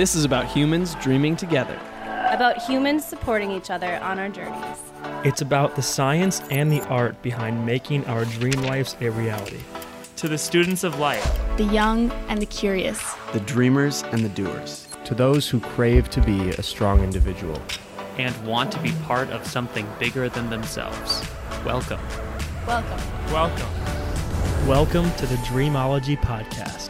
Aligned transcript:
This 0.00 0.14
is 0.14 0.24
about 0.24 0.46
humans 0.46 0.94
dreaming 1.02 1.36
together. 1.36 1.78
About 2.30 2.56
humans 2.56 3.04
supporting 3.04 3.50
each 3.50 3.68
other 3.68 3.98
on 3.98 4.18
our 4.18 4.30
journeys. 4.30 4.78
It's 5.26 5.42
about 5.42 5.76
the 5.76 5.82
science 5.82 6.40
and 6.50 6.72
the 6.72 6.80
art 6.86 7.20
behind 7.20 7.66
making 7.66 8.06
our 8.06 8.24
dream 8.24 8.62
lives 8.62 8.96
a 9.02 9.10
reality. 9.10 9.60
To 10.16 10.26
the 10.26 10.38
students 10.38 10.84
of 10.84 10.98
life, 10.98 11.38
the 11.58 11.64
young 11.64 12.10
and 12.30 12.40
the 12.40 12.46
curious, 12.46 13.12
the 13.34 13.40
dreamers 13.40 14.02
and 14.04 14.24
the 14.24 14.30
doers, 14.30 14.88
to 15.04 15.14
those 15.14 15.50
who 15.50 15.60
crave 15.60 16.08
to 16.12 16.22
be 16.22 16.48
a 16.48 16.62
strong 16.62 17.04
individual 17.04 17.60
and 18.16 18.34
want 18.46 18.72
to 18.72 18.80
be 18.80 18.92
part 19.04 19.28
of 19.28 19.46
something 19.46 19.86
bigger 19.98 20.30
than 20.30 20.48
themselves. 20.48 21.22
Welcome. 21.62 22.00
Welcome. 22.66 23.00
Welcome. 23.30 23.68
Welcome 24.66 25.12
to 25.16 25.26
the 25.26 25.36
Dreamology 25.44 26.18
Podcast. 26.22 26.89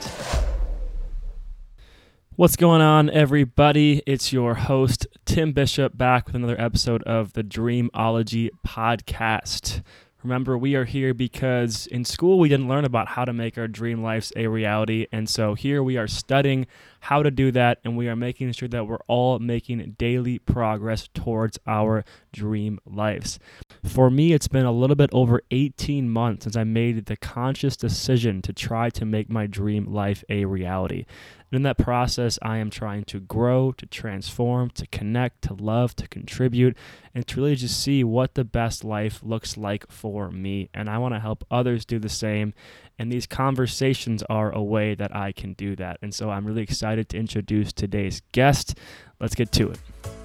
What's 2.41 2.57
going 2.57 2.80
on, 2.80 3.11
everybody? 3.11 4.03
It's 4.07 4.32
your 4.32 4.54
host, 4.54 5.07
Tim 5.26 5.53
Bishop, 5.53 5.99
back 5.99 6.25
with 6.25 6.35
another 6.35 6.58
episode 6.58 7.03
of 7.03 7.35
the 7.35 7.44
Dreamology 7.44 8.49
Podcast. 8.66 9.82
Remember, 10.22 10.57
we 10.57 10.75
are 10.75 10.86
here 10.86 11.13
because 11.13 11.86
in 11.89 12.03
school 12.07 12.39
we 12.39 12.49
didn't 12.49 12.66
learn 12.66 12.86
about 12.86 13.08
how 13.08 13.26
to 13.26 13.35
make 13.35 13.58
our 13.58 13.68
dream 13.68 14.03
lives 14.03 14.32
a 14.36 14.46
reality. 14.46 15.07
And 15.13 15.29
so 15.29 15.53
here 15.53 15.82
we 15.82 15.99
are 15.99 16.08
studying 16.08 16.66
how 17.00 17.22
to 17.22 17.30
do 17.30 17.50
that, 17.53 17.79
and 17.85 17.94
we 17.94 18.08
are 18.08 18.16
making 18.16 18.52
sure 18.52 18.68
that 18.71 18.86
we're 18.86 19.04
all 19.07 19.38
making 19.38 19.96
daily 19.99 20.38
progress 20.38 21.11
towards 21.13 21.58
our 21.66 22.07
dream 22.32 22.80
lives. 22.86 23.38
For 23.84 24.11
me, 24.11 24.34
it's 24.34 24.48
been 24.48 24.66
a 24.66 24.72
little 24.72 24.96
bit 24.96 25.11
over 25.12 25.40
18 25.50 26.08
months 26.11 26.44
since 26.44 26.54
I 26.54 26.64
made 26.64 27.07
the 27.07 27.16
conscious 27.16 27.76
decision 27.76 28.43
to 28.43 28.52
try 28.52 28.90
to 28.90 29.07
make 29.07 29.30
my 29.30 29.46
dream 29.46 29.86
life 29.86 30.22
a 30.29 30.44
reality. 30.44 31.07
And 31.50 31.57
in 31.57 31.62
that 31.62 31.79
process, 31.79 32.38
I 32.42 32.58
am 32.58 32.69
trying 32.69 33.05
to 33.05 33.20
grow, 33.20 33.72
to 33.72 33.86
transform, 33.86 34.70
to 34.70 34.86
connect, 34.86 35.42
to 35.42 35.55
love, 35.55 35.96
to 35.96 36.06
contribute, 36.06 36.77
and 37.14 37.27
to 37.27 37.40
really 37.40 37.56
just 37.56 37.82
see 37.82 38.05
what 38.05 38.34
the 38.34 38.44
best 38.44 38.84
life 38.84 39.20
looks 39.22 39.56
like 39.56 39.90
for 39.90 40.30
me. 40.30 40.68
And 40.74 40.90
I 40.90 40.98
want 40.98 41.14
to 41.14 41.20
help 41.20 41.44
others 41.50 41.86
do 41.86 41.98
the 41.98 42.10
same. 42.10 42.52
And 42.98 43.10
these 43.10 43.27
conversations 43.27 44.22
are 44.24 44.52
a 44.52 44.62
way 44.62 44.94
that 44.94 45.16
I 45.16 45.33
can 45.33 45.55
do 45.55 45.74
that. 45.77 45.98
And 46.02 46.14
so 46.14 46.30
I'm 46.30 46.46
really 46.46 46.62
excited 46.62 47.08
to 47.08 47.16
introduce 47.16 47.72
today's 47.72 48.20
guest. 48.33 48.77
Let's 49.18 49.34
get 49.34 49.52
to 49.52 49.70
it. 49.70 50.19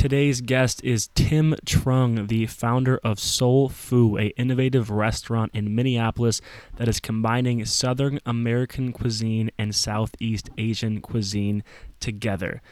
Today's 0.00 0.40
guest 0.40 0.82
is 0.82 1.10
Tim 1.14 1.54
Trung, 1.66 2.28
the 2.28 2.46
founder 2.46 2.98
of 3.04 3.20
Soul 3.20 3.68
Foo, 3.68 4.16
a 4.16 4.28
innovative 4.28 4.88
restaurant 4.88 5.50
in 5.52 5.74
Minneapolis 5.74 6.40
that 6.76 6.88
is 6.88 7.00
combining 7.00 7.62
Southern 7.66 8.18
American 8.24 8.92
cuisine 8.92 9.50
and 9.58 9.74
Southeast 9.74 10.48
Asian 10.56 11.02
cuisine 11.02 11.62
together. 12.00 12.62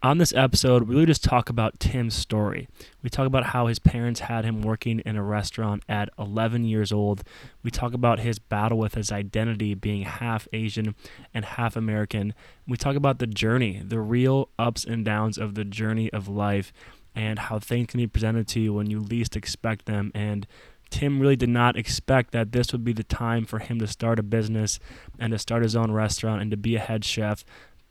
On 0.00 0.18
this 0.18 0.32
episode, 0.32 0.84
we 0.84 0.94
really 0.94 1.06
just 1.06 1.24
talk 1.24 1.50
about 1.50 1.80
Tim's 1.80 2.14
story. 2.14 2.68
We 3.02 3.10
talk 3.10 3.26
about 3.26 3.46
how 3.46 3.66
his 3.66 3.80
parents 3.80 4.20
had 4.20 4.44
him 4.44 4.62
working 4.62 5.00
in 5.00 5.16
a 5.16 5.24
restaurant 5.24 5.82
at 5.88 6.08
11 6.16 6.64
years 6.64 6.92
old. 6.92 7.24
We 7.64 7.72
talk 7.72 7.94
about 7.94 8.20
his 8.20 8.38
battle 8.38 8.78
with 8.78 8.94
his 8.94 9.10
identity 9.10 9.74
being 9.74 10.02
half 10.02 10.46
Asian 10.52 10.94
and 11.34 11.44
half 11.44 11.74
American. 11.74 12.32
We 12.64 12.76
talk 12.76 12.94
about 12.94 13.18
the 13.18 13.26
journey, 13.26 13.82
the 13.84 13.98
real 13.98 14.50
ups 14.56 14.84
and 14.84 15.04
downs 15.04 15.36
of 15.36 15.56
the 15.56 15.64
journey 15.64 16.12
of 16.12 16.28
life, 16.28 16.72
and 17.16 17.40
how 17.40 17.58
things 17.58 17.88
can 17.88 17.98
be 17.98 18.06
presented 18.06 18.46
to 18.48 18.60
you 18.60 18.74
when 18.74 18.88
you 18.88 19.00
least 19.00 19.34
expect 19.34 19.86
them. 19.86 20.12
And 20.14 20.46
Tim 20.90 21.18
really 21.18 21.36
did 21.36 21.48
not 21.48 21.76
expect 21.76 22.30
that 22.32 22.52
this 22.52 22.70
would 22.70 22.84
be 22.84 22.92
the 22.92 23.02
time 23.02 23.44
for 23.44 23.58
him 23.58 23.80
to 23.80 23.86
start 23.88 24.20
a 24.20 24.22
business 24.22 24.78
and 25.18 25.32
to 25.32 25.38
start 25.38 25.64
his 25.64 25.74
own 25.74 25.90
restaurant 25.90 26.40
and 26.40 26.52
to 26.52 26.56
be 26.56 26.76
a 26.76 26.80
head 26.80 27.04
chef 27.04 27.44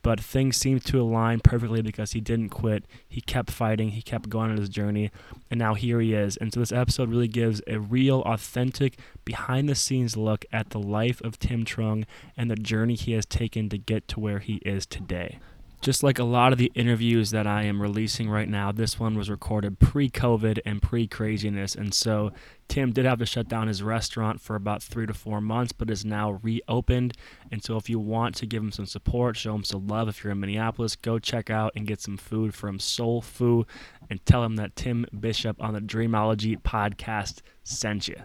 but 0.07 0.21
things 0.21 0.55
seemed 0.55 0.85
to 0.85 1.01
align 1.01 1.41
perfectly 1.41 1.81
because 1.81 2.13
he 2.13 2.21
didn't 2.21 2.47
quit. 2.47 2.85
He 3.09 3.19
kept 3.19 3.51
fighting, 3.51 3.89
he 3.89 4.01
kept 4.01 4.29
going 4.29 4.51
on 4.51 4.55
his 4.55 4.69
journey, 4.69 5.11
and 5.51 5.59
now 5.59 5.73
here 5.73 5.99
he 5.99 6.13
is. 6.13 6.37
And 6.37 6.53
so 6.53 6.61
this 6.61 6.71
episode 6.71 7.09
really 7.09 7.27
gives 7.27 7.61
a 7.67 7.77
real, 7.77 8.21
authentic, 8.21 8.97
behind 9.25 9.67
the 9.67 9.75
scenes 9.75 10.15
look 10.15 10.45
at 10.49 10.69
the 10.69 10.79
life 10.79 11.19
of 11.25 11.39
Tim 11.39 11.65
Trung 11.65 12.05
and 12.37 12.49
the 12.49 12.55
journey 12.55 12.95
he 12.95 13.11
has 13.11 13.25
taken 13.25 13.67
to 13.67 13.77
get 13.77 14.07
to 14.07 14.21
where 14.21 14.39
he 14.39 14.61
is 14.65 14.85
today. 14.85 15.39
Just 15.79 16.01
like 16.01 16.17
a 16.17 16.23
lot 16.23 16.51
of 16.51 16.57
the 16.57 16.71
interviews 16.73 17.29
that 17.31 17.45
I 17.45 17.63
am 17.63 17.81
releasing 17.81 18.29
right 18.29 18.49
now, 18.49 18.71
this 18.71 18.99
one 18.99 19.15
was 19.15 19.29
recorded 19.29 19.79
pre 19.79 20.09
COVID 20.09 20.59
and 20.65 20.81
pre 20.81 21.07
craziness. 21.07 21.75
And 21.75 21.93
so 21.93 22.31
Tim 22.67 22.91
did 22.91 23.05
have 23.05 23.19
to 23.19 23.25
shut 23.25 23.47
down 23.47 23.67
his 23.67 23.83
restaurant 23.83 24.41
for 24.41 24.55
about 24.55 24.81
three 24.81 25.05
to 25.05 25.13
four 25.13 25.39
months, 25.39 25.71
but 25.71 25.89
is 25.89 26.03
now 26.03 26.39
reopened. 26.41 27.15
And 27.51 27.63
so 27.63 27.77
if 27.77 27.89
you 27.89 27.99
want 27.99 28.35
to 28.37 28.47
give 28.47 28.63
him 28.63 28.71
some 28.71 28.87
support, 28.87 29.37
show 29.37 29.53
him 29.53 29.63
some 29.63 29.87
love, 29.87 30.09
if 30.09 30.23
you're 30.23 30.31
in 30.31 30.39
Minneapolis, 30.39 30.95
go 30.95 31.19
check 31.19 31.49
out 31.49 31.73
and 31.75 31.87
get 31.87 32.01
some 32.01 32.17
food 32.17 32.55
from 32.55 32.79
Soul 32.79 33.21
Foo 33.21 33.65
and 34.09 34.25
tell 34.25 34.43
him 34.43 34.55
that 34.55 34.75
Tim 34.75 35.05
Bishop 35.17 35.61
on 35.61 35.73
the 35.73 35.79
Dreamology 35.79 36.59
podcast 36.59 37.41
sent 37.63 38.07
you. 38.07 38.17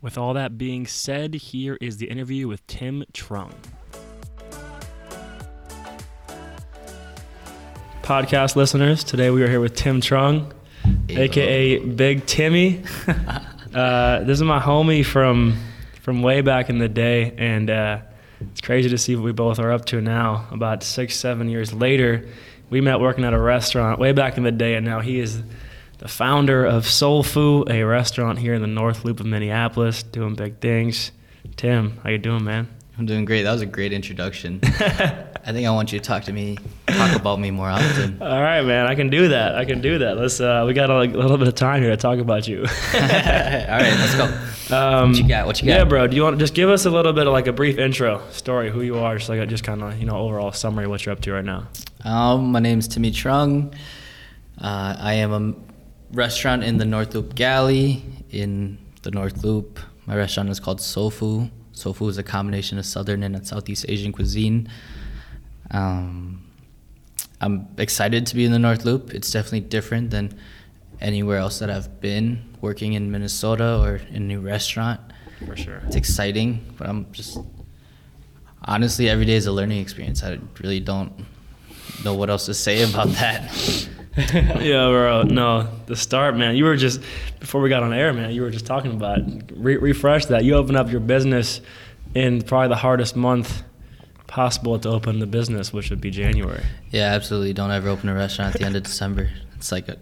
With 0.00 0.16
all 0.16 0.34
that 0.34 0.56
being 0.56 0.86
said, 0.86 1.34
here 1.34 1.78
is 1.80 1.96
the 1.96 2.10
interview 2.10 2.46
with 2.46 2.66
Tim 2.66 3.04
Trung. 3.12 3.54
Podcast 8.04 8.54
listeners. 8.54 9.02
Today 9.02 9.30
we 9.30 9.42
are 9.42 9.48
here 9.48 9.60
with 9.60 9.74
Tim 9.74 10.02
Trung, 10.02 10.52
aka 11.08 11.78
Big 11.78 12.26
Timmy. 12.26 12.82
uh, 13.74 14.20
this 14.24 14.38
is 14.38 14.42
my 14.42 14.60
homie 14.60 15.02
from 15.02 15.56
from 16.02 16.20
way 16.20 16.42
back 16.42 16.68
in 16.68 16.78
the 16.78 16.88
day, 16.88 17.32
and 17.38 17.70
uh, 17.70 18.00
it's 18.42 18.60
crazy 18.60 18.90
to 18.90 18.98
see 18.98 19.16
what 19.16 19.24
we 19.24 19.32
both 19.32 19.58
are 19.58 19.72
up 19.72 19.86
to 19.86 20.02
now. 20.02 20.46
About 20.50 20.82
six, 20.82 21.16
seven 21.16 21.48
years 21.48 21.72
later, 21.72 22.28
we 22.68 22.82
met 22.82 23.00
working 23.00 23.24
at 23.24 23.32
a 23.32 23.40
restaurant 23.40 23.98
way 23.98 24.12
back 24.12 24.36
in 24.36 24.42
the 24.42 24.52
day, 24.52 24.74
and 24.74 24.84
now 24.84 25.00
he 25.00 25.18
is 25.18 25.42
the 25.96 26.08
founder 26.08 26.62
of 26.62 26.86
Soul 26.86 27.22
Foo, 27.22 27.64
a 27.70 27.84
restaurant 27.84 28.38
here 28.38 28.52
in 28.52 28.60
the 28.60 28.68
North 28.68 29.06
Loop 29.06 29.20
of 29.20 29.24
Minneapolis, 29.24 30.02
doing 30.02 30.34
big 30.34 30.58
things. 30.58 31.10
Tim, 31.56 31.98
how 32.02 32.10
you 32.10 32.18
doing, 32.18 32.44
man? 32.44 32.68
I'm 32.96 33.06
doing 33.06 33.24
great. 33.24 33.42
That 33.42 33.52
was 33.52 33.60
a 33.60 33.66
great 33.66 33.92
introduction. 33.92 34.60
I 34.64 35.52
think 35.52 35.66
I 35.66 35.70
want 35.70 35.92
you 35.92 35.98
to 35.98 36.04
talk 36.04 36.22
to 36.24 36.32
me, 36.32 36.56
talk 36.86 37.16
about 37.16 37.40
me 37.40 37.50
more 37.50 37.68
often. 37.68 38.18
All 38.22 38.40
right, 38.40 38.62
man. 38.62 38.86
I 38.86 38.94
can 38.94 39.10
do 39.10 39.28
that. 39.28 39.56
I 39.56 39.64
can 39.64 39.80
do 39.80 39.98
that. 39.98 40.16
Let's. 40.16 40.40
Uh, 40.40 40.62
we 40.64 40.74
got 40.74 40.90
a, 40.90 40.98
a 40.98 41.04
little 41.04 41.36
bit 41.36 41.48
of 41.48 41.56
time 41.56 41.82
here 41.82 41.90
to 41.90 41.96
talk 41.96 42.20
about 42.20 42.46
you. 42.46 42.60
All 42.94 43.00
right, 43.00 43.94
let's 43.98 44.14
go. 44.14 44.76
Um, 44.76 45.10
what 45.10 45.18
you 45.18 45.28
got? 45.28 45.46
What 45.46 45.60
you 45.60 45.66
got? 45.66 45.74
Yeah, 45.74 45.84
bro. 45.84 46.06
Do 46.06 46.14
you 46.14 46.22
want 46.22 46.36
to 46.36 46.40
just 46.40 46.54
give 46.54 46.70
us 46.70 46.86
a 46.86 46.90
little 46.90 47.12
bit 47.12 47.26
of 47.26 47.32
like 47.32 47.48
a 47.48 47.52
brief 47.52 47.78
intro 47.78 48.22
story, 48.30 48.70
who 48.70 48.80
you 48.80 48.98
are, 48.98 49.18
just 49.18 49.28
like 49.28 49.40
a, 49.40 49.46
just 49.46 49.64
kind 49.64 49.82
of 49.82 49.98
you 49.98 50.06
know 50.06 50.16
overall 50.16 50.52
summary 50.52 50.84
of 50.84 50.90
what 50.90 51.04
you're 51.04 51.12
up 51.12 51.20
to 51.22 51.32
right 51.32 51.44
now. 51.44 51.66
Um, 52.04 52.52
my 52.52 52.60
name's 52.60 52.86
Timmy 52.86 53.10
Trung. 53.10 53.74
Uh, 54.56 54.96
I 54.98 55.14
am 55.14 55.32
a 55.32 55.54
restaurant 56.14 56.62
in 56.62 56.78
the 56.78 56.84
North 56.84 57.12
Loop 57.12 57.34
Galley 57.34 58.04
in 58.30 58.78
the 59.02 59.10
North 59.10 59.42
Loop. 59.42 59.80
My 60.06 60.16
restaurant 60.16 60.48
is 60.48 60.60
called 60.60 60.80
Foo. 60.80 61.50
Soul 61.74 61.92
Foo 61.92 62.08
is 62.08 62.18
a 62.18 62.22
combination 62.22 62.78
of 62.78 62.86
Southern 62.86 63.22
and 63.22 63.46
Southeast 63.46 63.84
Asian 63.88 64.12
cuisine. 64.12 64.68
Um, 65.70 66.44
I'm 67.40 67.68
excited 67.78 68.26
to 68.26 68.36
be 68.36 68.44
in 68.44 68.52
the 68.52 68.58
North 68.58 68.84
Loop. 68.84 69.12
It's 69.12 69.30
definitely 69.30 69.60
different 69.60 70.10
than 70.10 70.38
anywhere 71.00 71.38
else 71.38 71.58
that 71.58 71.70
I've 71.70 72.00
been 72.00 72.42
working 72.60 72.92
in 72.92 73.10
Minnesota 73.10 73.80
or 73.80 73.96
in 73.96 74.16
a 74.16 74.20
new 74.20 74.40
restaurant. 74.40 75.00
For 75.44 75.56
sure. 75.56 75.82
It's 75.86 75.96
exciting, 75.96 76.74
but 76.78 76.88
I'm 76.88 77.10
just 77.12 77.38
honestly 78.62 79.10
every 79.10 79.26
day 79.26 79.34
is 79.34 79.46
a 79.46 79.52
learning 79.52 79.80
experience. 79.80 80.22
I 80.22 80.38
really 80.62 80.80
don't 80.80 81.12
know 82.04 82.14
what 82.14 82.30
else 82.30 82.46
to 82.46 82.54
say 82.54 82.88
about 82.88 83.08
that. 83.08 83.88
yeah, 84.32 84.88
bro. 84.88 85.22
No, 85.22 85.68
the 85.86 85.96
start, 85.96 86.36
man. 86.36 86.56
You 86.56 86.64
were 86.64 86.76
just 86.76 87.00
before 87.40 87.60
we 87.60 87.68
got 87.68 87.82
on 87.82 87.92
air, 87.92 88.12
man. 88.12 88.30
You 88.30 88.42
were 88.42 88.50
just 88.50 88.66
talking 88.66 88.92
about 88.92 89.20
re- 89.52 89.76
refresh 89.76 90.26
that. 90.26 90.44
You 90.44 90.54
opened 90.54 90.76
up 90.76 90.90
your 90.90 91.00
business 91.00 91.60
in 92.14 92.42
probably 92.42 92.68
the 92.68 92.76
hardest 92.76 93.16
month 93.16 93.64
possible 94.28 94.78
to 94.78 94.88
open 94.88 95.18
the 95.18 95.26
business, 95.26 95.72
which 95.72 95.90
would 95.90 96.00
be 96.00 96.10
January. 96.10 96.62
Yeah, 96.90 97.12
absolutely. 97.12 97.52
Don't 97.54 97.72
ever 97.72 97.88
open 97.88 98.08
a 98.08 98.14
restaurant 98.14 98.54
at 98.54 98.60
the 98.60 98.66
end 98.66 98.76
of 98.76 98.84
December. 98.84 99.30
It's 99.56 99.72
like 99.72 99.88
a, 99.88 99.96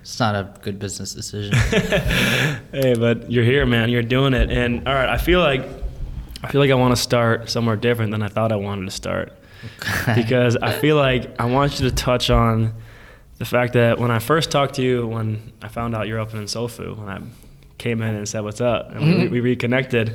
it's 0.00 0.18
not 0.18 0.34
a 0.34 0.52
good 0.62 0.80
business 0.80 1.14
decision. 1.14 1.54
hey, 2.72 2.94
but 2.98 3.30
you're 3.30 3.44
here, 3.44 3.66
man. 3.66 3.88
You're 3.88 4.02
doing 4.02 4.34
it, 4.34 4.50
and 4.50 4.86
all 4.88 4.94
right. 4.94 5.08
I 5.08 5.18
feel 5.18 5.38
like 5.38 5.64
I 6.42 6.50
feel 6.50 6.60
like 6.60 6.72
I 6.72 6.74
want 6.74 6.96
to 6.96 7.00
start 7.00 7.48
somewhere 7.50 7.76
different 7.76 8.10
than 8.10 8.22
I 8.22 8.28
thought 8.28 8.50
I 8.50 8.56
wanted 8.56 8.86
to 8.86 8.90
start, 8.90 9.32
because 10.16 10.56
I 10.56 10.72
feel 10.72 10.96
like 10.96 11.40
I 11.40 11.44
want 11.44 11.78
you 11.78 11.88
to 11.88 11.94
touch 11.94 12.28
on 12.28 12.74
the 13.42 13.46
fact 13.46 13.72
that 13.72 13.98
when 13.98 14.12
I 14.12 14.20
first 14.20 14.52
talked 14.52 14.74
to 14.74 14.82
you, 14.82 15.04
when 15.04 15.52
I 15.60 15.66
found 15.66 15.96
out 15.96 16.06
you're 16.06 16.20
opening 16.20 16.46
Foo, 16.46 16.94
when 16.94 17.08
I 17.08 17.20
came 17.76 18.00
in 18.00 18.14
and 18.14 18.28
said 18.28 18.44
what's 18.44 18.60
up, 18.60 18.92
and 18.92 19.00
mm-hmm. 19.00 19.20
we, 19.22 19.28
we, 19.28 19.40
reconnected. 19.40 20.14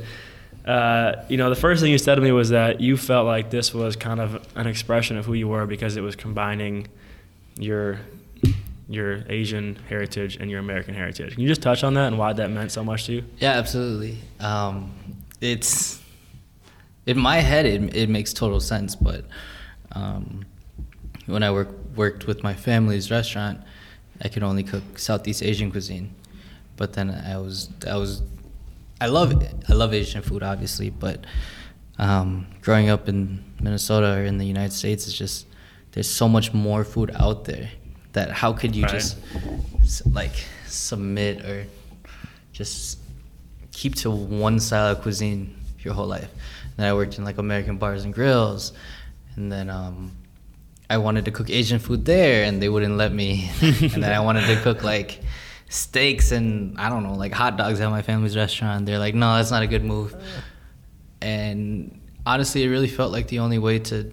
Uh, 0.65 1.25
you 1.27 1.35
know, 1.35 1.49
the 1.49 1.57
first 1.57 1.81
thing 1.81 1.91
you 1.91 1.97
said 1.97 2.15
to 2.15 2.21
me 2.21 2.31
was 2.31 2.51
that 2.51 2.79
you 2.79 2.95
felt 2.95 3.25
like 3.25 3.49
this 3.49 3.73
was 3.73 3.97
kind 3.97 4.21
of 4.21 4.47
an 4.55 4.65
expression 4.65 5.17
of 5.17 5.25
who 5.25 5.33
you 5.33 5.45
were 5.45 5.65
because 5.65 5.97
it 5.97 6.01
was 6.01 6.15
combining 6.15 6.87
your 7.57 7.99
your 8.87 9.25
Asian 9.27 9.75
heritage 9.89 10.37
and 10.37 10.49
your 10.49 10.61
American 10.61 10.95
heritage. 10.95 11.33
Can 11.33 11.41
you 11.41 11.49
just 11.49 11.61
touch 11.61 11.83
on 11.83 11.95
that 11.95 12.07
and 12.07 12.17
why 12.17 12.31
that 12.31 12.49
meant 12.49 12.71
so 12.71 12.81
much 12.81 13.07
to 13.07 13.11
you? 13.11 13.25
Yeah, 13.39 13.51
absolutely. 13.51 14.19
Um, 14.39 14.93
it's 15.41 16.01
in 17.05 17.19
my 17.19 17.39
head 17.39 17.65
it, 17.65 17.93
it 17.93 18.07
makes 18.07 18.31
total 18.31 18.61
sense 18.61 18.95
but 18.95 19.25
um, 19.91 20.45
when 21.27 21.43
i 21.43 21.51
work, 21.51 21.69
worked 21.97 22.27
with 22.27 22.43
my 22.43 22.53
family's 22.53 23.09
restaurant 23.11 23.59
i 24.21 24.27
could 24.27 24.43
only 24.43 24.63
cook 24.63 24.83
southeast 24.97 25.41
asian 25.43 25.69
cuisine 25.71 26.13
but 26.75 26.93
then 26.93 27.09
i 27.09 27.37
was 27.37 27.69
i 27.89 27.95
was 27.97 28.21
i 29.01 29.07
love 29.07 29.29
i 29.69 29.73
love 29.73 29.93
asian 29.93 30.21
food 30.21 30.43
obviously 30.43 30.89
but 30.89 31.25
um, 31.99 32.45
growing 32.61 32.89
up 32.89 33.09
in 33.09 33.43
minnesota 33.59 34.09
or 34.17 34.23
in 34.23 34.37
the 34.37 34.45
united 34.45 34.71
states 34.73 35.07
it's 35.07 35.17
just 35.17 35.47
there's 35.93 36.09
so 36.09 36.27
much 36.29 36.53
more 36.53 36.83
food 36.83 37.11
out 37.15 37.45
there 37.45 37.69
that 38.13 38.29
how 38.31 38.53
could 38.53 38.75
you 38.75 38.83
Right. 38.83 38.91
just 38.91 39.17
like 40.13 40.35
submit 40.67 41.43
or 41.45 41.65
just 42.53 42.99
keep 43.71 43.95
to 43.95 44.09
one 44.11 44.59
style 44.59 44.91
of 44.91 45.01
cuisine 45.01 45.55
your 45.79 45.93
whole 45.93 46.07
life. 46.07 46.29
And 46.63 46.73
then 46.77 46.87
I 46.89 46.93
worked 46.93 47.17
in 47.19 47.23
like 47.23 47.37
American 47.37 47.77
bars 47.77 48.03
and 48.03 48.13
grills, 48.13 48.73
and 49.35 49.51
then 49.51 49.69
um, 49.69 50.11
I 50.89 50.97
wanted 50.97 51.25
to 51.25 51.31
cook 51.31 51.49
Asian 51.49 51.79
food 51.79 52.05
there, 52.05 52.45
and 52.45 52.61
they 52.61 52.69
wouldn't 52.69 52.97
let 52.97 53.13
me. 53.13 53.49
and 53.61 54.03
then 54.03 54.13
I 54.13 54.19
wanted 54.19 54.47
to 54.47 54.61
cook 54.61 54.83
like 54.83 55.21
steaks 55.69 56.31
and 56.31 56.79
I 56.79 56.89
don't 56.89 57.03
know, 57.03 57.13
like 57.13 57.33
hot 57.33 57.57
dogs 57.57 57.81
at 57.81 57.89
my 57.89 58.01
family's 58.01 58.35
restaurant. 58.35 58.85
They're 58.85 58.99
like, 58.99 59.15
no, 59.15 59.35
that's 59.35 59.51
not 59.51 59.63
a 59.63 59.67
good 59.67 59.83
move. 59.83 60.15
And 61.21 61.99
honestly, 62.25 62.63
it 62.63 62.69
really 62.69 62.87
felt 62.87 63.11
like 63.11 63.27
the 63.27 63.39
only 63.39 63.57
way 63.57 63.79
to 63.79 64.11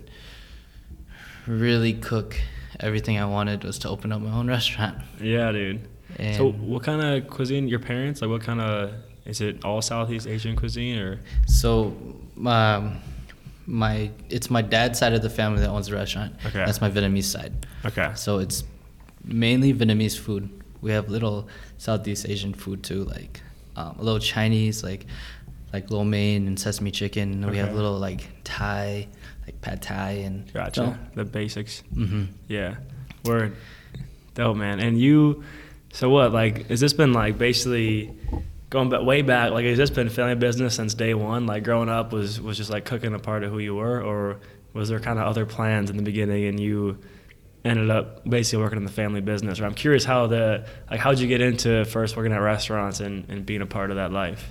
really 1.46 1.92
cook 1.92 2.40
everything 2.80 3.18
I 3.18 3.24
wanted 3.26 3.64
was 3.64 3.78
to 3.80 3.88
open 3.88 4.12
up 4.12 4.20
my 4.20 4.30
own 4.30 4.48
restaurant. 4.48 4.98
Yeah, 5.20 5.52
dude. 5.52 5.88
And 6.16 6.36
so, 6.36 6.52
what 6.52 6.82
kind 6.82 7.02
of 7.02 7.28
cuisine? 7.28 7.68
Your 7.68 7.80
parents 7.80 8.20
like? 8.20 8.30
What 8.30 8.42
kind 8.42 8.60
of? 8.60 8.92
Is 9.24 9.40
it 9.40 9.64
all 9.64 9.80
Southeast 9.80 10.26
Asian 10.26 10.54
cuisine 10.54 10.98
or? 10.98 11.20
So, 11.46 11.96
um, 12.44 13.00
my 13.66 14.10
it's 14.30 14.50
my 14.50 14.62
dad's 14.62 14.98
side 14.98 15.12
of 15.12 15.22
the 15.22 15.30
family 15.30 15.60
that 15.60 15.68
owns 15.68 15.88
the 15.88 15.94
restaurant. 15.94 16.34
Okay. 16.46 16.64
That's 16.64 16.80
my 16.80 16.90
Vietnamese 16.90 17.24
side. 17.24 17.66
Okay. 17.84 18.12
So 18.14 18.38
it's 18.38 18.64
mainly 19.24 19.72
Vietnamese 19.72 20.18
food. 20.18 20.48
We 20.80 20.90
have 20.92 21.08
little 21.08 21.48
Southeast 21.78 22.28
Asian 22.28 22.52
food 22.52 22.82
too, 22.82 23.04
like 23.04 23.40
um, 23.76 23.96
a 23.98 24.02
little 24.02 24.20
Chinese, 24.20 24.82
like 24.82 25.06
like 25.72 25.90
lo 25.90 26.04
mein 26.04 26.46
and 26.46 26.58
sesame 26.58 26.90
chicken. 26.90 27.42
And 27.42 27.50
We 27.50 27.56
have 27.58 27.74
little 27.74 27.98
like 27.98 28.28
Thai, 28.44 29.08
like 29.46 29.60
pad 29.60 29.82
Thai 29.82 30.10
and 30.24 30.52
Gotcha. 30.52 30.98
The 31.14 31.24
basics. 31.24 31.82
Mm-hmm. 31.94 32.24
Yeah. 32.48 32.76
Word. 33.24 33.56
Dope, 34.34 34.56
man. 34.56 34.80
And 34.80 34.98
you, 35.00 35.44
so 35.92 36.10
what? 36.10 36.32
Like, 36.32 36.66
has 36.68 36.80
this 36.80 36.92
been 36.92 37.12
like 37.12 37.38
basically 37.38 38.12
going 38.74 38.90
back 38.90 39.00
way 39.02 39.22
back? 39.22 39.52
Like, 39.52 39.64
has 39.64 39.78
this 39.78 39.88
been 39.88 40.10
family 40.10 40.34
business 40.34 40.74
since 40.74 40.92
day 40.92 41.14
one? 41.14 41.46
Like, 41.46 41.64
growing 41.64 41.88
up 41.88 42.12
was 42.12 42.38
was 42.40 42.58
just 42.58 42.68
like 42.68 42.84
cooking 42.84 43.14
a 43.14 43.18
part 43.18 43.42
of 43.42 43.50
who 43.50 43.58
you 43.58 43.74
were, 43.74 44.02
or 44.02 44.40
was 44.74 44.90
there 44.90 45.00
kind 45.00 45.18
of 45.18 45.26
other 45.26 45.46
plans 45.46 45.88
in 45.88 45.96
the 45.96 46.02
beginning 46.02 46.44
and 46.46 46.60
you 46.60 46.98
ended 47.64 47.88
up 47.88 48.28
basically 48.28 48.62
working 48.62 48.78
in 48.78 48.84
the 48.84 48.92
family 48.92 49.22
business? 49.22 49.60
Or 49.60 49.64
I'm 49.64 49.74
curious 49.74 50.04
how 50.04 50.26
the 50.26 50.66
like 50.90 51.00
how'd 51.00 51.18
you 51.18 51.28
get 51.28 51.40
into 51.40 51.86
first 51.86 52.16
working 52.16 52.32
at 52.32 52.38
restaurants 52.38 53.00
and, 53.00 53.24
and 53.30 53.46
being 53.46 53.62
a 53.62 53.66
part 53.66 53.90
of 53.90 53.96
that 53.96 54.12
life? 54.12 54.46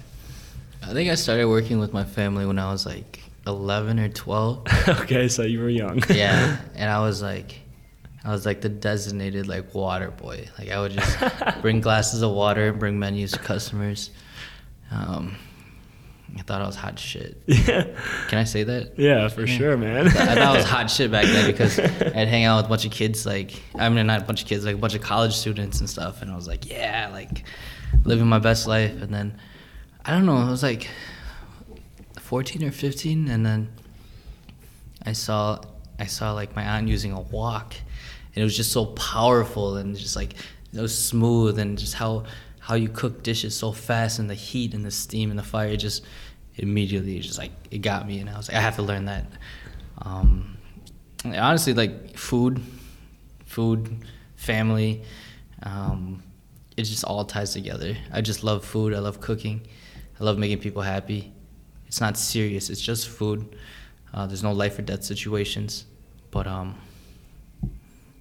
I 0.82 0.94
think 0.94 1.12
I 1.12 1.16
started 1.16 1.48
working 1.48 1.80
with 1.80 1.94
my 1.94 2.04
family 2.04 2.46
when 2.46 2.58
I 2.58 2.72
was 2.72 2.86
like 2.86 3.20
11 3.46 4.00
or 4.00 4.10
12. 4.10 4.68
okay, 5.02 5.28
so 5.28 5.44
you 5.44 5.60
were 5.60 5.70
young. 5.70 6.02
yeah, 6.10 6.58
and 6.76 6.90
I 6.90 7.02
was 7.02 7.22
like, 7.22 7.60
I 8.26 8.32
was 8.32 8.46
like 8.46 8.62
the 8.62 8.70
designated 8.70 9.48
like 9.48 9.74
water 9.74 10.10
boy. 10.12 10.48
Like 10.58 10.70
I 10.72 10.80
would 10.80 10.92
just 10.94 11.18
bring 11.62 11.82
glasses 11.82 12.22
of 12.22 12.32
water 12.32 12.70
and 12.70 12.80
bring 12.80 12.98
menus 13.00 13.32
to 13.34 13.40
customers. 13.40 14.12
Um, 14.92 15.36
I 16.38 16.42
thought 16.42 16.62
I 16.62 16.66
was 16.66 16.76
hot 16.76 16.98
shit. 16.98 17.42
yeah. 17.48 17.84
Can 18.30 18.40
I 18.40 18.44
say 18.46 18.64
that? 18.64 18.98
Yeah, 18.98 19.28
for 19.28 19.46
Yeah. 19.46 19.58
sure, 19.58 19.78
man. 19.78 20.08
I 20.08 20.10
thought 20.10 20.38
I 20.38 20.56
was 20.56 20.66
hot 20.66 20.90
shit 20.90 21.12
back 21.12 21.26
then 21.26 21.52
because 21.52 21.78
I'd 21.80 22.28
hang 22.28 22.46
out 22.46 22.58
with 22.58 22.66
a 22.68 22.70
bunch 22.70 22.86
of 22.86 22.92
kids, 22.92 23.26
like 23.26 23.62
I 23.76 23.90
mean 23.90 24.08
not 24.08 24.22
a 24.22 24.26
bunch 24.26 24.42
of 24.42 24.48
kids, 24.48 24.66
like 24.66 24.76
a 24.76 24.80
bunch 24.80 24.96
of 24.96 25.02
college 25.02 25.36
students 25.36 25.80
and 25.80 25.90
stuff, 25.90 26.22
and 26.22 26.32
I 26.32 26.36
was 26.36 26.48
like, 26.48 26.70
yeah, 26.70 27.10
like 27.12 27.44
living 28.06 28.26
my 28.28 28.40
best 28.40 28.68
life. 28.68 29.00
And 29.02 29.14
then 29.14 29.38
I 30.06 30.12
don't 30.12 30.26
know, 30.26 30.38
I 30.38 30.50
was 30.50 30.64
like 30.64 30.88
14 32.20 32.64
or 32.64 32.72
15, 32.72 33.28
and 33.28 33.46
then 33.46 33.70
I 35.06 35.12
saw 35.12 35.60
I 36.00 36.06
saw 36.06 36.32
like 36.34 36.56
my 36.56 36.64
aunt 36.64 36.88
using 36.88 37.12
a 37.12 37.20
wok, 37.22 37.76
and 38.34 38.42
it 38.42 38.44
was 38.44 38.56
just 38.56 38.72
so 38.72 38.88
powerful 38.88 39.78
and 39.78 39.96
just 39.96 40.16
like 40.16 40.36
it 40.74 40.82
was 40.82 40.98
smooth 40.98 41.60
and 41.60 41.78
just 41.78 41.94
how 41.94 42.24
how 42.60 42.76
you 42.76 42.90
cook 42.90 43.24
dishes 43.24 43.56
so 43.56 43.72
fast 43.72 44.20
and 44.20 44.30
the 44.30 44.36
heat 44.36 44.74
and 44.74 44.86
the 44.86 44.92
steam 44.92 45.30
and 45.30 45.38
the 45.38 45.44
fire 45.44 45.68
it 45.68 45.78
just 45.78 46.04
immediately 46.56 47.20
just 47.20 47.38
like 47.38 47.52
it 47.72 47.80
got 47.80 48.08
me 48.08 48.20
and 48.20 48.30
I 48.30 48.38
was 48.38 48.48
like 48.48 48.58
I 48.58 48.62
have 48.62 48.76
to 48.76 48.84
learn 48.84 49.06
that. 49.06 49.26
Um, 50.02 50.58
honestly, 51.26 51.74
like 51.74 52.18
food, 52.18 52.62
food, 53.46 54.06
family, 54.36 55.04
um, 55.64 56.24
it 56.76 56.84
just 56.84 57.04
all 57.06 57.24
ties 57.26 57.54
together. 57.54 57.96
I 58.12 58.22
just 58.22 58.44
love 58.44 58.66
food. 58.66 58.94
I 58.94 59.00
love 59.00 59.22
cooking. 59.22 59.62
I 60.20 60.24
love 60.24 60.38
making 60.38 60.60
people 60.60 60.82
happy. 60.82 61.32
It's 61.88 62.02
not 62.02 62.18
serious. 62.18 62.70
It's 62.70 62.82
just 62.82 63.08
food. 63.08 63.56
Uh, 64.14 64.28
there's 64.28 64.44
no 64.44 64.52
life 64.52 64.78
or 64.78 64.82
death 64.82 65.04
situations, 65.04 65.86
but 66.32 66.48
um, 66.48 66.76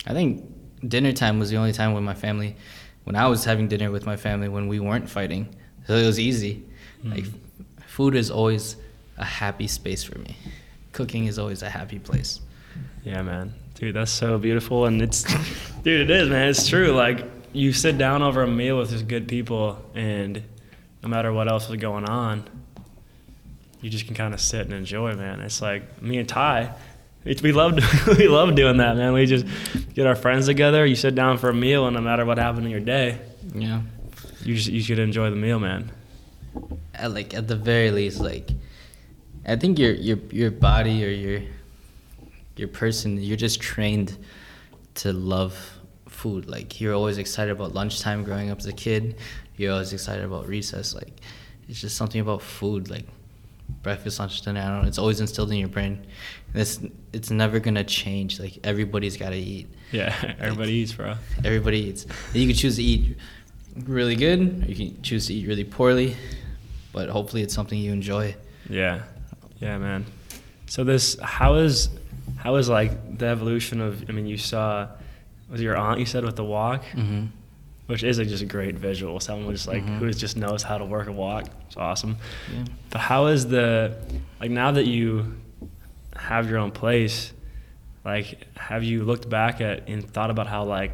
I 0.07 0.13
think 0.13 0.45
dinner 0.87 1.13
time 1.13 1.39
was 1.39 1.51
the 1.51 1.57
only 1.57 1.73
time 1.73 1.95
when 1.95 2.05
my 2.05 2.15
family, 2.15 2.57
when 3.05 3.17
I 3.17 3.27
was 3.29 3.45
having 3.45 3.69
dinner 3.69 3.91
with 3.91 4.07
my 4.07 4.17
family 4.17 4.49
when 4.49 4.69
we 4.69 4.81
weren't 4.81 5.09
fighting. 5.09 5.55
So 5.87 5.95
it 5.95 6.07
was 6.07 6.19
easy. 6.19 6.65
Hmm. 7.03 7.13
Like 7.13 7.25
food 7.87 8.15
is 8.15 8.31
always 8.31 8.77
a 9.19 9.25
happy 9.25 9.67
space 9.67 10.03
for 10.03 10.19
me. 10.19 10.37
Cooking 10.93 11.27
is 11.27 11.39
always 11.39 11.63
a 11.63 11.71
happy 11.71 11.99
place. 11.99 12.41
Yeah, 13.05 13.23
man. 13.23 13.55
Dude, 13.75 13.95
that's 13.95 14.13
so 14.13 14.39
beautiful. 14.39 14.87
And 14.87 15.03
it's, 15.03 15.23
dude, 15.83 16.09
it 16.09 16.11
is, 16.11 16.29
man. 16.29 16.49
It's 16.49 16.69
true. 16.69 16.93
Like, 16.93 17.25
you 17.53 17.73
sit 17.73 17.99
down 17.99 18.23
over 18.23 18.43
a 18.43 18.49
meal 18.49 18.79
with 18.79 18.91
just 18.91 19.09
good 19.09 19.29
people, 19.29 19.83
and 19.95 20.43
no 21.03 21.09
matter 21.09 21.33
what 21.33 21.49
else 21.49 21.69
is 21.69 21.77
going 21.77 22.05
on, 22.05 22.49
you 23.81 23.91
just 23.91 24.07
can 24.07 24.15
kind 24.15 24.33
of 24.33 24.41
sit 24.41 24.63
and 24.63 24.73
enjoy, 24.73 25.15
man. 25.15 25.41
It's 25.41 25.61
like 25.61 26.01
me 26.01 26.19
and 26.19 26.29
Ty. 26.29 26.75
It's, 27.25 27.41
we 27.43 27.53
love 27.53 27.75
we 28.19 28.29
love 28.29 28.55
doing 28.55 28.79
that, 28.79 28.97
man. 28.97 29.13
We 29.13 29.27
just 29.27 29.47
get 29.95 30.07
our 30.07 30.17
friends 30.17 30.47
together. 30.47 30.85
You 30.85 30.97
sit 30.97 31.15
down 31.15 31.39
for 31.39 31.51
a 31.51 31.55
meal, 31.55 31.87
and 31.87 31.95
no 31.95 32.03
matter 32.03 32.25
what 32.25 32.39
happened 32.39 32.65
in 32.67 32.71
your 32.71 32.81
day, 32.81 33.19
Yeah. 33.55 33.83
you 34.45 34.55
just 34.57 34.69
you 34.69 34.81
should 34.83 34.99
enjoy 34.99 35.31
the 35.31 35.37
meal, 35.37 35.59
man. 35.61 35.91
At 36.95 37.13
like 37.13 37.33
at 37.35 37.47
the 37.49 37.57
very 37.57 37.91
least, 37.91 38.21
like 38.21 38.51
I 39.47 39.57
think 39.57 39.79
your 39.79 39.93
your 39.93 40.19
your 40.31 40.51
body 40.51 41.05
or 41.05 41.11
your 41.11 41.43
your 42.57 42.69
person, 42.69 43.21
you're 43.23 43.37
just 43.37 43.61
trained 43.61 44.17
to 44.97 45.13
love 45.13 45.79
food. 46.09 46.49
Like 46.49 46.81
you're 46.81 46.93
always 46.95 47.19
excited 47.19 47.53
about 47.53 47.73
lunchtime 47.73 48.25
growing 48.25 48.51
up 48.51 48.59
as 48.59 48.67
a 48.67 48.73
kid. 48.73 49.17
You're 49.57 49.73
always 49.73 49.93
excited 49.93 50.25
about 50.25 50.47
recess. 50.49 50.95
Like 50.95 51.13
it's 51.69 51.81
just 51.81 51.97
something 51.97 52.21
about 52.21 52.43
food. 52.43 52.91
Like 52.91 53.07
breakfast, 53.83 54.19
lunch, 54.19 54.43
dinner. 54.43 54.61
I 54.61 54.69
don't. 54.69 54.87
It's 54.87 54.99
always 54.99 55.21
instilled 55.21 55.51
in 55.53 55.59
your 55.59 55.69
brain. 55.69 56.05
And 56.55 56.93
it's 57.13 57.31
never 57.31 57.59
gonna 57.61 57.85
change. 57.85 58.39
Like 58.39 58.59
everybody's 58.65 59.17
gotta 59.17 59.37
eat. 59.37 59.69
Yeah, 59.91 60.15
everybody 60.39 60.73
eats, 60.73 60.93
bro. 60.93 61.15
Everybody 61.45 61.79
eats. 61.81 62.07
You 62.33 62.47
can 62.47 62.57
choose 62.57 62.77
to 62.77 62.83
eat 62.83 63.17
really 63.85 64.17
good, 64.17 64.41
or 64.63 64.67
you 64.67 64.75
can 64.75 65.03
choose 65.03 65.27
to 65.27 65.35
eat 65.35 65.47
really 65.47 65.65
poorly. 65.65 66.17
But 66.93 67.09
hopefully, 67.09 67.43
it's 67.43 67.55
something 67.55 67.79
you 67.79 67.93
enjoy. 67.93 68.35
Yeah, 68.69 69.03
yeah, 69.61 69.79
man. 69.79 70.05
So 70.67 70.85
this, 70.85 71.19
how 71.21 71.55
is, 71.55 71.89
how 72.37 72.57
is 72.57 72.69
like 72.69 73.19
the 73.19 73.27
evolution 73.27 73.81
of? 73.81 74.05
I 74.09 74.13
mean, 74.13 74.27
you 74.27 74.37
saw, 74.39 74.89
was 75.51 75.61
your 75.61 75.77
aunt 75.77 76.01
you 76.01 76.07
said 76.07 76.25
with 76.25 76.37
the 76.37 76.45
wok, 76.45 76.83
Mm-hmm. 76.95 77.27
Which 77.93 78.03
is 78.03 78.19
a, 78.19 78.25
just 78.25 78.43
a 78.43 78.47
great 78.47 78.77
visual. 78.77 79.21
Someone 79.21 79.53
just 79.55 79.69
like 79.69 79.85
Mhm. 79.85 79.99
who 79.99 80.11
just 80.13 80.37
knows 80.37 80.63
how 80.63 80.79
to 80.79 80.85
work 80.85 81.09
a 81.09 81.13
wok. 81.13 81.45
It's 81.67 81.77
awesome. 81.77 82.17
Yeah. 82.53 82.65
But 82.91 83.01
how 83.03 83.27
is 83.27 83.47
the, 83.49 83.97
like 84.41 84.51
now 84.51 84.71
that 84.73 84.87
you 84.87 85.35
have 86.17 86.49
your 86.49 86.59
own 86.59 86.71
place, 86.71 87.33
like 88.05 88.47
have 88.57 88.83
you 88.83 89.05
looked 89.05 89.29
back 89.29 89.61
at 89.61 89.89
and 89.89 90.09
thought 90.11 90.31
about 90.31 90.47
how 90.47 90.65
like 90.65 90.93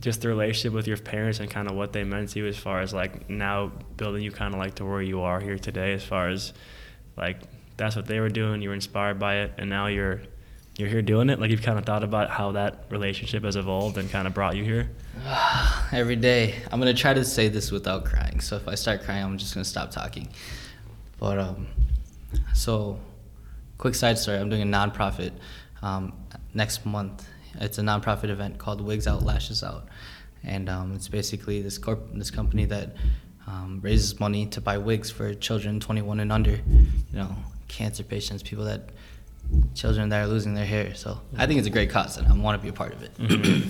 just 0.00 0.22
the 0.22 0.28
relationship 0.28 0.72
with 0.72 0.86
your 0.86 0.96
parents 0.96 1.40
and 1.40 1.50
kind 1.50 1.68
of 1.68 1.74
what 1.76 1.92
they 1.92 2.04
meant 2.04 2.30
to 2.30 2.38
you 2.38 2.46
as 2.46 2.56
far 2.56 2.80
as 2.80 2.94
like 2.94 3.28
now 3.28 3.70
building 3.98 4.22
you 4.22 4.30
kind 4.30 4.54
of 4.54 4.60
like 4.60 4.74
to 4.76 4.84
where 4.86 5.02
you 5.02 5.20
are 5.20 5.40
here 5.40 5.58
today 5.58 5.92
as 5.92 6.04
far 6.04 6.28
as 6.28 6.52
like 7.16 7.36
that's 7.76 7.96
what 7.96 8.06
they 8.06 8.18
were 8.20 8.28
doing 8.28 8.60
you 8.62 8.68
were 8.70 8.74
inspired 8.74 9.18
by 9.18 9.36
it 9.36 9.52
and 9.58 9.68
now 9.70 9.86
you're 9.88 10.20
you're 10.78 10.88
here 10.88 11.02
doing 11.02 11.28
it 11.28 11.38
like 11.40 11.50
you've 11.50 11.62
kind 11.62 11.78
of 11.78 11.84
thought 11.84 12.04
about 12.04 12.30
how 12.30 12.52
that 12.52 12.84
relationship 12.88 13.44
has 13.44 13.56
evolved 13.56 13.98
and 13.98 14.10
kind 14.10 14.26
of 14.26 14.32
brought 14.32 14.56
you 14.56 14.64
here 14.64 14.88
Every 15.92 16.16
day. 16.16 16.54
I'm 16.70 16.78
gonna 16.78 16.94
try 16.94 17.12
to 17.12 17.24
say 17.24 17.48
this 17.48 17.70
without 17.70 18.04
crying. 18.04 18.40
So 18.40 18.56
if 18.56 18.68
I 18.68 18.74
start 18.74 19.02
crying, 19.02 19.24
I'm 19.24 19.38
just 19.38 19.54
gonna 19.54 19.64
stop 19.64 19.90
talking. 19.90 20.28
But 21.18 21.38
um, 21.38 21.66
so 22.54 23.00
quick 23.78 23.94
side 23.94 24.18
story. 24.18 24.38
I'm 24.38 24.48
doing 24.48 24.62
a 24.62 24.66
nonprofit 24.66 25.32
um, 25.82 26.12
next 26.54 26.86
month. 26.86 27.26
It's 27.60 27.78
a 27.78 27.82
nonprofit 27.82 28.30
event 28.30 28.58
called 28.58 28.80
Wigs 28.80 29.06
Out 29.06 29.24
Lashes 29.24 29.64
Out, 29.64 29.88
and 30.44 30.68
um, 30.68 30.94
it's 30.94 31.08
basically 31.08 31.62
this 31.62 31.78
corp 31.78 32.00
this 32.14 32.30
company 32.30 32.64
that 32.66 32.94
um, 33.48 33.80
raises 33.82 34.20
money 34.20 34.46
to 34.46 34.60
buy 34.60 34.78
wigs 34.78 35.10
for 35.10 35.34
children 35.34 35.80
21 35.80 36.20
and 36.20 36.30
under, 36.30 36.50
you 36.50 36.86
know, 37.12 37.34
cancer 37.66 38.02
patients, 38.02 38.42
people 38.42 38.64
that, 38.66 38.90
children 39.74 40.08
that 40.08 40.22
are 40.22 40.26
losing 40.26 40.54
their 40.54 40.66
hair. 40.66 40.94
So 40.94 41.20
I 41.36 41.46
think 41.46 41.58
it's 41.58 41.68
a 41.68 41.70
great 41.70 41.90
cause 41.90 42.16
and 42.16 42.26
I 42.26 42.32
want 42.32 42.60
to 42.60 42.62
be 42.62 42.68
a 42.68 42.72
part 42.72 42.92
of 42.92 43.02
it. 43.02 43.64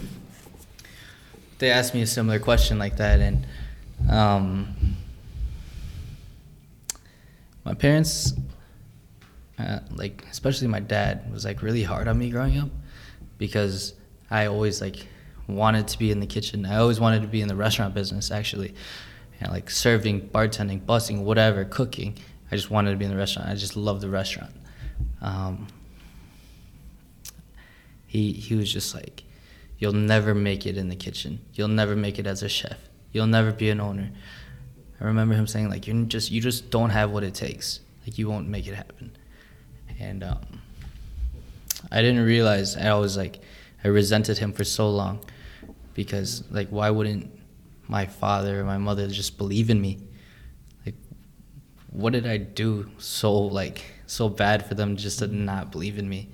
they 1.59 1.71
asked 1.71 1.95
me 1.95 2.03
a 2.03 2.07
similar 2.07 2.39
question 2.39 2.79
like 2.79 2.97
that, 2.97 3.21
and 3.21 3.47
um, 4.09 4.97
my 7.65 7.75
parents, 7.75 8.33
uh, 9.59 9.81
like 9.91 10.25
especially 10.31 10.69
my 10.69 10.81
dad, 10.81 11.31
was 11.33 11.45
like 11.45 11.63
really 11.63 11.83
hard 11.83 12.09
on 12.09 12.19
me 12.19 12.31
growing 12.31 12.59
up 12.59 12.71
because 13.39 13.95
I 14.31 14.47
always 14.47 14.81
like 14.81 15.07
wanted 15.47 15.89
to 15.89 15.99
be 15.99 16.11
in 16.11 16.21
the 16.21 16.27
kitchen. 16.27 16.65
I 16.65 16.77
always 16.77 17.01
wanted 17.01 17.23
to 17.23 17.29
be 17.29 17.41
in 17.41 17.49
the 17.49 17.57
restaurant 17.57 17.95
business 17.95 18.31
actually, 18.31 18.75
and 19.41 19.53
like 19.53 19.71
serving, 19.71 20.29
bartending, 20.29 20.85
busing, 20.85 21.23
whatever, 21.23 21.65
cooking. 21.65 22.17
I 22.51 22.57
just 22.57 22.71
wanted 22.71 22.93
to 22.93 22.97
be 22.97 23.05
in 23.05 23.11
the 23.11 23.17
restaurant. 23.17 23.49
I 23.49 23.55
just 23.55 23.77
love 23.77 24.01
the 24.01 24.09
restaurant. 24.09 24.53
Um, 25.21 25.67
he 28.07 28.33
he 28.33 28.55
was 28.55 28.73
just 28.73 28.95
like, 28.95 29.25
you'll 29.79 29.93
never 29.93 30.35
make 30.35 30.67
it 30.67 30.77
in 30.77 30.89
the 30.89 30.97
kitchen. 30.97 31.41
You'll 31.55 31.69
never 31.69 31.95
make 31.95 32.19
it 32.19 32.27
as 32.27 32.43
a 32.43 32.49
chef. 32.49 32.79
You'll 33.13 33.27
never 33.27 33.53
be 33.53 33.71
an 33.71 33.81
owner. 33.81 34.11
I 35.01 35.05
remember 35.05 35.35
him 35.35 35.47
saying 35.47 35.69
like, 35.69 35.87
you 35.87 36.05
just 36.07 36.31
you 36.31 36.41
just 36.41 36.71
don't 36.71 36.91
have 36.91 37.11
what 37.11 37.23
it 37.25 37.35
takes. 37.35 37.81
Like 38.05 38.19
you 38.19 38.29
won't 38.29 38.49
make 38.49 38.67
it 38.67 38.75
happen. 38.75 39.17
And 39.99 40.23
um, 40.23 40.63
I 41.91 42.03
didn't 42.03 42.25
realize 42.25 42.77
I 42.77 42.95
was 42.95 43.17
like, 43.17 43.41
I 43.85 43.89
resented 43.89 44.39
him 44.39 44.53
for 44.53 44.65
so 44.65 44.89
long, 44.91 45.21
because 45.95 46.45
like 46.51 46.69
why 46.69 46.91
wouldn't 46.91 47.31
my 47.89 48.07
father 48.07 48.61
or 48.61 48.65
my 48.65 48.79
mother 48.79 49.09
just 49.09 49.39
believe 49.39 49.71
in 49.71 49.81
me? 49.81 49.99
Like, 50.87 50.95
what 51.91 52.13
did 52.13 52.27
I 52.27 52.37
do 52.37 52.91
so 52.99 53.35
like 53.35 53.85
so 54.09 54.29
bad 54.29 54.67
for 54.67 54.75
them 54.75 54.97
just 54.97 55.21
to 55.21 55.29
not 55.29 55.71
believe 55.71 55.99
in 55.99 56.09
me? 56.09 56.29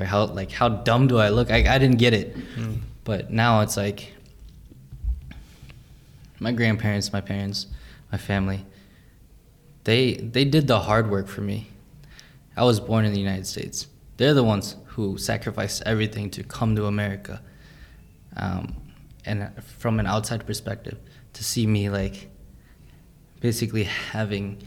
or 0.00 0.04
how 0.04 0.26
like 0.26 0.50
how 0.50 0.68
dumb 0.68 1.06
do 1.06 1.18
I 1.18 1.28
look? 1.28 1.50
I 1.50 1.74
I 1.74 1.78
didn't 1.78 1.98
get 1.98 2.14
it, 2.14 2.36
mm. 2.56 2.78
but 3.04 3.30
now 3.30 3.60
it's 3.60 3.76
like 3.76 4.12
my 6.38 6.52
grandparents, 6.52 7.12
my 7.12 7.20
parents, 7.20 7.66
my 8.10 8.18
family. 8.18 8.64
They 9.84 10.14
they 10.14 10.44
did 10.44 10.66
the 10.66 10.80
hard 10.80 11.10
work 11.10 11.28
for 11.28 11.42
me. 11.42 11.68
I 12.56 12.64
was 12.64 12.80
born 12.80 13.04
in 13.04 13.12
the 13.12 13.20
United 13.20 13.46
States. 13.46 13.86
They're 14.16 14.34
the 14.34 14.44
ones 14.44 14.76
who 14.86 15.16
sacrificed 15.18 15.82
everything 15.86 16.30
to 16.30 16.42
come 16.42 16.76
to 16.76 16.86
America. 16.86 17.40
Um, 18.36 18.76
and 19.24 19.50
from 19.62 20.00
an 20.00 20.06
outside 20.06 20.46
perspective, 20.46 20.98
to 21.34 21.44
see 21.44 21.66
me 21.66 21.90
like 21.90 22.28
basically 23.40 23.84
having 23.84 24.58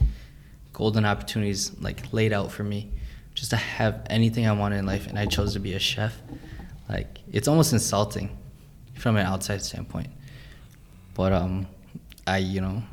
golden 0.74 1.06
opportunities 1.06 1.72
like 1.80 2.12
laid 2.12 2.34
out 2.34 2.52
for 2.52 2.64
me 2.64 2.92
just 3.34 3.50
to 3.52 3.56
have 3.56 4.06
anything 4.10 4.46
I 4.48 4.52
wanted 4.52 4.78
in 4.78 4.86
life, 4.86 5.08
and 5.08 5.18
I 5.18 5.26
chose 5.26 5.54
to 5.54 5.60
be 5.60 5.74
a 5.74 5.80
chef. 5.80 6.16
Like 6.90 7.20
it's 7.32 7.48
almost 7.48 7.74
insulting 7.74 8.38
from 8.96 9.18
an 9.18 9.26
outside 9.26 9.64
standpoint, 9.64 10.10
but 11.14 11.32
um, 11.32 11.68
I 12.28 12.38
you 12.38 12.62
know 12.62 12.84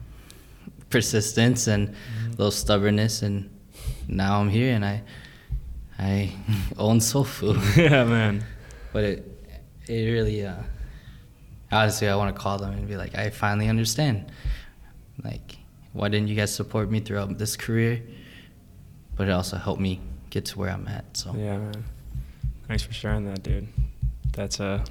persistence 0.89 1.67
and 1.67 1.89
mm-hmm. 1.89 2.31
little 2.31 2.51
stubbornness, 2.51 3.23
and 3.23 3.51
now 4.09 4.41
I'm 4.41 4.49
here, 4.49 4.75
and 4.75 4.85
I 4.85 5.03
I 5.99 6.33
own 6.79 7.01
Soul 7.01 7.25
Foo. 7.25 7.59
yeah, 7.77 8.05
man. 8.05 8.45
But 8.93 9.05
it 9.05 9.47
it 9.89 10.13
really 10.13 10.47
uh, 10.47 10.55
honestly, 11.73 12.09
I 12.09 12.17
want 12.17 12.35
to 12.35 12.41
call 12.41 12.59
them 12.59 12.73
and 12.73 12.89
be 12.89 12.97
like, 12.97 13.15
I 13.15 13.31
finally 13.31 13.69
understand. 13.69 14.31
Like, 15.23 15.57
why 15.93 16.09
didn't 16.09 16.29
you 16.29 16.37
guys 16.37 16.55
support 16.55 16.91
me 16.91 17.01
throughout 17.01 17.37
this 17.39 17.57
career? 17.57 18.03
But 19.17 19.29
it 19.29 19.33
also 19.33 19.57
helped 19.57 19.81
me 19.81 20.01
get 20.31 20.45
to 20.47 20.59
where 20.59 20.71
I'm 20.71 20.87
at. 20.89 21.17
So 21.17 21.35
yeah, 21.37 21.59
man. 21.59 21.85
Thanks 22.69 22.83
for 22.83 22.93
sharing 22.93 23.25
that, 23.27 23.43
dude. 23.43 23.69
That's 24.33 24.61
uh 24.61 24.85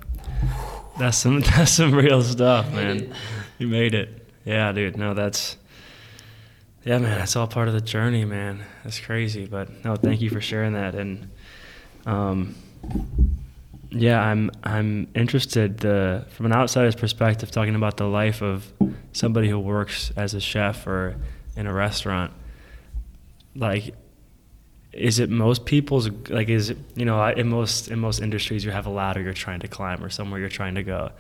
that's 0.98 1.18
some 1.18 1.40
that's 1.56 1.72
some 1.72 1.94
real 1.94 2.22
stuff, 2.22 2.72
man. 2.74 3.14
You 3.58 3.68
made 3.68 3.94
it. 3.94 4.28
Yeah, 4.46 4.72
dude. 4.72 4.98
No, 4.98 5.14
that's 5.14 5.58
yeah, 6.84 6.98
man. 6.98 7.18
That's 7.18 7.36
all 7.36 7.48
part 7.48 7.68
of 7.68 7.74
the 7.74 7.82
journey, 7.82 8.26
man. 8.26 8.64
That's 8.84 9.00
crazy, 9.00 9.46
but 9.46 9.84
no, 9.84 9.96
thank 9.96 10.22
you 10.22 10.30
for 10.30 10.42
sharing 10.42 10.74
that. 10.74 10.96
And 10.96 11.30
um, 12.06 12.56
yeah, 13.92 14.22
I'm 14.22 14.52
I'm 14.64 15.08
interested 15.16 15.80
the 15.80 16.26
from 16.30 16.46
an 16.46 16.54
outsider's 16.54 16.96
perspective, 16.96 17.52
talking 17.52 17.76
about 17.76 17.98
the 17.98 18.06
life 18.06 18.42
of 18.42 18.72
somebody 19.14 19.50
who 19.50 19.60
works 19.60 20.12
as 20.16 20.34
a 20.34 20.40
chef 20.40 20.86
or 20.86 21.16
in 21.56 21.66
a 21.68 21.74
restaurant. 21.74 22.32
Like 23.56 23.96
is 24.92 25.20
it 25.20 25.30
most 25.30 25.66
people's 25.66 26.10
like 26.30 26.50
is 26.50 26.72
it 26.72 26.78
you 26.96 27.06
know 27.06 27.24
in 27.28 27.48
most 27.48 27.90
in 27.90 28.00
most 28.00 28.22
industries 28.22 28.66
you 28.66 28.72
have 28.72 28.88
a 28.88 28.90
ladder 28.90 29.22
you're 29.22 29.34
trying 29.34 29.60
to 29.60 29.68
climb 29.68 30.04
or 30.04 30.10
somewhere 30.10 30.40
you're 30.40 30.50
trying 30.50 30.76
to 30.76 30.84
go 30.84 31.12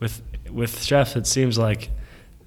with 0.00 0.22
with 0.50 0.82
chefs 0.82 1.14
it 1.16 1.26
seems 1.26 1.56
like 1.58 1.90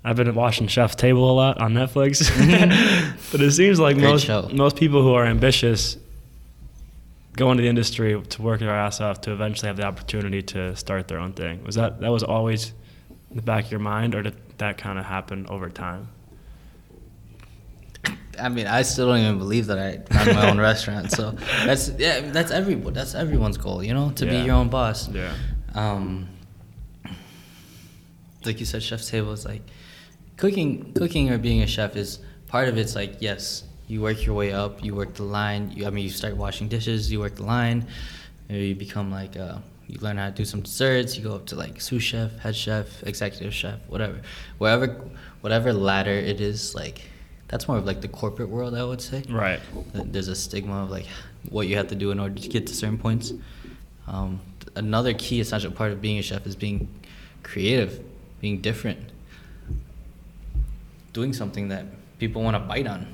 I've 0.03 0.17
been 0.17 0.35
watching 0.35 0.67
Chef's 0.67 0.93
Table 0.93 1.31
a 1.31 1.33
lot 1.33 1.59
on 1.59 1.73
Netflix 1.73 2.29
mm-hmm. 2.29 3.17
but 3.31 3.41
it 3.41 3.51
seems 3.51 3.79
like 3.79 3.95
Great 3.95 4.09
most 4.09 4.25
show. 4.25 4.49
most 4.53 4.75
people 4.75 5.01
who 5.01 5.13
are 5.13 5.25
ambitious 5.25 5.97
go 7.35 7.51
into 7.51 7.61
the 7.61 7.69
industry 7.69 8.21
to 8.21 8.41
work 8.41 8.59
their 8.59 8.71
ass 8.71 9.01
off 9.01 9.21
to 9.21 9.31
eventually 9.31 9.67
have 9.67 9.77
the 9.77 9.83
opportunity 9.83 10.41
to 10.41 10.75
start 10.75 11.07
their 11.07 11.19
own 11.19 11.33
thing 11.33 11.63
was 11.63 11.75
that 11.75 11.99
that 11.99 12.11
was 12.11 12.23
always 12.23 12.73
in 13.29 13.37
the 13.37 13.41
back 13.41 13.65
of 13.65 13.71
your 13.71 13.79
mind 13.79 14.15
or 14.15 14.21
did 14.21 14.35
that 14.57 14.77
kind 14.77 14.97
of 14.97 15.05
happen 15.05 15.45
over 15.49 15.69
time 15.69 16.07
I 18.39 18.49
mean, 18.49 18.67
I 18.67 18.81
still 18.81 19.07
don't 19.07 19.19
even 19.19 19.37
believe 19.37 19.67
that 19.67 19.79
I 19.79 20.13
have 20.13 20.35
my 20.35 20.49
own 20.49 20.59
restaurant. 20.71 21.11
So 21.11 21.31
that's 21.65 21.89
yeah, 21.97 22.19
that's 22.31 22.51
every 22.51 22.75
that's 22.75 23.15
everyone's 23.15 23.57
goal, 23.57 23.83
you 23.83 23.93
know, 23.93 24.11
to 24.11 24.25
yeah. 24.25 24.31
be 24.31 24.37
your 24.45 24.55
own 24.55 24.69
boss. 24.69 25.09
Yeah. 25.09 25.33
Um, 25.73 26.27
like 28.45 28.59
you 28.59 28.65
said, 28.65 28.83
chef's 28.83 29.09
table 29.09 29.31
is 29.31 29.45
like 29.45 29.61
cooking. 30.37 30.93
Cooking 30.93 31.31
or 31.31 31.37
being 31.37 31.61
a 31.61 31.67
chef 31.67 31.95
is 31.95 32.19
part 32.47 32.67
of 32.67 32.77
it's 32.77 32.95
like 32.95 33.17
yes, 33.19 33.63
you 33.87 34.01
work 34.01 34.25
your 34.25 34.35
way 34.35 34.51
up. 34.51 34.83
You 34.83 34.95
work 34.95 35.13
the 35.13 35.23
line. 35.23 35.71
You, 35.71 35.87
I 35.87 35.89
mean, 35.89 36.03
you 36.03 36.09
start 36.09 36.35
washing 36.35 36.67
dishes. 36.67 37.11
You 37.11 37.19
work 37.19 37.35
the 37.35 37.43
line. 37.43 37.87
Maybe 38.49 38.67
you 38.67 38.75
become 38.75 39.11
like 39.11 39.37
uh, 39.37 39.57
you 39.87 39.99
learn 39.99 40.17
how 40.17 40.27
to 40.27 40.31
do 40.31 40.45
some 40.45 40.61
desserts. 40.61 41.17
You 41.17 41.23
go 41.23 41.35
up 41.35 41.45
to 41.47 41.55
like 41.55 41.81
sous 41.81 42.01
chef, 42.01 42.37
head 42.39 42.55
chef, 42.55 43.03
executive 43.03 43.53
chef, 43.53 43.79
whatever, 43.87 44.21
whatever, 44.57 45.01
whatever 45.41 45.73
ladder 45.73 46.11
it 46.11 46.41
is. 46.41 46.73
Like 46.73 47.03
that's 47.47 47.67
more 47.67 47.77
of 47.77 47.85
like 47.85 48.01
the 48.01 48.07
corporate 48.07 48.49
world, 48.49 48.75
I 48.75 48.83
would 48.83 49.01
say. 49.01 49.23
Right. 49.29 49.59
There's 49.93 50.27
a 50.27 50.35
stigma 50.35 50.83
of 50.83 50.91
like 50.91 51.07
what 51.49 51.67
you 51.67 51.77
have 51.77 51.87
to 51.87 51.95
do 51.95 52.11
in 52.11 52.19
order 52.19 52.35
to 52.35 52.49
get 52.49 52.67
to 52.67 52.73
certain 52.73 52.97
points. 52.97 53.33
Um, 54.07 54.41
another 54.75 55.13
key 55.13 55.39
essential 55.39 55.71
part 55.71 55.91
of 55.91 56.01
being 56.01 56.17
a 56.19 56.21
chef 56.21 56.45
is 56.45 56.55
being 56.55 56.87
creative, 57.43 58.03
being 58.41 58.61
different, 58.61 58.99
doing 61.13 61.33
something 61.33 61.69
that 61.69 61.85
people 62.19 62.41
want 62.41 62.55
to 62.55 62.59
bite 62.59 62.87
on. 62.87 63.07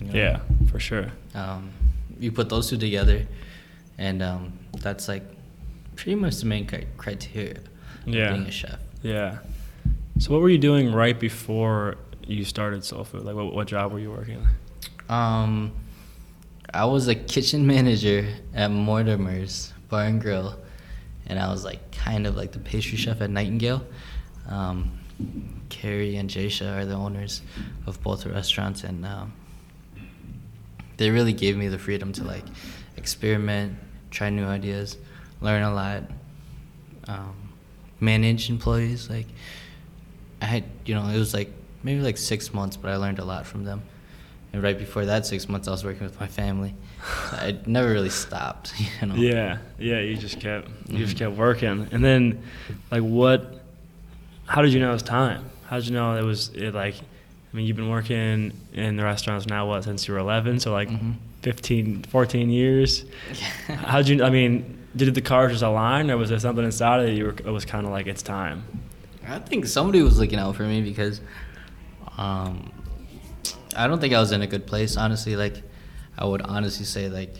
You 0.00 0.06
know? 0.06 0.18
Yeah, 0.18 0.40
for 0.70 0.80
sure. 0.80 1.12
Um, 1.34 1.70
you 2.18 2.32
put 2.32 2.48
those 2.48 2.70
two 2.70 2.76
together, 2.76 3.26
and 3.96 4.22
um, 4.22 4.58
that's 4.78 5.08
like 5.08 5.22
pretty 5.96 6.14
much 6.14 6.36
the 6.36 6.46
main 6.46 6.66
criteria 6.96 7.58
yeah. 8.06 8.32
being 8.32 8.46
a 8.46 8.50
chef. 8.50 8.78
Yeah. 9.02 9.38
So, 10.18 10.32
what 10.32 10.40
were 10.40 10.48
you 10.48 10.58
doing 10.58 10.92
right 10.92 11.18
before 11.18 11.96
you 12.26 12.44
started 12.44 12.84
Soul 12.84 13.04
Foo? 13.04 13.18
Like, 13.18 13.34
what, 13.34 13.54
what 13.54 13.68
job 13.68 13.92
were 13.92 13.98
you 13.98 14.10
working? 14.10 14.46
Um, 15.08 15.72
I 16.72 16.84
was 16.84 17.08
a 17.08 17.14
kitchen 17.14 17.66
manager 17.66 18.28
at 18.54 18.70
Mortimer's 18.70 19.72
Bar 19.88 20.04
and 20.04 20.20
Grill, 20.20 20.58
and 21.26 21.38
I 21.38 21.50
was 21.50 21.64
like 21.64 21.90
kind 21.92 22.26
of 22.26 22.36
like 22.36 22.52
the 22.52 22.58
pastry 22.58 22.98
chef 22.98 23.20
at 23.20 23.30
Nightingale. 23.30 23.84
Um, 24.48 24.98
Carrie 25.68 26.16
and 26.16 26.28
Jasha 26.28 26.78
are 26.78 26.84
the 26.84 26.94
owners 26.94 27.42
of 27.86 28.02
both 28.02 28.24
the 28.24 28.30
restaurants, 28.30 28.84
and 28.84 29.04
um, 29.06 29.32
they 30.98 31.10
really 31.10 31.32
gave 31.32 31.56
me 31.56 31.68
the 31.68 31.78
freedom 31.78 32.12
to 32.12 32.24
like 32.24 32.44
experiment, 32.96 33.78
try 34.10 34.28
new 34.28 34.44
ideas, 34.44 34.98
learn 35.40 35.62
a 35.62 35.72
lot, 35.72 36.02
um, 37.06 37.34
manage 38.00 38.50
employees. 38.50 39.08
Like 39.08 39.26
I 40.42 40.46
had, 40.46 40.64
you 40.84 40.94
know, 40.94 41.06
it 41.08 41.18
was 41.18 41.32
like 41.32 41.50
maybe 41.82 42.00
like 42.00 42.18
six 42.18 42.52
months, 42.52 42.76
but 42.76 42.90
I 42.90 42.96
learned 42.96 43.18
a 43.18 43.24
lot 43.24 43.46
from 43.46 43.64
them. 43.64 43.82
And 44.52 44.62
right 44.62 44.78
before 44.78 45.04
that 45.04 45.26
six 45.26 45.48
months, 45.48 45.68
I 45.68 45.70
was 45.70 45.84
working 45.84 46.04
with 46.04 46.18
my 46.18 46.26
family. 46.26 46.74
So 47.30 47.36
I 47.36 47.58
never 47.66 47.90
really 47.90 48.10
stopped, 48.10 48.72
you 49.00 49.06
know. 49.06 49.14
Yeah, 49.14 49.58
yeah. 49.78 50.00
You 50.00 50.16
just 50.16 50.40
kept 50.40 50.68
you 50.88 51.04
just 51.04 51.16
kept 51.16 51.36
working, 51.36 51.86
and 51.92 52.04
then 52.04 52.42
like 52.90 53.02
what? 53.02 53.62
How 54.46 54.62
did 54.62 54.72
you 54.72 54.80
know 54.80 54.90
it 54.90 54.94
was 54.94 55.02
time? 55.02 55.44
How 55.66 55.76
did 55.76 55.86
you 55.86 55.92
know 55.92 56.16
it 56.16 56.24
was 56.24 56.48
it 56.54 56.74
like? 56.74 56.94
I 57.52 57.56
mean, 57.56 57.66
you've 57.66 57.76
been 57.76 57.90
working 57.90 58.52
in 58.72 58.96
the 58.96 59.04
restaurants 59.04 59.46
now 59.46 59.66
what 59.66 59.84
since 59.84 60.06
you 60.06 60.14
were 60.14 60.20
11, 60.20 60.60
so 60.60 60.72
like 60.72 60.88
mm-hmm. 60.88 61.12
15, 61.42 62.04
14 62.04 62.50
years. 62.50 63.04
How 63.68 63.98
did 64.02 64.08
you? 64.08 64.24
I 64.24 64.30
mean, 64.30 64.86
did 64.94 65.14
the 65.14 65.22
cards 65.22 65.54
just 65.54 65.62
align, 65.64 66.10
or 66.10 66.16
was 66.16 66.28
there 66.30 66.38
something 66.38 66.64
inside 66.64 67.08
of 67.08 67.16
you? 67.16 67.24
Were, 67.24 67.30
it 67.30 67.46
was 67.50 67.64
kind 67.64 67.86
of 67.86 67.92
like 67.92 68.06
it's 68.06 68.22
time. 68.22 68.64
I 69.26 69.38
think 69.38 69.66
somebody 69.66 70.02
was 70.02 70.18
looking 70.18 70.38
out 70.38 70.56
for 70.56 70.64
me 70.64 70.82
because 70.82 71.20
Um, 72.18 72.72
I 73.76 73.86
don't 73.86 74.00
think 74.00 74.12
I 74.12 74.18
was 74.18 74.32
in 74.32 74.42
a 74.42 74.46
good 74.46 74.66
place, 74.66 74.96
honestly. 74.96 75.36
Like, 75.36 75.62
I 76.18 76.24
would 76.26 76.42
honestly 76.42 76.84
say 76.84 77.08
like 77.08 77.34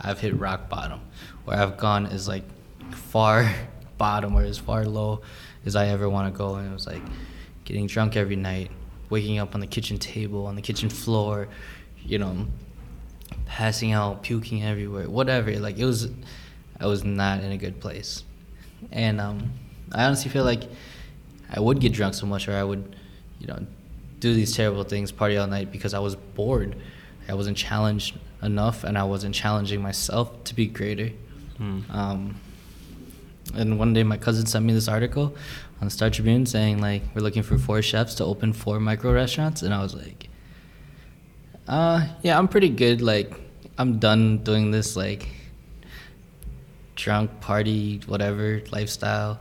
I've 0.00 0.20
hit 0.20 0.38
rock 0.38 0.68
bottom. 0.68 1.00
Where 1.44 1.58
I've 1.58 1.76
gone 1.76 2.06
is 2.06 2.28
like 2.28 2.44
far 2.92 3.52
bottom 3.98 4.34
or 4.34 4.42
as 4.42 4.58
far 4.58 4.84
low 4.84 5.22
as 5.64 5.74
I 5.76 5.88
ever 5.88 6.08
want 6.08 6.32
to 6.32 6.38
go, 6.38 6.54
and 6.54 6.70
it 6.70 6.72
was 6.72 6.86
like 6.86 7.02
getting 7.64 7.86
drunk 7.88 8.16
every 8.16 8.36
night, 8.36 8.70
waking 9.10 9.38
up 9.38 9.54
on 9.54 9.60
the 9.60 9.66
kitchen 9.66 9.98
table, 9.98 10.46
on 10.46 10.56
the 10.56 10.62
kitchen 10.62 10.88
floor, 10.88 11.48
you 12.04 12.18
know, 12.18 12.46
passing 13.46 13.92
out, 13.92 14.22
puking 14.22 14.62
everywhere, 14.64 15.08
whatever. 15.08 15.52
Like 15.58 15.78
it 15.78 15.84
was, 15.84 16.08
I 16.80 16.86
was 16.86 17.04
not 17.04 17.42
in 17.42 17.52
a 17.52 17.56
good 17.56 17.80
place, 17.80 18.24
and 18.92 19.20
um, 19.20 19.52
I 19.92 20.04
honestly 20.04 20.30
feel 20.30 20.44
like 20.44 20.64
I 21.50 21.60
would 21.60 21.80
get 21.80 21.92
drunk 21.92 22.14
so 22.14 22.26
much, 22.26 22.48
or 22.48 22.52
I 22.52 22.64
would, 22.64 22.96
you 23.38 23.46
know, 23.46 23.66
do 24.20 24.34
these 24.34 24.54
terrible 24.54 24.84
things, 24.84 25.12
party 25.12 25.36
all 25.36 25.46
night 25.46 25.70
because 25.70 25.94
I 25.94 25.98
was 25.98 26.16
bored. 26.16 26.76
I 27.28 27.34
wasn't 27.34 27.56
challenged 27.56 28.16
enough, 28.42 28.84
and 28.84 28.96
I 28.96 29.04
wasn't 29.04 29.34
challenging 29.34 29.82
myself 29.82 30.44
to 30.44 30.54
be 30.54 30.66
greater. 30.66 31.10
Mm. 31.58 31.90
Um, 31.92 32.36
and 33.54 33.78
one 33.78 33.92
day, 33.92 34.02
my 34.02 34.16
cousin 34.16 34.46
sent 34.46 34.64
me 34.64 34.72
this 34.72 34.88
article 34.88 35.34
on 35.80 35.86
the 35.86 35.90
Star 35.90 36.10
Tribune 36.10 36.46
saying 36.46 36.80
like 36.80 37.02
we're 37.14 37.22
looking 37.22 37.42
for 37.42 37.58
four 37.58 37.82
chefs 37.82 38.14
to 38.16 38.24
open 38.24 38.52
four 38.52 38.80
micro 38.80 39.12
restaurants, 39.12 39.62
and 39.62 39.72
I 39.74 39.82
was 39.82 39.94
like, 39.94 40.28
uh, 41.68 42.06
yeah, 42.22 42.38
I'm 42.38 42.48
pretty 42.48 42.68
good. 42.68 43.00
Like, 43.00 43.34
I'm 43.78 43.98
done 43.98 44.38
doing 44.38 44.70
this 44.70 44.96
like 44.96 45.28
drunk 46.94 47.40
party, 47.40 48.00
whatever 48.06 48.62
lifestyle. 48.72 49.40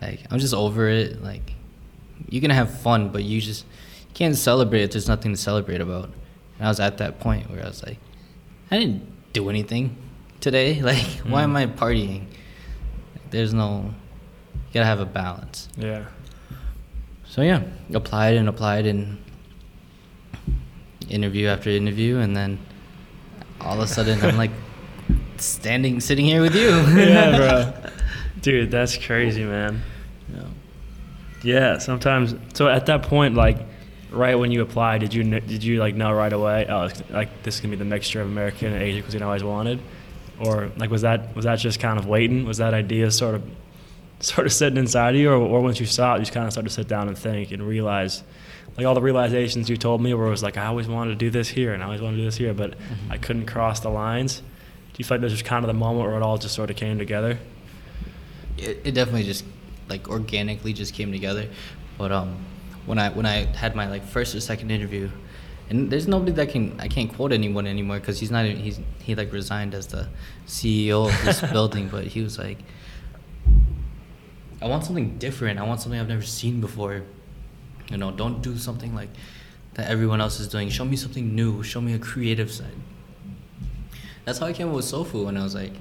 Like, 0.00 0.20
I'm 0.30 0.38
just 0.38 0.54
over 0.54 0.88
it. 0.88 1.22
Like, 1.22 1.54
you 2.28 2.40
can 2.40 2.50
have 2.50 2.80
fun, 2.80 3.10
but 3.10 3.24
you 3.24 3.40
just 3.40 3.64
you 4.08 4.14
can't 4.14 4.36
celebrate 4.36 4.82
if 4.82 4.90
there's 4.92 5.08
nothing 5.08 5.32
to 5.32 5.36
celebrate 5.36 5.80
about. 5.80 6.10
And 6.58 6.66
I 6.66 6.68
was 6.68 6.80
at 6.80 6.98
that 6.98 7.20
point 7.20 7.50
where 7.50 7.62
I 7.62 7.68
was 7.68 7.82
like, 7.82 7.98
I 8.70 8.78
didn't 8.78 9.32
do 9.32 9.48
anything 9.50 9.96
today. 10.40 10.80
Like, 10.82 11.06
why 11.26 11.42
am 11.42 11.56
I 11.56 11.66
partying? 11.66 12.26
There's 13.30 13.54
no, 13.54 13.94
you 14.54 14.74
gotta 14.74 14.86
have 14.86 15.00
a 15.00 15.06
balance. 15.06 15.68
Yeah. 15.76 16.06
So 17.24 17.42
yeah, 17.42 17.62
applied 17.94 18.34
and 18.34 18.48
applied 18.48 18.86
and 18.86 19.22
interview 21.08 21.46
after 21.46 21.70
interview, 21.70 22.18
and 22.18 22.36
then 22.36 22.58
all 23.60 23.74
of 23.74 23.80
a 23.80 23.86
sudden 23.86 24.20
I'm 24.22 24.36
like 24.36 24.50
standing, 25.36 26.00
sitting 26.00 26.24
here 26.24 26.40
with 26.40 26.54
you. 26.54 26.70
yeah, 26.98 27.36
bro. 27.82 27.90
Dude, 28.40 28.70
that's 28.70 28.96
crazy, 28.96 29.44
man. 29.44 29.82
Yeah. 30.32 30.42
Yeah, 31.42 31.78
sometimes. 31.78 32.34
So 32.54 32.68
at 32.68 32.86
that 32.86 33.02
point, 33.02 33.34
like, 33.34 33.58
right 34.10 34.34
when 34.34 34.50
you 34.50 34.62
applied, 34.62 35.00
did 35.00 35.14
you 35.14 35.22
did 35.22 35.62
you 35.62 35.78
like 35.78 35.94
know 35.94 36.12
right 36.12 36.32
away? 36.32 36.66
Oh, 36.68 36.88
like 37.10 37.42
this 37.42 37.56
is 37.56 37.60
gonna 37.60 37.72
be 37.72 37.76
the 37.76 37.84
mixture 37.84 38.20
of 38.20 38.28
American 38.28 38.72
and 38.72 38.82
Asian 38.82 39.02
cuisine 39.02 39.22
I 39.22 39.26
always 39.26 39.44
wanted, 39.44 39.80
or 40.40 40.70
like 40.76 40.90
was 40.90 41.02
that 41.02 41.34
was 41.36 41.44
that 41.44 41.56
just 41.56 41.80
kind 41.80 41.98
of 41.98 42.06
waiting? 42.06 42.44
Was 42.44 42.58
that 42.58 42.74
idea 42.74 43.10
sort 43.10 43.36
of 43.36 43.42
sort 44.20 44.46
of 44.46 44.52
sitting 44.52 44.78
inside 44.78 45.14
of 45.14 45.20
you, 45.20 45.30
or, 45.30 45.36
or 45.36 45.60
once 45.60 45.80
you 45.80 45.86
saw 45.86 46.14
it, 46.14 46.18
you 46.18 46.22
just 46.22 46.32
kind 46.32 46.46
of 46.46 46.52
started 46.52 46.68
to 46.68 46.74
sit 46.74 46.88
down 46.88 47.08
and 47.08 47.16
think 47.16 47.52
and 47.52 47.62
realize, 47.62 48.22
like 48.76 48.86
all 48.86 48.94
the 48.94 49.00
realizations 49.00 49.70
you 49.70 49.76
told 49.76 50.02
me, 50.02 50.12
where 50.14 50.26
it 50.26 50.30
was 50.30 50.42
like 50.42 50.56
I 50.56 50.66
always 50.66 50.88
wanted 50.88 51.10
to 51.10 51.16
do 51.16 51.30
this 51.30 51.48
here 51.48 51.72
and 51.72 51.82
I 51.82 51.86
always 51.86 52.00
wanted 52.00 52.16
to 52.16 52.22
do 52.22 52.26
this 52.26 52.36
here, 52.36 52.52
but 52.54 52.74
I 53.08 53.18
couldn't 53.18 53.46
cross 53.46 53.80
the 53.80 53.90
lines. 53.90 54.38
Do 54.38 54.96
you 54.98 55.04
feel 55.04 55.16
like 55.16 55.22
this 55.22 55.32
was 55.32 55.42
kind 55.42 55.64
of 55.64 55.68
the 55.68 55.74
moment 55.74 56.06
where 56.06 56.16
it 56.16 56.22
all 56.22 56.36
just 56.36 56.54
sort 56.54 56.70
of 56.70 56.76
came 56.76 56.98
together? 56.98 57.38
it, 58.60 58.80
it 58.84 58.92
definitely 58.92 59.24
just 59.24 59.44
like 59.88 60.08
organically 60.08 60.72
just 60.72 60.94
came 60.94 61.12
together. 61.12 61.48
But 61.98 62.12
um, 62.12 62.36
when 62.86 62.98
I 62.98 63.10
when 63.10 63.26
I 63.26 63.46
had 63.56 63.74
my 63.74 63.88
like 63.88 64.04
first 64.04 64.34
or 64.34 64.40
second 64.40 64.70
interview, 64.70 65.10
and 65.70 65.88
there's 65.88 66.08
nobody 66.08 66.32
that 66.32 66.50
can 66.50 66.78
I 66.80 66.88
can't 66.88 67.12
quote 67.14 67.32
anyone 67.32 67.66
anymore 67.66 68.00
because 68.00 68.18
he's 68.18 68.30
not 68.30 68.44
even, 68.44 68.60
he's 68.60 68.80
he 69.00 69.14
like 69.14 69.32
resigned 69.32 69.72
as 69.72 69.86
the 69.86 70.08
CEO 70.46 71.08
of 71.08 71.24
this 71.24 71.40
building, 71.52 71.88
but 71.88 72.08
he 72.08 72.22
was 72.22 72.38
like, 72.38 72.58
I 74.60 74.66
want 74.66 74.84
something 74.84 75.16
different. 75.18 75.60
I 75.60 75.62
want 75.62 75.80
something 75.80 75.98
I've 75.98 76.08
never 76.08 76.22
seen 76.22 76.60
before. 76.60 77.02
You 77.88 77.96
know, 77.96 78.10
don't 78.10 78.42
do 78.42 78.56
something 78.58 78.94
like 78.94 79.10
that 79.74 79.88
everyone 79.88 80.20
else 80.20 80.40
is 80.40 80.48
doing. 80.48 80.68
Show 80.70 80.84
me 80.84 80.96
something 80.96 81.34
new. 81.34 81.62
Show 81.62 81.80
me 81.80 81.94
a 81.94 81.98
creative 81.98 82.50
side. 82.50 82.74
That's 84.24 84.38
how 84.40 84.46
I 84.46 84.52
came 84.52 84.68
up 84.68 84.74
with 84.74 84.84
Sofu, 84.84 85.28
and 85.28 85.38
I 85.38 85.42
was 85.42 85.54
like, 85.54 85.72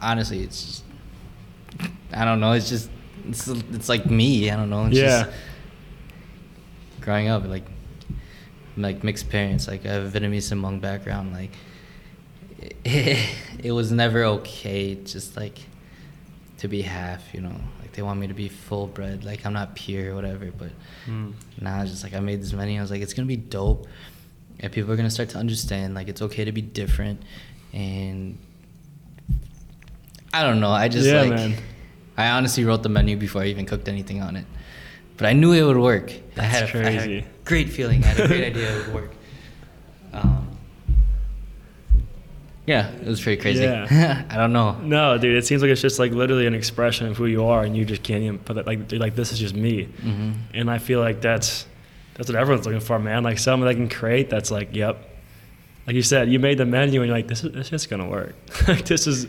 honestly, 0.00 0.42
it's 0.42 0.64
just 0.64 0.84
I 2.12 2.24
don't 2.24 2.38
know. 2.38 2.52
It's 2.52 2.68
just 2.68 2.88
it's 3.28 3.48
it's 3.48 3.88
like 3.88 4.06
me. 4.06 4.48
I 4.48 4.56
don't 4.56 4.70
know. 4.70 4.86
It's 4.86 4.96
Yeah. 4.96 5.24
Just 5.24 5.36
growing 7.00 7.28
up, 7.28 7.44
like 7.46 7.64
like 8.82 9.02
mixed 9.04 9.28
parents. 9.28 9.66
Like 9.68 9.84
I 9.86 9.92
have 9.92 10.14
a 10.14 10.18
Vietnamese 10.20 10.50
and 10.52 10.62
Hmong 10.62 10.80
background. 10.80 11.32
Like 11.32 11.50
it, 12.84 13.18
it 13.64 13.72
was 13.72 13.90
never 13.92 14.24
okay. 14.24 14.94
Just 14.94 15.36
like 15.36 15.58
to 16.58 16.68
be 16.68 16.82
half. 16.82 17.32
You 17.34 17.40
know, 17.42 17.56
like 17.80 17.92
they 17.92 18.02
want 18.02 18.20
me 18.20 18.26
to 18.26 18.34
be 18.34 18.48
full 18.48 18.86
bred. 18.86 19.24
Like 19.24 19.44
I'm 19.46 19.52
not 19.52 19.74
pure, 19.74 20.14
whatever. 20.14 20.50
But 20.56 20.70
Mm. 21.08 21.32
now 21.60 21.80
it's 21.82 21.90
just 21.90 22.02
like 22.04 22.14
I 22.14 22.20
made 22.20 22.40
this 22.42 22.52
menu. 22.52 22.78
I 22.78 22.82
was 22.82 22.90
like, 22.90 23.00
it's 23.02 23.14
gonna 23.14 23.26
be 23.26 23.36
dope, 23.36 23.86
and 24.60 24.70
people 24.72 24.92
are 24.92 24.96
gonna 24.96 25.10
start 25.10 25.30
to 25.30 25.38
understand. 25.38 25.94
Like 25.94 26.08
it's 26.08 26.20
okay 26.22 26.44
to 26.44 26.52
be 26.52 26.60
different, 26.62 27.22
and 27.72 28.38
I 30.32 30.42
don't 30.42 30.60
know. 30.60 30.70
I 30.70 30.88
just 30.88 31.06
Yeah, 31.06 31.22
like 31.22 31.30
man. 31.30 31.54
I 32.16 32.30
honestly 32.30 32.64
wrote 32.64 32.82
the 32.82 32.88
menu 32.88 33.16
before 33.16 33.42
I 33.42 33.46
even 33.46 33.64
cooked 33.66 33.88
anything 33.88 34.20
on 34.22 34.36
it, 34.36 34.44
but 35.16 35.26
I 35.26 35.32
knew 35.32 35.52
it 35.52 35.62
would 35.62 35.78
work. 35.78 36.12
I 36.36 36.42
had, 36.42 36.62
That's 36.64 36.74
a, 36.74 36.78
I 36.86 36.90
had 36.90 37.02
crazy. 37.04 37.24
Great 37.50 37.68
feeling. 37.68 38.02
I 38.04 38.06
had 38.08 38.20
a 38.20 38.28
great 38.28 38.44
idea 38.44 38.76
it 38.78 38.86
would 38.86 38.94
work. 38.94 39.10
Um, 40.12 40.46
yeah, 42.66 42.90
it 42.92 43.06
was 43.06 43.20
pretty 43.20 43.40
crazy. 43.42 43.64
Yeah. 43.64 44.24
I 44.30 44.36
don't 44.36 44.52
know. 44.52 44.76
No, 44.78 45.18
dude, 45.18 45.36
it 45.36 45.44
seems 45.46 45.60
like 45.62 45.70
it's 45.70 45.80
just 45.80 45.98
like 45.98 46.12
literally 46.12 46.46
an 46.46 46.54
expression 46.54 47.08
of 47.08 47.16
who 47.16 47.26
you 47.26 47.44
are, 47.46 47.62
and 47.64 47.76
you 47.76 47.84
just 47.84 48.02
can't 48.04 48.22
even 48.22 48.38
put 48.38 48.56
it 48.56 48.66
like, 48.66 48.86
dude, 48.86 49.00
like 49.00 49.16
this 49.16 49.32
is 49.32 49.38
just 49.38 49.54
me. 49.54 49.84
hmm 49.84 50.32
And 50.54 50.70
I 50.70 50.78
feel 50.78 51.00
like 51.00 51.20
that's 51.20 51.66
that's 52.14 52.28
what 52.28 52.36
everyone's 52.38 52.66
looking 52.66 52.80
for, 52.80 52.98
man. 52.98 53.24
Like 53.24 53.38
someone 53.38 53.68
that 53.68 53.74
can 53.74 53.88
create. 53.88 54.30
That's 54.30 54.50
like, 54.50 54.74
yep. 54.74 55.06
Like 55.86 55.96
you 55.96 56.02
said, 56.02 56.30
you 56.30 56.38
made 56.38 56.58
the 56.58 56.66
menu, 56.66 57.00
and 57.00 57.08
you're 57.08 57.16
like, 57.16 57.26
this 57.26 57.42
is 57.42 57.52
this 57.52 57.72
is 57.72 57.86
gonna 57.86 58.08
work. 58.08 58.34
like 58.68 58.84
this 58.84 59.06
is 59.08 59.26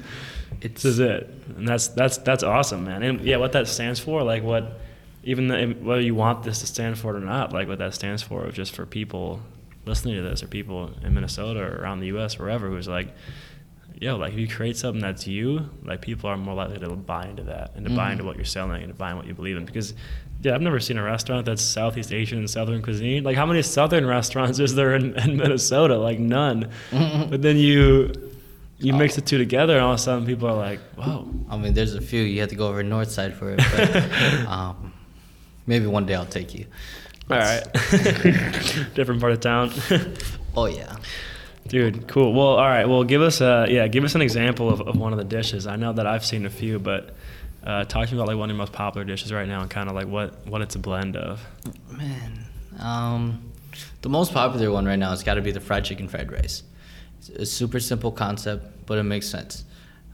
It's 0.62 0.84
this 0.84 0.94
is 0.94 1.00
it, 1.00 1.28
and 1.58 1.68
that's 1.68 1.88
that's 1.88 2.18
that's 2.20 2.44
awesome, 2.44 2.86
man. 2.86 3.02
And 3.02 3.22
yeah, 3.22 3.38
what 3.38 3.54
that 3.54 3.68
stands 3.68 4.00
for, 4.00 4.22
like 4.22 4.44
what, 4.44 4.80
even 5.24 5.48
the, 5.48 5.76
whether 5.82 6.02
you 6.02 6.16
want 6.16 6.44
this 6.44 6.60
to 6.60 6.68
stand 6.68 6.98
for 6.98 7.16
it 7.16 7.18
or 7.18 7.26
not, 7.26 7.54
like 7.54 7.68
what 7.68 7.78
that 7.80 7.94
stands 7.94 8.24
for, 8.24 8.50
just 8.52 8.76
for 8.76 8.86
people 8.86 9.40
listening 9.86 10.16
to 10.16 10.22
this 10.22 10.42
or 10.44 10.48
people 10.48 10.92
in 11.04 11.14
Minnesota 11.14 11.60
or 11.62 11.82
around 11.82 12.00
the 12.00 12.08
U.S. 12.08 12.38
wherever 12.40 12.70
who's 12.70 12.88
like, 12.88 13.10
yo, 14.00 14.16
like 14.16 14.34
if 14.34 14.40
you 14.40 14.48
create 14.48 14.78
something 14.78 15.02
that's 15.02 15.28
you, 15.28 15.70
like 15.84 16.02
people 16.02 16.30
are 16.30 16.38
more 16.38 16.56
likely 16.56 16.80
to 16.80 16.90
buy 16.90 17.26
into 17.28 17.44
that 17.44 17.72
and 17.76 17.86
to 17.86 17.92
buy 17.96 18.10
Mhm. 18.10 18.14
into 18.14 18.24
what 18.24 18.36
you're 18.36 18.46
selling 18.46 18.82
and 18.84 18.92
to 18.92 18.98
buy 18.98 19.10
into 19.10 19.18
what 19.18 19.28
you 19.28 19.34
believe 19.34 19.58
in. 19.58 19.66
Because 19.66 19.94
yeah, 20.42 20.56
I've 20.56 20.62
never 20.62 20.80
seen 20.80 20.98
a 20.98 21.04
restaurant 21.04 21.46
that's 21.46 21.62
Southeast 21.62 22.12
Asian 22.12 22.40
and 22.40 22.50
Southern 22.50 22.82
cuisine. 22.82 23.24
Like 23.24 23.36
how 23.38 23.46
many 23.46 23.62
Southern 23.62 24.08
restaurants 24.08 24.58
is 24.58 24.74
there 24.74 24.96
in, 24.96 25.16
in 25.20 25.38
Minnesota? 25.38 25.98
Like 26.00 26.18
none. 26.18 26.70
but 26.92 27.44
then 27.44 27.58
you 27.58 28.12
you 28.80 28.94
mix 28.94 29.14
the 29.14 29.22
two 29.22 29.38
together, 29.38 29.76
and 29.76 29.84
all 29.86 29.92
of 29.94 30.00
a 30.00 30.02
sudden 30.02 30.26
people 30.26 30.48
are 30.48 30.56
like, 30.56 30.80
whoa. 30.96 31.28
I 31.52 31.58
mean, 31.58 31.76
there's 31.76 31.94
a 31.94 32.02
few. 32.02 32.24
You 32.24 32.40
have 32.40 32.50
to 32.50 32.56
go 32.56 32.68
over 32.68 32.82
north 32.82 33.12
side 33.12 33.36
for 33.36 33.52
it. 33.52 33.58
But, 33.72 34.06
um, 34.48 34.91
maybe 35.68 35.86
one 35.86 36.06
day 36.06 36.16
I'll 36.16 36.26
take 36.26 36.54
you. 36.54 36.66
All 37.30 37.38
right. 37.38 37.64
Different 38.94 39.22
part 39.22 39.34
of 39.34 39.40
town. 39.40 39.72
Oh 40.54 40.66
yeah. 40.66 40.98
Dude, 41.70 42.10
cool. 42.10 42.34
Well, 42.34 42.48
all 42.48 42.68
right. 42.68 42.86
Well, 42.86 43.06
give 43.06 43.22
us 43.22 43.40
a 43.40 43.68
yeah, 43.70 43.88
give 43.88 44.04
us 44.04 44.16
an 44.16 44.22
example 44.22 44.70
of, 44.70 44.82
of 44.82 44.98
one 44.98 45.14
of 45.14 45.18
the 45.18 45.24
dishes. 45.24 45.66
I 45.66 45.78
know 45.78 45.94
that 45.94 46.06
I've 46.06 46.26
seen 46.26 46.46
a 46.46 46.50
few, 46.50 46.78
but 46.78 47.16
uh, 47.64 47.86
talk 47.86 48.08
to 48.10 48.14
me 48.14 48.20
about 48.20 48.28
like 48.28 48.38
one 48.38 48.50
of 48.50 48.56
your 48.56 48.58
most 48.58 48.74
popular 48.74 49.06
dishes 49.06 49.32
right 49.32 49.48
now 49.48 49.62
and 49.62 49.70
kind 49.70 49.88
of 49.88 49.96
like 49.96 50.08
what 50.08 50.46
what 50.46 50.62
it's 50.62 50.76
a 50.76 50.80
blend 50.80 51.16
of. 51.16 51.42
Man, 51.90 52.46
um, 52.80 53.52
the 54.02 54.10
most 54.10 54.34
popular 54.34 54.72
one 54.72 54.86
right 54.86 55.00
now 55.00 55.12
has 55.12 55.24
got 55.24 55.36
to 55.36 55.42
be 55.42 55.52
the 55.52 55.62
fried 55.62 55.86
chicken 55.86 56.08
fried 56.10 56.32
rice. 56.32 56.64
It's 57.20 57.30
a 57.30 57.46
super 57.46 57.80
simple 57.80 58.12
concept, 58.12 58.86
but 58.88 58.98
it 58.98 59.04
makes 59.04 59.30
sense. 59.30 59.64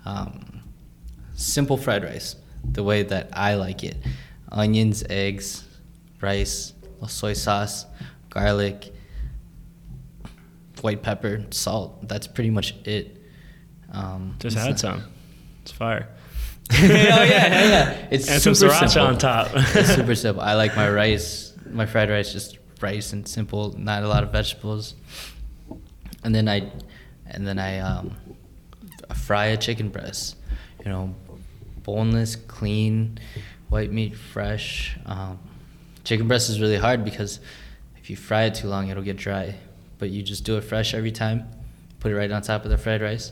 Um, 0.06 0.62
simple 1.36 1.78
fried 1.78 2.04
rice, 2.04 2.36
the 2.64 2.84
way 2.84 3.04
that 3.04 3.30
I 3.34 3.56
like 3.56 3.84
it: 3.84 3.98
onions, 4.52 5.04
eggs, 5.10 5.64
rice, 6.22 6.74
soy 7.08 7.34
sauce, 7.34 7.86
garlic, 8.30 8.94
white 10.82 11.02
pepper, 11.02 11.46
salt. 11.52 12.08
That's 12.08 12.28
pretty 12.28 12.50
much 12.50 12.76
it. 12.86 13.18
Um, 13.92 14.36
Just 14.40 14.58
had 14.58 14.70
not- 14.72 14.80
some. 14.80 15.04
It's 15.62 15.72
fire. 15.72 16.08
oh 16.74 16.76
yeah, 16.82 16.88
yeah, 16.90 17.64
yeah. 17.70 18.08
It's 18.12 18.30
And 18.30 18.42
some 18.42 18.54
super 18.54 18.74
sriracha 18.74 18.90
simple. 18.90 19.08
on 19.08 19.18
top. 19.18 19.50
it's 19.54 19.96
super 19.96 20.16
simple. 20.26 20.42
I 20.44 20.54
like 20.56 20.76
my 20.76 20.90
rice, 20.90 21.54
my 21.72 21.86
fried 21.86 22.10
rice, 22.10 22.34
just 22.34 22.58
rice 22.82 23.14
and 23.14 23.26
simple, 23.28 23.74
not 23.78 24.04
a 24.04 24.08
lot 24.08 24.24
of 24.24 24.32
vegetables. 24.32 24.96
And 26.24 26.36
then 26.36 26.50
I, 26.50 26.70
and 27.28 27.48
then 27.48 27.58
I 27.58 27.80
um, 27.80 28.16
fry 29.16 29.46
a 29.48 29.58
chicken 29.58 29.90
breast. 29.90 30.36
You 30.84 30.92
know, 30.92 31.16
boneless, 31.84 32.36
clean, 32.36 33.18
white 33.70 33.92
meat, 33.92 34.16
fresh. 34.16 34.98
Um, 35.06 35.40
chicken 36.04 36.28
breast 36.28 36.50
is 36.50 36.62
really 36.62 36.78
hard 36.78 37.04
because 37.04 37.40
if 37.98 38.10
you 38.10 38.16
fry 38.16 38.44
it 38.44 38.56
too 38.56 38.68
long, 38.68 38.90
it'll 38.90 39.04
get 39.04 39.18
dry. 39.18 39.56
But 40.00 40.10
you 40.10 40.24
just 40.24 40.44
do 40.44 40.58
it 40.58 40.62
fresh 40.62 40.94
every 40.94 41.12
time. 41.12 41.48
Put 42.00 42.12
it 42.12 42.16
right 42.16 42.32
on 42.32 42.42
top 42.42 42.64
of 42.64 42.72
the 42.72 42.78
fried 42.78 43.02
rice. 43.02 43.32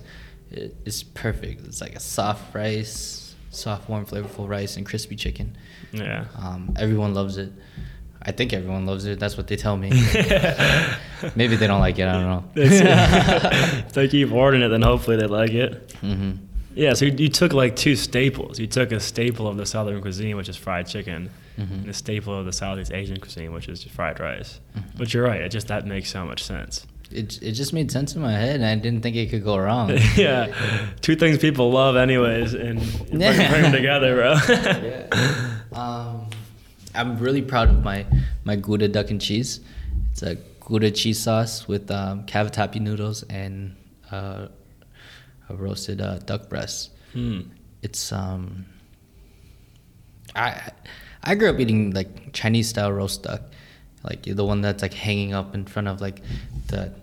It, 0.52 0.76
it's 0.86 1.04
perfect. 1.04 1.66
It's 1.66 1.82
like 1.82 1.96
a 1.96 2.00
soft 2.00 2.54
rice, 2.56 3.36
soft, 3.52 3.88
warm, 3.90 4.06
flavorful 4.06 4.48
rice, 4.50 4.78
and 4.78 4.86
crispy 4.86 5.16
chicken. 5.16 5.58
Yeah. 5.92 6.26
Um, 6.38 6.74
everyone 6.78 7.14
loves 7.14 7.38
it. 7.38 7.52
I 8.22 8.32
think 8.32 8.54
everyone 8.54 8.88
loves 8.88 9.06
it. 9.06 9.20
That's 9.20 9.38
what 9.38 9.48
they 9.48 9.56
tell 9.56 9.78
me. 9.78 9.90
Maybe 11.36 11.56
they 11.56 11.68
don't 11.68 11.80
like 11.80 12.00
it. 12.00 12.08
I 12.08 12.14
don't 12.14 12.24
know. 12.24 12.44
if 12.56 13.94
they 13.94 14.08
keep 14.08 14.32
ordering 14.32 14.64
it, 14.64 14.70
then 14.70 14.82
hopefully 14.82 15.18
they 15.18 15.28
like 15.28 15.52
it. 15.52 15.94
hmm 16.02 16.32
Yeah, 16.76 16.94
so 16.94 17.06
you, 17.06 17.14
you 17.18 17.30
took 17.30 17.54
like 17.54 17.76
two 17.76 17.96
staples. 17.96 18.60
You 18.60 18.68
took 18.68 18.92
a 18.92 19.00
staple 19.00 19.48
of 19.48 19.58
the 19.58 19.66
Southern 19.66 20.02
cuisine, 20.02 20.36
which 20.38 20.50
is 20.50 20.58
fried 20.58 20.88
chicken, 20.88 21.30
Mhm. 21.58 21.72
and 21.84 21.90
a 21.90 21.94
staple 21.94 22.38
of 22.38 22.46
the 22.46 22.52
Southeast 22.52 22.92
Asian 22.92 23.18
cuisine, 23.18 23.54
which 23.54 23.70
is 23.70 23.82
fried 23.84 24.20
rice. 24.20 24.60
Mhm. 24.78 24.84
But 24.98 25.14
you're 25.14 25.24
right; 25.24 25.40
it 25.42 25.50
just 25.50 25.68
that 25.70 25.88
makes 25.88 26.10
so 26.12 26.26
much 26.26 26.44
sense. 26.44 26.86
It 27.12 27.40
it 27.42 27.54
just 27.54 27.72
made 27.72 27.92
sense 27.92 28.14
in 28.16 28.22
my 28.22 28.34
head, 28.34 28.56
and 28.56 28.66
I 28.66 28.76
didn't 28.76 29.02
think 29.04 29.16
it 29.16 29.30
could 29.30 29.44
go 29.44 29.58
wrong. 29.58 29.90
yeah, 30.18 30.48
two 31.02 31.16
things 31.16 31.38
people 31.38 31.72
love, 31.72 31.96
anyways, 31.96 32.54
and 32.54 32.82
you 32.82 33.00
bring, 33.10 33.22
Yeah. 33.22 33.50
bring 33.52 33.62
them 33.62 33.72
together, 33.82 34.16
bro. 34.16 34.34
yeah. 34.50 35.60
Um, 35.72 36.28
I'm 36.94 37.18
really 37.20 37.42
proud 37.42 37.70
of 37.70 37.84
my 37.84 38.06
my 38.44 38.56
Gouda 38.58 38.88
duck 38.90 39.10
and 39.12 39.22
cheese. 39.22 39.62
It's 40.12 40.24
a 40.24 40.36
Gouda 40.60 40.92
cheese 40.92 41.20
sauce 41.20 41.68
with 41.68 41.90
um, 41.92 42.26
cavatappi 42.26 42.82
noodles 42.82 43.24
and 43.30 43.76
uh, 44.12 44.48
a 45.50 45.56
roasted 45.56 46.02
uh, 46.02 46.20
duck 46.20 46.50
breasts. 46.50 46.90
Hmm. 47.14 47.42
It's 47.82 48.12
um, 48.12 48.66
I 50.36 50.70
I 51.24 51.36
grew 51.36 51.50
up 51.50 51.60
eating 51.60 51.92
like 51.92 52.34
Chinese 52.34 52.70
style 52.70 52.92
roast 52.92 53.24
duck, 53.24 53.42
like 54.04 54.24
the 54.24 54.44
one 54.46 54.62
that's 54.62 54.82
like 54.82 54.94
hanging 54.94 55.34
up 55.34 55.54
in 55.56 55.66
front 55.66 55.88
of 55.88 56.02
like 56.02 56.22
the 56.68 56.94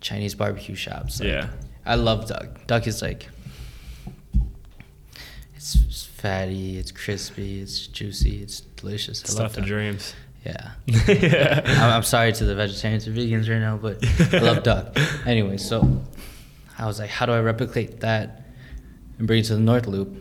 Chinese 0.00 0.34
barbecue 0.34 0.74
shops. 0.74 1.20
Like, 1.20 1.28
Yeah. 1.28 1.48
I 1.84 1.94
love 1.94 2.28
duck. 2.28 2.66
Duck 2.66 2.86
is 2.86 3.00
like 3.02 3.28
it's, 5.56 6.04
fatty, 6.04 6.78
it's 6.78 6.92
crispy, 6.92 7.60
it's 7.60 7.86
juicy, 7.86 8.42
it's 8.42 8.60
delicious. 8.60 9.22
I 9.24 9.42
love 9.42 9.52
Stuff 9.52 9.62
of 9.62 9.66
dreams. 9.68 10.14
Yeah. 10.44 10.70
yeah. 11.08 11.62
I'm, 11.64 11.90
I'm 11.96 12.02
sorry 12.02 12.32
to 12.32 12.44
the 12.44 12.54
vegetarians 12.54 13.06
and 13.06 13.16
vegans 13.16 13.48
right 13.50 13.58
now, 13.58 13.76
but 13.76 13.98
I 14.34 14.38
love 14.38 14.62
duck. 14.62 14.96
Anyway, 15.26 15.56
so 15.56 16.00
I 16.78 16.86
was 16.86 16.98
like, 16.98 17.10
how 17.10 17.26
do 17.26 17.32
I 17.32 17.40
replicate 17.40 18.00
that 18.00 18.44
and 19.18 19.26
bring 19.26 19.40
it 19.40 19.46
to 19.46 19.54
the 19.54 19.60
North 19.60 19.86
Loop? 19.86 20.14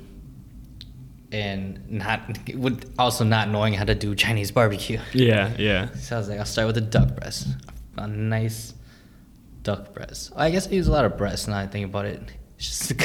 And 1.32 1.90
not 1.92 2.22
with 2.56 2.94
also 2.98 3.24
not 3.26 3.50
knowing 3.50 3.74
how 3.74 3.84
to 3.84 3.94
do 3.96 4.16
Chinese 4.16 4.52
barbecue. 4.52 5.00
Yeah, 5.14 5.54
yeah. 5.60 5.94
So 5.96 6.16
I 6.16 6.20
was 6.20 6.30
like, 6.30 6.40
I'll 6.40 6.46
start 6.46 6.68
with 6.68 6.78
a 6.78 6.82
duck 6.82 7.16
breast, 7.16 7.48
a 7.98 8.08
nice 8.08 8.74
duck 9.64 9.94
breast. 9.94 10.32
I 10.36 10.50
guess 10.52 10.68
I 10.68 10.72
use 10.72 10.88
a 10.88 10.92
lot 10.92 11.04
of 11.04 11.18
breasts 11.18 11.48
now. 11.48 11.58
I 11.58 11.68
think 11.68 11.86
about 11.86 12.06
it. 12.06 12.22
It's 12.60 12.88
just 12.88 13.00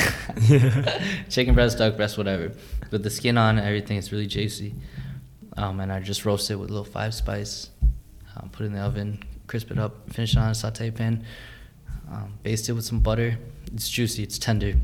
chicken 1.28 1.54
breast, 1.54 1.76
duck 1.76 1.96
breast, 1.96 2.16
whatever. 2.16 2.52
With 2.90 3.02
the 3.02 3.10
skin 3.10 3.36
on, 3.36 3.58
everything 3.58 3.98
is 3.98 4.10
really 4.10 4.26
juicy. 4.26 4.74
Um, 5.58 5.78
and 5.80 5.92
I 5.92 6.00
just 6.00 6.24
roast 6.24 6.50
it 6.50 6.56
with 6.56 6.70
a 6.70 6.72
little 6.72 6.90
five 6.90 7.12
spice. 7.12 7.68
Um, 8.34 8.48
put 8.48 8.62
it 8.62 8.68
in 8.68 8.72
the 8.72 8.80
oven, 8.80 9.22
crisp 9.48 9.70
it 9.70 9.78
up, 9.78 10.10
finish 10.10 10.32
it 10.32 10.38
on 10.38 10.52
a 10.52 10.54
saute 10.54 10.90
pan. 10.90 11.26
Um, 12.12 12.34
baste 12.42 12.68
it 12.68 12.72
with 12.72 12.84
some 12.84 13.00
butter. 13.00 13.38
It's 13.72 13.88
juicy, 13.88 14.22
it's 14.22 14.38
tender. 14.38 14.74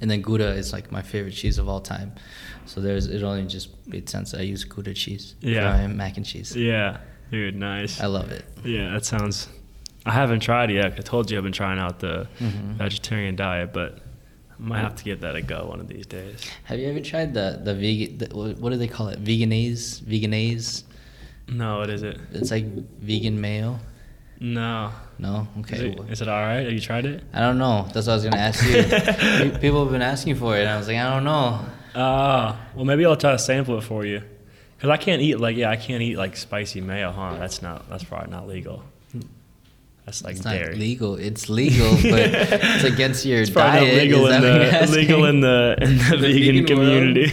And 0.00 0.10
then 0.10 0.20
Gouda 0.20 0.48
is 0.50 0.72
like 0.72 0.90
my 0.92 1.02
favorite 1.02 1.32
cheese 1.32 1.56
of 1.58 1.68
all 1.68 1.80
time. 1.80 2.12
So 2.66 2.80
there's 2.80 3.06
it 3.06 3.22
only 3.22 3.46
just 3.46 3.68
made 3.86 4.08
sense 4.08 4.34
I 4.34 4.40
use 4.40 4.64
Gouda 4.64 4.92
cheese 4.94 5.34
Yeah. 5.40 5.76
my 5.76 5.86
mac 5.86 6.16
and 6.16 6.26
cheese. 6.26 6.54
Yeah, 6.56 6.98
dude, 7.30 7.56
nice. 7.56 8.00
I 8.00 8.06
love 8.06 8.30
it. 8.32 8.44
Yeah, 8.64 8.92
that 8.92 9.04
sounds. 9.04 9.48
I 10.04 10.12
haven't 10.12 10.40
tried 10.40 10.70
it 10.70 10.74
yet. 10.74 10.94
I 10.98 11.02
told 11.02 11.30
you 11.30 11.38
I've 11.38 11.44
been 11.44 11.52
trying 11.52 11.78
out 11.78 12.00
the 12.00 12.26
Mhm. 12.40 12.74
vegetarian 12.76 13.36
diet, 13.36 13.72
but 13.72 14.00
I 14.50 14.62
might 14.62 14.80
have 14.80 14.96
to 14.96 15.04
give 15.04 15.20
that 15.22 15.34
a 15.36 15.42
go 15.42 15.66
one 15.66 15.80
of 15.80 15.88
these 15.88 16.06
days. 16.06 16.40
Have 16.64 16.78
you 16.78 16.88
ever 16.88 17.00
tried 17.00 17.32
the 17.32 17.60
the 17.64 17.74
vegan? 17.74 18.18
The, 18.18 18.26
what 18.36 18.58
what 18.58 18.70
do 18.72 18.76
they 18.78 18.88
call 18.88 19.08
it? 19.08 19.22
Veganese? 19.24 20.02
Veganese? 20.02 20.82
No, 21.48 21.78
what 21.78 21.88
is 21.90 22.02
it? 22.02 22.18
It's 22.32 22.50
like 22.50 22.66
vegan 23.00 23.40
mayo. 23.40 23.78
No. 24.44 24.90
No. 25.18 25.48
Is 25.56 25.72
Okay. 25.72 25.88
it, 25.90 26.10
is 26.10 26.20
it 26.22 26.28
all 26.28 26.40
right? 26.42 26.64
Have 26.64 26.72
you 26.72 26.80
tried 26.80 27.06
it? 27.06 27.24
I 27.32 27.40
don't 27.40 27.56
know. 27.58 27.88
That's 27.94 28.06
what 28.06 28.12
I 28.12 28.16
was 28.16 28.24
gonna 28.24 28.36
ask 28.36 28.62
you. 29.42 29.50
People 29.58 29.82
have 29.84 29.92
been 29.92 30.02
asking 30.02 30.34
for 30.36 30.54
it, 30.56 30.60
and 30.60 30.68
I 30.68 30.76
was 30.76 30.86
like, 30.86 30.98
I 30.98 31.08
don't 31.14 31.24
know. 31.24 31.60
Ah, 31.94 32.60
well, 32.74 32.84
maybe 32.84 33.06
I'll 33.06 33.16
try 33.16 33.32
to 33.32 33.38
sample 33.38 33.78
it 33.78 33.84
for 33.84 34.04
you. 34.04 34.22
Cause 34.80 34.90
I 34.90 34.98
can't 34.98 35.22
eat 35.22 35.36
like 35.40 35.56
yeah, 35.56 35.70
I 35.70 35.76
can't 35.76 36.02
eat 36.02 36.16
like 36.18 36.36
spicy 36.36 36.82
mayo, 36.82 37.10
huh? 37.10 37.36
That's 37.38 37.62
not 37.62 37.88
that's 37.88 38.04
probably 38.04 38.30
not 38.32 38.46
legal. 38.46 38.82
That's 40.04 40.22
like 40.22 40.36
It's 40.36 40.44
not 40.44 40.52
dairy. 40.52 40.74
legal. 40.76 41.14
It's 41.16 41.48
legal, 41.48 41.92
but 41.94 42.02
it's 42.34 42.84
against 42.84 43.24
your 43.24 43.40
It's 43.40 43.48
probably 43.48 43.80
diet. 43.80 43.94
not 43.94 44.02
legal 44.02 44.26
Is 44.26 44.34
in 44.34 44.42
that 44.42 44.50
what 44.52 44.60
you're 44.60 44.86
the 44.86 44.96
legal 45.00 45.24
in 45.24 45.40
the 45.40 45.76
in 45.80 45.96
the, 45.98 46.04
The 46.04 46.18
vegan, 46.18 46.54
vegan 46.54 46.66
community. 46.66 47.32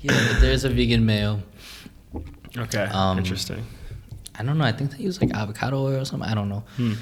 Yeah, 0.00 0.26
but 0.32 0.40
there's 0.40 0.64
a 0.64 0.68
vegan 0.70 1.06
mayo. 1.06 1.42
okay, 2.58 2.84
Um, 2.90 3.18
interesting. 3.18 3.62
I 4.40 4.42
don't 4.42 4.58
know. 4.58 4.64
I 4.64 4.72
think 4.72 4.96
they 4.96 5.02
use 5.04 5.20
like 5.20 5.32
avocado 5.34 5.78
oil 5.84 5.96
or 6.00 6.04
something. 6.04 6.28
I 6.28 6.34
don't 6.34 6.48
know. 6.48 6.64
Hmm. 6.76 6.94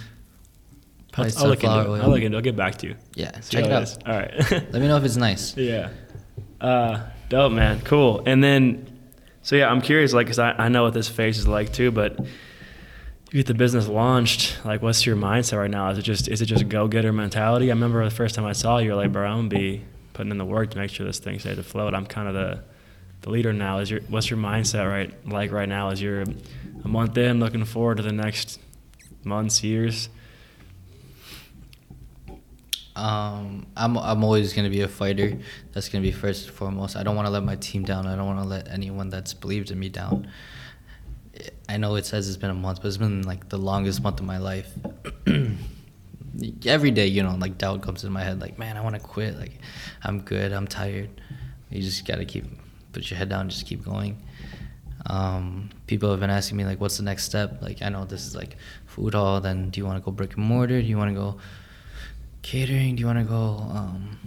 Probably 1.12 1.33
I'll, 1.37 1.44
I'll 1.44 1.48
look 1.51 1.64
into 1.64 1.81
it. 1.81 1.87
oil. 1.87 2.03
I'll 2.03 2.11
look 2.11 2.20
into 2.22 2.37
it. 2.37 2.38
I'll 2.38 2.42
get 2.44 2.57
back 2.57 2.77
to 2.79 2.87
you. 2.88 2.96
Yeah, 3.14 3.40
See 3.40 3.57
check 3.57 3.64
it 3.66 3.72
out. 3.72 3.83
is. 3.85 3.98
All 4.07 4.12
right. 4.14 4.33
Let 4.51 4.72
me 4.74 4.88
know 4.88 4.96
if 4.96 5.05
it's 5.05 5.16
nice. 5.16 5.57
Yeah. 5.57 5.90
Uh, 6.61 7.01
dope, 7.29 7.53
man. 7.53 7.81
Cool. 7.83 8.22
And 8.27 8.42
then, 8.44 8.87
so 9.42 9.57
yeah, 9.57 9.70
I'm 9.70 9.81
curious, 9.81 10.12
like, 10.12 10.27
cause 10.27 10.38
I, 10.38 10.51
I 10.53 10.68
know 10.68 10.83
what 10.83 10.94
this 10.94 11.09
phase 11.09 11.38
is 11.38 11.48
like 11.48 11.72
too, 11.72 11.90
but 11.90 12.18
you 12.20 12.27
get 13.40 13.46
the 13.46 13.55
business 13.55 13.88
launched. 13.88 14.59
Like, 14.64 14.83
what's 14.83 15.07
your 15.07 15.16
mindset 15.16 15.59
right 15.59 15.70
now? 15.70 15.90
Is 15.90 15.98
it 15.98 16.03
just, 16.03 16.29
is 16.29 16.42
it 16.42 16.46
just 16.46 16.68
go 16.68 16.88
getter 16.88 17.12
mentality? 17.12 17.70
I 17.70 17.74
remember 17.74 18.05
the 18.05 18.11
first 18.11 18.35
time 18.35 18.44
I 18.44 18.53
saw 18.53 18.79
you, 18.79 18.87
you're 18.88 18.96
like, 18.96 19.12
bro, 19.12 19.27
I'm 19.27 19.38
gonna 19.38 19.48
be 19.48 19.85
putting 20.12 20.31
in 20.31 20.38
the 20.38 20.44
work 20.44 20.70
to 20.70 20.79
make 20.79 20.90
sure 20.90 21.07
this 21.07 21.18
thing 21.20 21.38
stays 21.38 21.59
afloat. 21.59 21.94
I'm 21.94 22.07
kind 22.07 22.29
of 22.29 22.35
the, 22.35 22.62
the 23.22 23.31
leader 23.31 23.53
now. 23.53 23.79
Is 23.79 23.90
your, 23.90 24.01
what's 24.09 24.29
your 24.31 24.38
mindset 24.38 24.88
right, 24.88 25.12
like 25.29 25.53
right 25.53 25.68
now? 25.68 25.90
Is 25.90 26.03
you're 26.03 26.24
a 26.85 26.88
month 26.88 27.17
in, 27.17 27.41
looking 27.41 27.64
forward 27.64 27.99
to 27.99 28.03
the 28.03 28.12
next 28.12 28.61
months, 29.25 29.62
years? 29.62 30.09
Um, 32.99 33.67
I'm 33.77 33.97
I'm 33.97 34.25
always 34.25 34.53
gonna 34.53 34.71
be 34.71 34.81
a 34.81 34.88
fighter. 34.88 35.38
That's 35.73 35.88
gonna 35.88 36.03
be 36.03 36.11
first 36.11 36.47
and 36.49 36.57
foremost. 36.57 36.97
I 36.97 37.05
don't 37.05 37.14
want 37.14 37.27
to 37.27 37.31
let 37.31 37.45
my 37.45 37.55
team 37.57 37.85
down. 37.85 38.07
I 38.09 38.17
don't 38.17 38.27
want 38.27 38.41
to 38.41 38.49
let 38.49 38.69
anyone 38.69 39.09
that's 39.09 39.35
believed 39.35 39.71
in 39.71 39.79
me 39.79 39.88
down. 39.88 40.29
I 41.69 41.77
know 41.77 41.95
it 41.95 42.07
says 42.07 42.27
it's 42.27 42.37
been 42.37 42.51
a 42.51 42.55
month, 42.55 42.83
but 42.83 42.88
it's 42.88 42.97
been 42.97 43.23
like 43.23 43.49
the 43.51 43.59
longest 43.59 44.03
month 44.03 44.19
of 44.19 44.27
my 44.27 44.38
life. 44.38 44.73
Every 46.67 46.91
day, 46.91 47.07
you 47.07 47.23
know, 47.23 47.37
like 47.37 47.57
doubt 47.57 47.83
comes 47.83 48.03
in 48.03 48.12
my 48.12 48.25
head. 48.25 48.41
Like, 48.41 48.59
man, 48.59 48.77
I 48.77 48.81
want 48.81 48.97
to 48.97 49.01
quit. 49.01 49.38
Like, 49.38 49.53
I'm 50.03 50.23
good. 50.23 50.53
I'm 50.53 50.67
tired. 50.67 51.21
You 51.71 51.83
just 51.83 52.05
gotta 52.05 52.25
keep 52.25 52.47
put 52.93 53.09
your 53.11 53.19
head 53.19 53.29
down. 53.29 53.49
Just 53.49 53.67
keep 53.67 53.85
going. 53.85 54.21
Um, 55.09 55.71
people 55.87 56.11
have 56.11 56.21
been 56.21 56.31
asking 56.31 56.59
me 56.59 56.64
like, 56.64 56.81
what's 56.81 56.99
the 56.99 57.03
next 57.03 57.25
step? 57.25 57.62
Like, 57.62 57.81
I 57.83 57.88
know 57.88 58.05
this 58.05 58.27
is 58.27 58.37
like 58.37 58.57
food 58.87 59.14
hall. 59.14 59.40
Then, 59.40 59.71
do 59.71 59.81
you 59.81 59.87
want 59.87 59.99
to 59.99 60.05
go 60.05 60.11
brick 60.12 60.37
and 60.37 60.44
mortar? 60.44 60.81
Do 60.81 60.87
you 60.87 60.99
want 60.99 61.11
to 61.11 61.14
go 61.21 61.38
catering? 62.42 62.97
Do 62.97 63.01
you 63.01 63.07
want 63.07 63.18
to 63.18 63.25
go 63.25 63.57
um, 63.75 64.18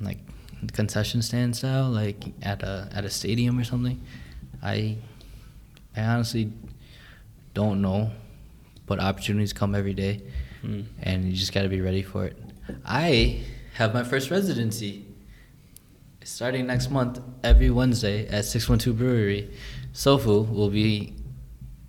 like 0.00 0.18
concession 0.72 1.22
stand 1.22 1.56
style, 1.56 1.88
like 1.90 2.22
at 2.42 2.62
a 2.62 2.88
at 2.94 3.04
a 3.04 3.10
stadium 3.10 3.58
or 3.58 3.64
something? 3.64 4.00
I 4.62 4.96
I 5.96 6.02
honestly 6.02 6.52
don't 7.54 7.82
know, 7.82 8.10
but 8.86 9.00
opportunities 9.00 9.52
come 9.52 9.74
every 9.74 9.94
day, 9.94 10.22
Hmm. 10.62 10.82
and 11.02 11.24
you 11.24 11.32
just 11.32 11.52
got 11.52 11.62
to 11.62 11.68
be 11.68 11.80
ready 11.80 12.02
for 12.02 12.26
it. 12.26 12.36
I 12.84 13.40
have 13.74 13.92
my 13.94 14.04
first 14.04 14.30
residency 14.30 15.04
starting 16.22 16.66
next 16.66 16.90
month. 16.90 17.18
Every 17.42 17.70
Wednesday 17.70 18.28
at 18.28 18.44
Six 18.44 18.68
One 18.68 18.78
Two 18.78 18.92
Brewery, 18.92 19.50
Sofu 19.92 20.48
will 20.48 20.70
be 20.70 21.14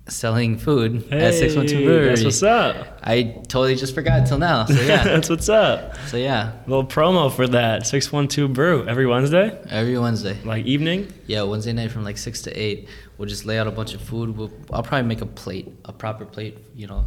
selling 0.08 0.58
food 0.58 1.12
at 1.14 1.34
Six 1.36 1.56
One 1.56 1.68
Two 1.68 1.78
Hey, 1.78 1.86
Brewery. 1.86 2.08
That's 2.10 2.24
what's 2.24 2.44
up. 2.44 3.00
I 3.04 3.24
totally 3.48 3.76
just 3.76 3.94
forgot 3.96 4.26
till 4.28 4.40
now. 4.40 4.66
So 4.66 4.74
yeah, 4.82 5.04
that's 5.06 5.30
what's 5.30 5.48
up. 5.50 5.96
so 6.08 6.18
yeah, 6.18 6.54
A 6.66 6.70
little 6.70 6.86
promo 6.86 7.32
for 7.34 7.48
that 7.48 7.86
612 7.88 8.52
brew 8.54 8.88
every 8.88 9.06
wednesday 9.06 9.58
every 9.70 9.98
Wednesday. 9.98 10.38
like 10.44 10.66
evening 10.66 11.12
Yeah, 11.28 11.44
Wednesday 11.44 11.74
night 11.74 11.92
from 11.92 12.04
like 12.04 12.18
six 12.18 12.42
to 12.44 12.52
eight. 12.52 12.90
We'll 13.18 13.30
just 13.30 13.46
lay 13.46 13.60
out 13.60 13.68
a 13.68 13.72
bunch 13.72 13.94
of 13.94 14.02
food. 14.02 14.36
We'll, 14.36 14.52
I'll 14.74 14.84
probably 14.84 15.08
make 15.08 15.22
a 15.22 15.26
plate, 15.28 15.70
a 15.86 15.94
proper 15.94 16.26
plate. 16.26 16.58
You 16.76 16.88
know, 16.88 17.06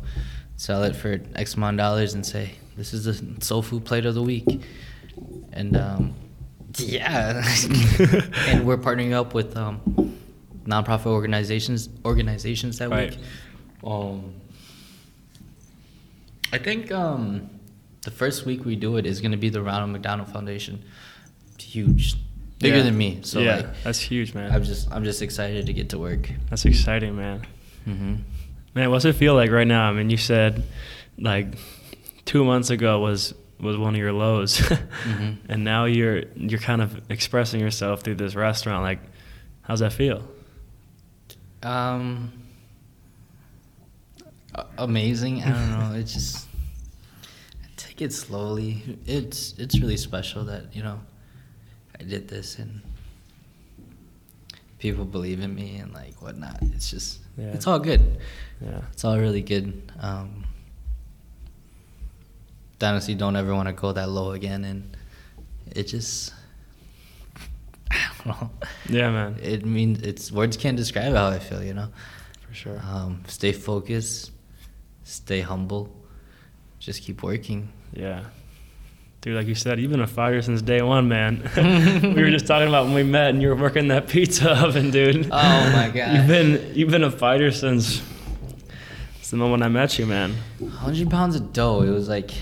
sell 0.57 0.85
it 0.85 0.95
for 0.95 1.21
X 1.35 1.55
amount 1.55 1.75
of 1.81 1.85
dollars 1.85 2.15
and 2.15 2.25
say 2.25 2.53
this 2.77 2.95
is 2.95 3.05
the 3.05 3.45
soul 3.45 3.61
food 3.63 3.85
plate 3.85 4.07
of 4.07 4.15
the 4.15 4.23
week. 4.23 4.63
And 5.53 5.77
um, 5.77 6.15
yeah, 6.79 7.43
and 8.49 8.65
we're 8.67 8.77
partnering 8.79 9.13
up 9.13 9.35
with 9.35 9.57
um, 9.57 9.81
nonprofit 10.65 11.07
organizations 11.07 11.89
organizations 12.05 12.79
that 12.79 12.91
Right. 12.91 13.11
week. 13.11 13.19
Um, 13.85 14.33
I 16.53 16.59
think 16.59 16.93
um, 16.93 17.51
the 18.03 18.11
first 18.11 18.47
week 18.47 18.65
we 18.65 18.77
do 18.77 18.97
it 18.97 19.07
is 19.07 19.21
going 19.21 19.33
to 19.33 19.37
be 19.39 19.49
the 19.49 19.63
Ronald 19.63 19.91
McDonald 19.91 20.29
Foundation. 20.31 20.83
Huge, 21.59 22.15
bigger 22.61 22.77
Yeah. 22.79 22.83
than 22.85 22.97
me. 22.99 23.19
So 23.23 23.41
yeah, 23.41 23.57
like, 23.57 23.83
that's 23.83 23.99
huge, 24.01 24.35
man. 24.35 24.53
I'm 24.53 24.63
just 24.65 24.91
I'm 24.93 25.05
just 25.05 25.23
excited 25.23 25.67
to 25.67 25.73
get 25.73 25.91
to 25.91 25.99
work. 25.99 26.31
That's 26.51 26.65
exciting, 26.65 27.17
man. 27.17 27.43
hmm 27.85 28.15
Man, 28.75 28.91
what's 28.91 29.05
it 29.05 29.15
feel 29.15 29.35
like 29.35 29.51
right 29.53 29.67
now? 29.67 29.89
I 29.89 29.93
mean, 29.93 30.11
you 30.11 30.17
said 30.17 30.65
like 31.19 31.47
two 32.25 32.45
months 32.45 32.71
ago 32.71 33.01
was 33.01 33.35
was 33.61 33.77
one 33.77 33.95
of 33.95 33.99
your 34.01 34.13
lows, 34.13 34.59
Mhm. 35.05 35.37
and 35.49 35.65
now 35.65 35.85
you're 35.87 36.25
you're 36.37 36.59
kind 36.61 36.83
of 36.83 37.01
expressing 37.11 37.61
yourself 37.61 38.03
through 38.03 38.17
this 38.17 38.35
restaurant. 38.35 38.83
Like, 38.83 39.01
how's 39.63 39.81
that 39.81 39.93
feel? 39.93 40.27
Um, 41.65 42.33
amazing. 44.79 45.43
I 45.43 45.51
don't 45.51 45.71
know. 45.71 45.99
It's 45.99 46.13
just 46.13 46.47
I 47.63 47.67
take 47.77 48.03
it 48.03 48.13
slowly. 48.13 48.99
It's 49.07 49.55
it's 49.59 49.81
really 49.81 49.97
special 49.97 50.45
that 50.45 50.75
you 50.77 50.83
know 50.83 51.01
I 51.99 52.05
did 52.05 52.29
this 52.29 52.59
and 52.59 52.83
people 54.79 55.07
believe 55.07 55.41
in 55.41 55.55
me 55.55 55.77
and 55.77 55.93
like 55.95 56.21
whatnot. 56.21 56.59
It's 56.75 56.91
just 56.91 57.21
Yeah. 57.39 57.53
it's 57.55 57.67
all 57.67 57.79
good. 57.79 58.21
Yeah, 58.61 58.83
It's 58.93 59.05
all 59.05 59.19
really 59.19 59.43
good. 59.43 59.91
Um, 59.99 60.45
honestly, 62.83 63.15
don't 63.15 63.35
ever 63.37 63.55
want 63.55 63.67
to 63.69 63.73
go 63.73 63.93
that 63.93 64.11
low 64.11 64.33
again, 64.33 64.63
and 64.65 64.95
it 65.75 65.85
just 65.85 66.34
I 67.91 67.99
don't 68.25 68.27
know. 68.41 68.51
yeah, 68.89 69.11
man, 69.11 69.39
It 69.43 69.65
means 69.65 70.01
it's 70.03 70.33
words 70.33 70.57
can't 70.57 70.77
describe 70.77 71.15
how 71.15 71.29
I 71.29 71.39
feel. 71.39 71.63
You 71.63 71.75
know. 71.75 71.89
for 72.49 72.55
sure. 72.55 72.81
Um, 72.81 73.23
stay 73.27 73.53
focused, 73.53 74.33
stay 75.05 75.41
humble, 75.41 75.95
just 76.79 77.03
keep 77.03 77.23
working. 77.23 77.69
Yeah. 77.93 78.25
Dude, 79.21 79.37
like 79.37 79.47
you 79.47 79.55
said, 79.55 79.81
you've 79.81 79.91
been 79.91 80.03
a 80.03 80.07
fighter 80.07 80.43
since 80.43 80.61
day 80.61 80.83
one, 80.83 81.09
man. 81.09 81.49
we 82.15 82.23
were 82.23 82.31
just 82.31 82.47
talking 82.47 82.69
about 82.69 82.85
when 82.85 82.95
we 82.95 83.03
met, 83.05 83.31
and 83.31 83.41
you 83.41 83.49
were 83.49 83.57
working 83.57 83.89
that 83.89 84.07
pizza 84.15 84.51
oven, 84.53 84.91
dude. 84.91 85.27
Oh, 85.33 85.71
my 85.73 85.91
God. 85.95 86.13
You've 86.17 86.27
been 86.27 86.73
you've 86.75 86.91
been 86.91 87.05
a 87.05 87.11
fighter 87.11 87.51
since, 87.51 88.03
since 89.15 89.31
the 89.31 89.39
moment 89.39 89.63
I 89.63 89.69
met 89.69 89.99
you, 89.99 90.05
man. 90.05 90.35
100 90.59 91.09
pounds 91.09 91.37
of 91.37 91.55
dough. 91.55 91.81
It 91.81 91.89
was 91.89 92.07
like, 92.07 92.33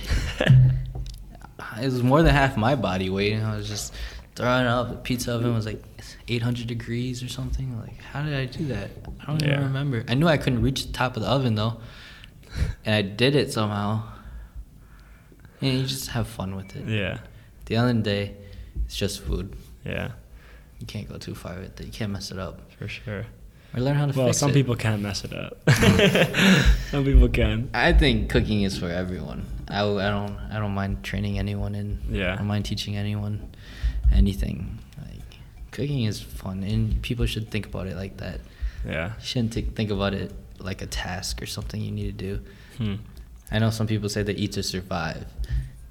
it 0.41 1.85
was 1.85 2.03
more 2.03 2.23
than 2.25 2.35
half 2.35 2.57
my 2.57 2.75
body 2.75 3.11
weight. 3.11 3.35
And 3.35 3.47
I 3.47 3.57
was 3.57 3.69
just 3.69 3.95
throwing 4.35 4.63
it 4.63 4.69
up. 4.69 4.89
The 4.91 4.97
pizza 4.97 5.33
oven 5.35 5.55
was 5.55 5.67
like 5.67 5.83
800 6.29 6.67
degrees 6.67 7.23
or 7.23 7.29
something. 7.29 7.79
Like, 7.81 8.01
how 8.03 8.23
did 8.23 8.35
I 8.35 8.47
do 8.47 8.67
that? 8.69 8.91
I 9.21 9.27
don't 9.27 9.43
Yeah. 9.43 9.53
even 9.55 9.65
remember. 9.65 10.05
I 10.09 10.15
knew 10.15 10.29
I 10.29 10.37
couldn't 10.39 10.63
reach 10.63 10.87
the 10.87 10.93
top 10.93 11.17
of 11.17 11.23
the 11.23 11.29
oven 11.29 11.55
though. 11.55 11.81
And 12.85 12.95
I 12.95 13.03
did 13.03 13.35
it 13.35 13.53
somehow. 13.53 14.03
And 15.61 15.79
you 15.79 15.87
just 15.87 16.09
have 16.11 16.27
fun 16.27 16.57
with 16.57 16.75
it. 16.77 16.87
Yeah, 16.89 17.19
At 17.61 17.67
the 17.67 17.77
end 17.77 17.91
of 17.91 17.97
the 17.97 18.03
day, 18.03 18.35
it's 18.85 18.97
just 18.97 19.21
food. 19.23 19.55
yeah, 19.85 20.11
You 20.81 20.87
can't 20.87 21.09
go 21.09 21.19
too 21.19 21.35
far 21.35 21.55
with 21.55 21.79
it. 21.81 21.87
You 21.87 21.93
can't 21.93 22.11
mess 22.13 22.31
it 22.33 22.39
up. 22.39 22.73
for 22.79 22.89
sure. 22.89 23.27
Or 23.75 23.81
learn 23.81 23.95
how 23.95 24.07
to 24.07 24.19
Well, 24.19 24.33
some 24.33 24.51
it. 24.51 24.55
people 24.55 24.75
can 24.77 25.01
mess 25.01 25.25
it 25.25 25.33
up. 25.33 25.57
some 26.91 27.05
people 27.05 27.29
can. 27.29 27.71
I 27.73 27.93
think 27.93 28.29
cooking 28.29 28.63
is 28.63 28.77
for 28.77 28.89
everyone. 28.91 29.47
I, 29.69 29.81
I 29.83 30.11
don't 30.11 30.37
I 30.51 30.59
don't 30.59 30.75
mind 30.75 31.03
training 31.05 31.39
anyone 31.39 31.75
in. 31.75 32.01
Yeah. 32.11 32.35
I 32.35 32.37
don't 32.37 32.49
mind 32.49 32.65
teaching 32.67 32.97
anyone 32.97 33.49
anything. 34.13 34.79
Like 34.99 35.39
cooking 35.71 36.05
is 36.05 36.21
fun 36.21 36.63
and 36.63 37.01
people 37.03 37.27
should 37.27 37.51
think 37.51 37.67
about 37.67 37.87
it 37.87 37.97
like 37.97 38.19
that. 38.19 38.41
Yeah. 38.87 39.13
You 39.19 39.25
shouldn't 39.25 39.55
think 39.55 39.75
think 39.77 39.91
about 39.91 40.15
it 40.15 40.33
like 40.59 40.83
a 40.83 40.87
task 40.87 41.43
or 41.43 41.47
something 41.47 41.81
you 41.81 41.91
need 41.91 42.19
to 42.19 42.25
do. 42.37 42.41
Hmm. 42.79 42.95
I 43.51 43.59
know 43.59 43.71
some 43.71 43.87
people 43.87 44.09
say 44.09 44.23
they 44.23 44.33
eat 44.33 44.53
to 44.53 44.63
survive. 44.63 45.27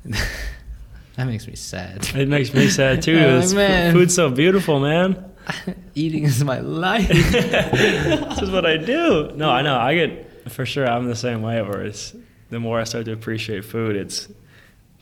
that 0.05 1.25
makes 1.25 1.47
me 1.47 1.55
sad. 1.55 2.09
It 2.15 2.27
makes 2.27 2.53
me 2.53 2.67
sad 2.69 3.01
too. 3.01 3.15
It's- 3.17 3.53
man. 3.53 3.93
Food's 3.93 4.15
so 4.15 4.29
beautiful, 4.29 4.79
man. 4.79 5.25
Eating 5.95 6.23
is 6.23 6.43
my 6.43 6.59
life. 6.59 7.07
this 7.09 8.41
is 8.41 8.49
what 8.51 8.65
I 8.65 8.77
do. 8.77 9.31
No, 9.35 9.49
I 9.49 9.61
know. 9.63 9.77
I 9.77 9.95
get 9.95 10.51
for 10.51 10.65
sure. 10.65 10.87
I'm 10.87 11.07
the 11.07 11.15
same 11.15 11.41
way. 11.41 11.61
Where 11.61 11.81
it's 11.83 12.15
the 12.49 12.59
more 12.59 12.79
I 12.79 12.83
start 12.85 13.05
to 13.05 13.11
appreciate 13.13 13.65
food, 13.65 13.95
it's 13.95 14.27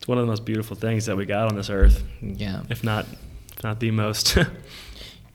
one 0.10 0.18
of 0.18 0.26
the 0.26 0.30
most 0.30 0.44
beautiful 0.44 0.76
things 0.76 1.06
that 1.06 1.16
we 1.16 1.26
got 1.26 1.48
on 1.50 1.56
this 1.56 1.70
earth, 1.70 2.04
yeah. 2.22 2.64
if 2.70 2.84
not 2.84 3.06
if 3.56 3.64
not 3.64 3.80
the 3.80 3.92
most. 3.92 4.38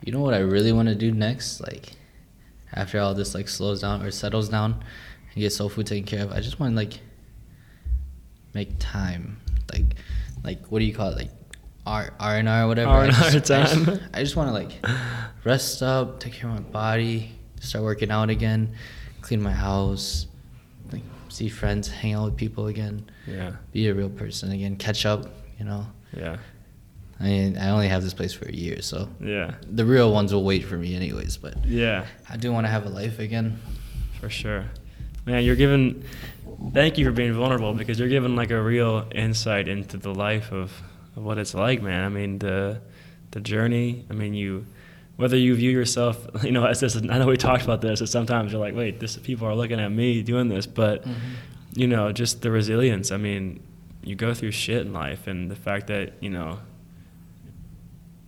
You 0.06 0.12
know 0.12 0.20
what 0.20 0.34
I 0.34 0.40
really 0.40 0.70
want 0.70 0.88
to 0.88 0.94
do 0.94 1.12
next? 1.12 1.62
Like, 1.62 1.92
after 2.74 3.00
all 3.00 3.14
this 3.14 3.34
like 3.34 3.48
slows 3.48 3.80
down 3.80 4.02
or 4.02 4.10
settles 4.10 4.50
down, 4.50 4.72
and 5.32 5.40
get 5.40 5.50
Soul 5.50 5.70
Foo 5.70 5.82
taken 5.82 6.04
care 6.04 6.22
of, 6.24 6.30
I 6.30 6.40
just 6.40 6.60
want 6.60 6.72
to 6.72 6.76
like 6.76 7.00
make 8.52 8.78
time, 8.78 9.38
like, 9.72 9.96
like 10.42 10.66
what 10.66 10.80
do 10.80 10.84
you 10.84 10.92
call 10.92 11.08
it, 11.08 11.16
like 11.16 11.30
R 11.86 12.12
R 12.20 12.36
and 12.36 12.48
R 12.50 12.64
or 12.64 12.68
whatever. 12.68 13.06
Just- 13.06 13.50
I 13.50 13.62
just- 13.64 13.84
time. 13.86 14.00
I 14.12 14.20
just 14.22 14.36
want 14.36 14.48
to 14.48 14.52
like 14.52 14.72
rest 15.44 15.82
up, 15.82 16.20
take 16.20 16.34
care 16.34 16.50
of 16.50 16.56
my 16.56 16.60
body, 16.70 17.32
start 17.60 17.82
working 17.82 18.10
out 18.10 18.28
again, 18.28 18.74
clean 19.22 19.40
my 19.42 19.52
house, 19.52 20.26
see 21.34 21.48
friends, 21.48 21.88
hang 21.88 22.14
out 22.14 22.24
with 22.26 22.36
people 22.36 22.66
again, 22.68 23.08
yeah, 23.26 23.52
be 23.72 23.88
a 23.88 23.94
real 23.94 24.08
person 24.10 24.52
again, 24.52 24.76
catch 24.76 25.04
up. 25.06 25.26
You 25.58 25.64
know, 25.66 25.86
yeah, 26.16 26.36
I 27.20 27.24
mean, 27.24 27.58
I 27.58 27.70
only 27.70 27.88
have 27.88 28.02
this 28.02 28.14
place 28.14 28.32
for 28.32 28.46
a 28.48 28.52
year, 28.52 28.82
so 28.82 29.08
yeah, 29.20 29.54
the 29.68 29.84
real 29.84 30.12
ones 30.12 30.32
will 30.32 30.44
wait 30.44 30.64
for 30.64 30.76
me 30.76 30.94
anyways. 30.96 31.36
But 31.36 31.64
yeah, 31.66 32.06
I 32.28 32.36
do 32.36 32.52
want 32.52 32.66
to 32.66 32.70
have 32.70 32.86
a 32.86 32.90
life 32.90 33.18
again. 33.18 33.58
for 34.20 34.28
sure. 34.30 34.64
Man, 35.26 35.42
you're 35.44 35.56
giving. 35.56 36.04
Thank 36.72 36.98
you 36.98 37.04
for 37.04 37.12
being 37.12 37.32
vulnerable 37.34 37.72
because 37.74 37.98
you're 37.98 38.08
giving 38.08 38.36
like 38.36 38.50
a 38.50 38.60
real 38.62 39.08
insight 39.14 39.68
into 39.68 39.96
the 39.96 40.12
life 40.14 40.52
of, 40.52 40.70
of 41.16 41.22
what 41.24 41.38
it's 41.38 41.54
like, 41.54 41.82
man. 41.82 42.04
I 42.04 42.08
mean 42.08 42.38
the 42.38 42.80
the 43.32 43.40
journey. 43.40 44.04
I 44.10 44.12
mean 44.14 44.34
you. 44.34 44.66
Whether 45.16 45.36
you 45.36 45.54
view 45.54 45.70
yourself, 45.70 46.26
you 46.42 46.52
know, 46.52 46.64
as 46.64 46.80
this, 46.80 46.96
I 46.96 47.18
know 47.18 47.26
we 47.26 47.36
talked 47.36 47.64
about 47.64 47.80
this, 47.80 48.00
and 48.00 48.08
sometimes 48.08 48.52
you're 48.52 48.60
like, 48.60 48.74
wait, 48.74 49.00
this 49.00 49.16
people 49.16 49.46
are 49.46 49.54
looking 49.54 49.80
at 49.80 49.88
me 49.90 50.22
doing 50.22 50.48
this, 50.48 50.66
but 50.66 51.02
mm-hmm. 51.02 51.20
you 51.74 51.86
know, 51.86 52.12
just 52.12 52.42
the 52.42 52.50
resilience. 52.50 53.12
I 53.12 53.16
mean, 53.16 53.62
you 54.02 54.16
go 54.16 54.34
through 54.34 54.52
shit 54.52 54.86
in 54.86 54.92
life, 54.92 55.26
and 55.26 55.50
the 55.50 55.56
fact 55.56 55.86
that 55.88 56.14
you 56.20 56.30
know, 56.30 56.58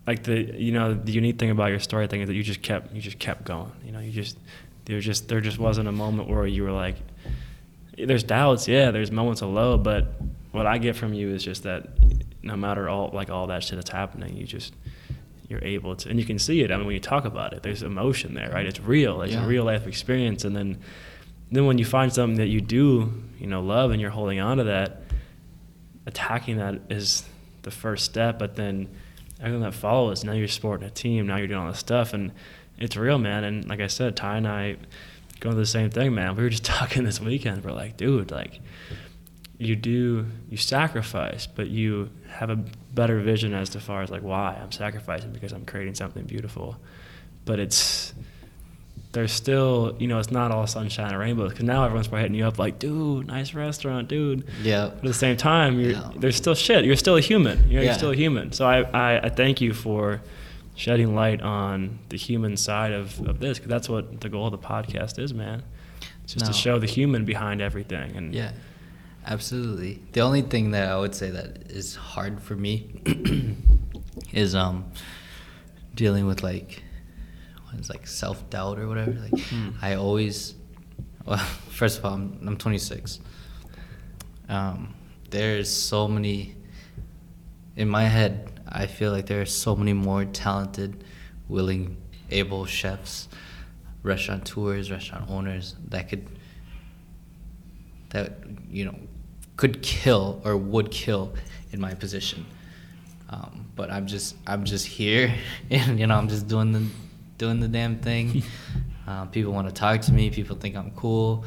like 0.06 0.22
the 0.22 0.54
you 0.56 0.72
know, 0.72 0.94
the 0.94 1.12
unique 1.12 1.38
thing 1.38 1.50
about 1.50 1.66
your 1.66 1.80
story, 1.80 2.06
thing 2.06 2.20
is 2.20 2.28
that 2.28 2.34
you 2.34 2.42
just 2.42 2.62
kept 2.62 2.94
you 2.94 3.00
just 3.00 3.18
kept 3.18 3.44
going. 3.44 3.72
You 3.84 3.92
know, 3.92 4.00
you 4.00 4.12
just 4.12 4.38
there 4.84 5.00
just 5.00 5.28
there 5.28 5.40
just 5.40 5.58
wasn't 5.58 5.88
a 5.88 5.92
moment 5.92 6.28
where 6.28 6.46
you 6.46 6.62
were 6.62 6.72
like, 6.72 6.96
there's 7.98 8.22
doubts, 8.22 8.68
yeah, 8.68 8.90
there's 8.90 9.10
moments 9.10 9.42
of 9.42 9.50
low, 9.50 9.76
but 9.76 10.12
what 10.52 10.66
I 10.66 10.78
get 10.78 10.96
from 10.96 11.12
you 11.12 11.30
is 11.30 11.42
just 11.44 11.64
that 11.64 11.88
no 12.42 12.56
matter 12.56 12.88
all 12.88 13.10
like 13.12 13.30
all 13.30 13.48
that 13.48 13.62
shit 13.64 13.76
that's 13.76 13.90
happening, 13.90 14.36
you 14.36 14.46
just 14.46 14.74
you're 15.48 15.62
able 15.64 15.94
to, 15.96 16.08
and 16.08 16.18
you 16.18 16.24
can 16.24 16.38
see 16.38 16.60
it. 16.62 16.70
I 16.72 16.76
mean, 16.76 16.86
when 16.86 16.94
you 16.94 17.00
talk 17.00 17.24
about 17.24 17.52
it, 17.52 17.62
there's 17.62 17.82
emotion 17.82 18.34
there, 18.34 18.50
right? 18.50 18.66
It's 18.66 18.80
real. 18.80 19.22
It's 19.22 19.32
Yeah. 19.34 19.44
a 19.44 19.46
real 19.48 19.64
life 19.64 19.86
experience, 19.86 20.44
and 20.44 20.54
then 20.56 20.78
then 21.52 21.64
when 21.66 21.78
you 21.78 21.84
find 21.84 22.12
something 22.12 22.38
that 22.38 22.48
you 22.48 22.60
do, 22.60 23.12
you 23.38 23.46
know, 23.46 23.62
love, 23.62 23.92
and 23.92 24.00
you're 24.00 24.10
holding 24.10 24.40
on 24.40 24.56
to 24.56 24.64
that, 24.64 25.02
attacking 26.06 26.56
that 26.58 26.80
is 26.90 27.24
the 27.62 27.70
first 27.70 28.04
step. 28.04 28.38
But 28.38 28.56
then 28.56 28.88
everything 29.40 29.60
that 29.62 29.74
follows, 29.74 30.24
now 30.24 30.32
you're 30.32 30.48
sporting 30.48 30.86
a 30.86 30.90
team, 30.90 31.26
now 31.26 31.36
you're 31.36 31.46
doing 31.46 31.60
all 31.60 31.68
this 31.68 31.78
stuff, 31.78 32.12
and 32.14 32.32
it's 32.78 32.96
real, 32.96 33.18
man. 33.18 33.44
And 33.44 33.68
like 33.68 33.80
I 33.80 33.86
said, 33.86 34.16
Ty 34.16 34.38
and 34.38 34.48
I 34.48 34.76
going 35.38 35.54
through 35.54 35.62
the 35.62 35.66
same 35.66 35.90
thing, 35.90 36.14
man. 36.14 36.34
We 36.36 36.42
were 36.42 36.48
just 36.50 36.64
talking 36.76 37.04
this 37.04 37.20
weekend. 37.20 37.64
We're 37.64 37.72
like, 37.72 37.96
dude, 37.96 38.30
like 38.30 38.60
you 39.58 39.76
do 39.76 40.26
you 40.50 40.56
sacrifice, 40.56 41.46
but 41.46 41.68
you 41.68 42.10
have 42.28 42.50
a 42.50 42.58
better 42.96 43.20
vision 43.20 43.54
as 43.54 43.68
to 43.70 43.78
far 43.80 44.02
as 44.02 44.10
like 44.10 44.22
why 44.22 44.58
I'm 44.60 44.72
sacrificing 44.72 45.30
because 45.32 45.52
I'm 45.52 45.64
creating 45.64 45.94
something 45.94 46.24
beautiful. 46.24 46.76
But 47.44 47.60
it's 47.60 48.12
there's 49.12 49.32
still 49.32 49.96
you 49.98 50.08
know 50.08 50.18
it's 50.18 50.30
not 50.30 50.50
all 50.50 50.66
sunshine 50.66 51.10
and 51.10 51.18
rainbows 51.18 51.50
because 51.52 51.64
now 51.64 51.84
everyone's 51.84 52.08
probably 52.08 52.22
hitting 52.22 52.36
you 52.38 52.46
up 52.46 52.58
like, 52.58 52.78
dude, 52.80 53.26
nice 53.28 53.54
restaurant, 53.54 54.08
dude. 54.08 54.46
Yeah. 54.62 54.86
But 54.88 54.96
at 54.98 55.02
the 55.04 55.14
same 55.14 55.36
time, 55.36 55.78
you're, 55.78 55.92
Yeah. 55.92 56.10
there's 56.16 56.36
still 56.36 56.54
shit. 56.56 56.84
You're 56.84 56.96
still 56.96 57.16
a 57.16 57.20
human. 57.20 57.70
You're, 57.70 57.82
Yeah. 57.84 57.92
still 57.96 58.10
a 58.10 58.16
human. 58.16 58.52
So 58.52 58.66
I, 58.66 58.80
I, 58.82 59.20
I 59.26 59.28
thank 59.28 59.60
you 59.60 59.72
for 59.72 60.20
shedding 60.74 61.14
light 61.14 61.40
on 61.40 61.98
the 62.10 62.18
human 62.18 62.56
side 62.56 62.92
of, 62.92 63.18
of 63.26 63.40
this 63.40 63.58
because 63.58 63.70
that's 63.70 63.88
what 63.88 64.20
the 64.20 64.28
goal 64.28 64.46
of 64.46 64.52
the 64.52 64.58
podcast 64.58 65.18
is, 65.18 65.32
man. 65.32 65.62
It's 66.24 66.34
just 66.34 66.44
No. 66.46 66.50
to 66.52 66.56
show 66.58 66.78
the 66.78 66.86
human 66.86 67.24
behind 67.24 67.62
everything. 67.62 68.16
And 68.16 68.34
Yeah, 68.34 68.50
absolutely. 69.26 70.02
The 70.12 70.20
only 70.20 70.42
thing 70.42 70.70
that 70.72 70.88
I 70.88 70.98
would 70.98 71.14
say 71.14 71.30
that 71.30 71.70
is 71.70 71.96
hard 71.96 72.40
for 72.42 72.54
me 72.54 73.00
is 74.32 74.54
um 74.54 74.90
dealing 75.94 76.26
with 76.26 76.42
like 76.42 76.82
what 77.64 77.80
is 77.80 77.88
like 77.90 78.06
self 78.06 78.48
doubt 78.50 78.78
or 78.78 78.86
whatever. 78.88 79.12
Like 79.12 79.38
Hmm. 79.46 79.70
I 79.82 79.94
always, 79.94 80.54
well, 81.24 81.38
first 81.70 81.98
of 81.98 82.04
all, 82.04 82.14
I'm, 82.14 82.38
I'm 82.46 82.56
26. 82.56 83.20
Um, 84.48 84.94
there's 85.30 85.68
so 85.72 86.06
many 86.06 86.54
in 87.76 87.88
my 87.88 88.04
head. 88.04 88.60
I 88.68 88.86
feel 88.86 89.12
like 89.12 89.26
there 89.26 89.40
are 89.40 89.44
so 89.46 89.74
many 89.76 89.92
more 89.92 90.24
talented, 90.24 91.04
willing, 91.48 91.96
able 92.30 92.64
chefs, 92.66 93.28
restaurateurs, 94.02 94.90
restaurant 94.90 95.30
owners 95.30 95.74
that 95.88 96.08
could 96.08 96.26
that 98.10 98.38
you 98.70 98.84
know 98.84 98.94
could 99.56 99.82
kill 99.82 100.40
or 100.44 100.56
would 100.56 100.90
kill 100.90 101.32
in 101.72 101.80
my 101.80 101.94
position 101.94 102.44
Um, 103.28 103.66
but 103.74 103.90
I'm 103.90 104.06
just 104.06 104.36
I'm 104.46 104.64
just 104.64 104.86
here, 104.86 105.34
and 105.70 105.98
you 105.98 106.06
know 106.06 106.16
I'm 106.16 106.28
just 106.28 106.46
doing 106.46 106.72
the 106.72 106.86
doing 107.38 107.58
the 107.60 107.68
damn 107.68 107.96
thing. 107.98 108.42
uh, 109.08 109.24
people 109.26 109.52
want 109.52 109.66
to 109.68 109.74
talk 109.74 110.00
to 110.02 110.12
me. 110.12 110.30
People 110.30 110.56
think 110.56 110.76
I'm 110.76 110.90
cool. 110.92 111.44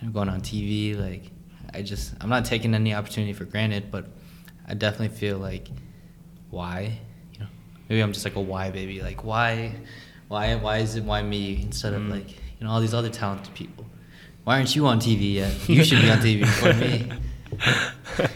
You 0.00 0.06
know, 0.06 0.12
going 0.12 0.28
on 0.28 0.40
TV, 0.40 0.98
like 0.98 1.30
I 1.72 1.82
just 1.82 2.14
I'm 2.20 2.28
not 2.28 2.44
taking 2.44 2.74
any 2.74 2.92
opportunity 2.94 3.32
for 3.32 3.44
granted, 3.44 3.90
but 3.90 4.04
I 4.66 4.74
definitely 4.74 5.16
feel 5.16 5.38
like 5.38 5.68
why, 6.50 6.98
you 7.32 7.38
know, 7.40 7.46
maybe 7.88 8.00
I'm 8.02 8.12
just 8.12 8.24
like 8.24 8.36
a 8.36 8.40
why 8.40 8.70
baby. 8.70 9.00
Like 9.00 9.22
why, 9.24 9.74
why, 10.28 10.54
why 10.56 10.78
is 10.78 10.96
it 10.96 11.04
why 11.04 11.22
me 11.22 11.62
instead 11.62 11.94
of 11.94 12.02
Mm. 12.02 12.10
like 12.10 12.30
you 12.58 12.66
know 12.66 12.70
all 12.72 12.80
these 12.80 12.94
other 12.94 13.10
talented 13.10 13.54
people? 13.54 13.84
Why 14.44 14.56
aren't 14.56 14.74
you 14.74 14.86
on 14.86 14.98
TV 14.98 15.34
yet? 15.34 15.68
You 15.68 15.84
should 15.84 16.02
be 16.02 16.10
on 16.10 16.18
TV 16.18 16.40
before 16.50 16.74
me. 16.74 17.08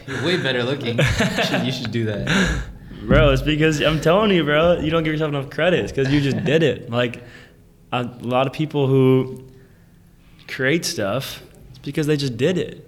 You're 0.07 0.25
way 0.25 0.43
better 0.43 0.63
looking. 0.63 0.99
You 0.99 1.05
should, 1.05 1.67
you 1.67 1.73
should 1.73 1.91
do 1.91 2.05
that. 2.07 2.65
Bro, 3.03 3.31
it's 3.31 3.43
because 3.43 3.81
I'm 3.81 4.01
telling 4.01 4.31
you, 4.31 4.45
bro, 4.45 4.81
you 4.81 4.91
don't 4.91 5.03
give 5.03 5.13
yourself 5.13 5.31
enough 5.31 5.51
credit. 5.51 5.89
Because 5.89 6.13
you 6.13 6.21
just 6.21 6.45
did 6.45 6.63
it. 6.63 6.91
Like 6.91 7.23
a, 7.93 8.03
a 8.03 8.27
lot 8.27 8.47
of 8.47 8.53
people 8.53 8.87
who 8.87 9.47
create 10.49 10.85
stuff, 10.85 11.43
it's 11.71 11.79
because 11.79 12.07
they 12.07 12.17
just 12.17 12.37
did 12.37 12.59
it. 12.59 12.87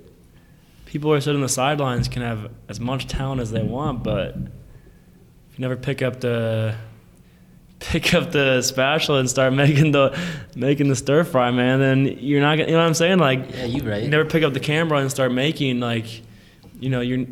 People 0.86 1.10
who 1.10 1.16
are 1.16 1.20
sitting 1.20 1.36
on 1.36 1.42
the 1.42 1.48
sidelines 1.48 2.08
can 2.08 2.22
have 2.22 2.50
as 2.68 2.78
much 2.78 3.06
talent 3.06 3.40
as 3.40 3.50
they 3.50 3.62
want, 3.62 4.02
but 4.02 4.36
if 4.36 5.58
you 5.58 5.62
never 5.62 5.76
pick 5.76 6.02
up 6.02 6.20
the 6.20 6.74
pick 7.90 8.14
up 8.14 8.32
the 8.32 8.62
spatula 8.62 9.18
and 9.20 9.28
start 9.30 9.52
making 9.52 9.92
the 9.92 10.18
making 10.56 10.88
the 10.88 10.96
stir 10.96 11.24
fry, 11.24 11.50
man, 11.50 11.78
then 11.80 12.06
you're 12.20 12.40
not 12.40 12.56
gonna. 12.56 12.68
You 12.68 12.74
know 12.76 12.80
what 12.80 12.86
I'm 12.86 12.94
saying? 12.94 13.18
Like, 13.18 13.50
Yeah, 13.54 13.64
you 13.64 13.82
right. 13.88 14.02
you 14.02 14.08
never 14.08 14.24
pick 14.24 14.42
up 14.42 14.52
the 14.54 14.60
camera 14.60 14.98
and 14.98 15.10
start 15.10 15.32
making 15.32 15.80
like, 15.80 16.22
you 16.80 16.88
know, 16.90 17.00
you're. 17.00 17.26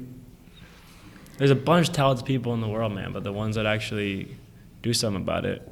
There's 1.38 1.50
a 1.50 1.54
bunch 1.56 1.88
of 1.88 1.94
talented 1.94 2.26
people 2.26 2.52
in 2.52 2.60
the 2.60 2.68
world, 2.68 2.92
man, 2.92 3.12
but 3.12 3.24
the 3.24 3.32
ones 3.32 3.56
that 3.56 3.64
actually 3.64 4.36
do 4.82 4.92
something 4.92 5.22
about 5.22 5.46
it, 5.46 5.66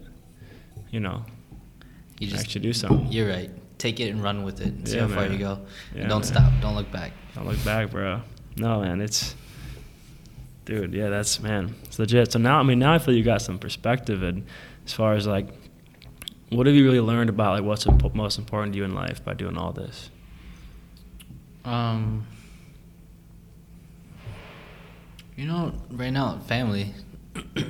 you 0.90 0.98
know, 1.00 1.24
You 2.18 2.26
just 2.28 2.42
actually 2.42 2.62
do 2.62 2.72
something. 2.72 3.12
You're 3.12 3.28
right. 3.28 3.50
Take 3.76 4.00
it 4.00 4.08
and 4.08 4.22
run 4.22 4.44
with 4.44 4.60
it. 4.62 4.68
And 4.68 4.88
see 4.88 4.96
Yeah, 4.96 5.02
how 5.06 5.08
far 5.14 5.22
man. 5.24 5.32
you 5.32 5.38
go. 5.38 5.60
Yeah, 5.94 6.00
and 6.00 6.08
don't 6.08 6.20
man. 6.20 6.24
stop. 6.24 6.52
Don't 6.62 6.74
look 6.74 6.90
back. 6.90 7.12
Don't 7.34 7.46
look 7.46 7.62
back, 7.66 7.90
bro. 7.90 8.22
No, 8.56 8.80
man, 8.80 9.00
it's, 9.02 9.34
dude, 10.64 10.94
yeah, 10.94 11.10
that's 11.10 11.38
man, 11.40 11.74
it's 11.84 11.98
legit. 11.98 12.32
So 12.32 12.38
now, 12.38 12.58
I 12.58 12.62
mean, 12.62 12.78
now 12.78 12.94
I 12.94 12.98
feel 12.98 13.14
you 13.14 13.22
got 13.22 13.42
some 13.42 13.58
perspective, 13.58 14.22
and 14.22 14.46
as 14.88 14.94
far 14.94 15.12
as 15.12 15.26
like, 15.26 15.48
what 16.48 16.66
have 16.66 16.74
you 16.74 16.82
really 16.82 16.98
learned 17.00 17.28
about 17.28 17.52
like 17.52 17.62
what's 17.62 17.84
impo- 17.84 18.14
most 18.14 18.38
important 18.38 18.72
to 18.72 18.78
you 18.78 18.84
in 18.84 18.94
life 18.94 19.22
by 19.22 19.34
doing 19.34 19.58
all 19.58 19.70
this? 19.70 20.08
Um, 21.66 22.26
you 25.36 25.46
know, 25.46 25.74
right 25.90 26.10
now, 26.10 26.38
family. 26.38 26.94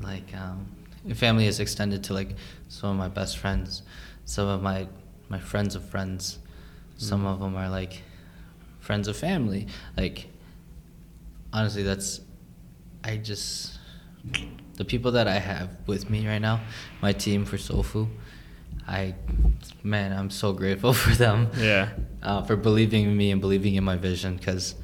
like, 0.00 0.34
um, 0.34 0.66
family 1.14 1.46
is 1.46 1.60
extended 1.60 2.02
to 2.04 2.14
like 2.14 2.30
some 2.68 2.88
of 2.88 2.96
my 2.96 3.08
best 3.08 3.36
friends, 3.36 3.82
some 4.24 4.48
of 4.48 4.62
my 4.62 4.88
my 5.28 5.38
friends 5.38 5.74
of 5.74 5.86
friends. 5.86 6.38
Some 6.96 7.26
of 7.26 7.40
them 7.40 7.54
are 7.54 7.68
like 7.68 8.02
friends 8.80 9.08
of 9.08 9.16
family. 9.18 9.66
Like, 9.94 10.28
honestly, 11.52 11.82
that's 11.82 12.22
I 13.04 13.18
just 13.18 13.78
the 14.76 14.84
people 14.84 15.12
that 15.12 15.26
I 15.26 15.38
have 15.38 15.70
with 15.86 16.08
me 16.10 16.26
right 16.26 16.40
now, 16.40 16.60
my 17.00 17.12
team 17.12 17.44
for 17.44 17.58
Soul 17.58 17.82
Foo. 17.82 18.08
I, 18.86 19.14
man, 19.82 20.12
I'm 20.12 20.30
so 20.30 20.52
grateful 20.52 20.92
for 21.02 21.10
them 21.14 21.50
Yeah, 21.56 21.90
uh, 22.22 22.42
for 22.42 22.56
believing 22.56 23.04
in 23.06 23.16
me 23.16 23.30
and 23.32 23.40
believing 23.40 23.74
in 23.74 23.84
my 23.84 23.96
vision 23.96 24.36
because 24.36 24.74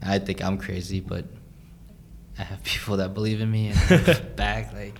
I 0.00 0.18
think 0.18 0.42
I'm 0.42 0.58
crazy, 0.58 1.00
but 1.00 1.24
I 2.38 2.42
have 2.42 2.62
people 2.64 2.98
that 2.98 3.14
believe 3.14 3.40
in 3.40 3.50
me 3.50 3.72
and 3.74 4.36
back. 4.36 4.72
Like, 4.72 4.96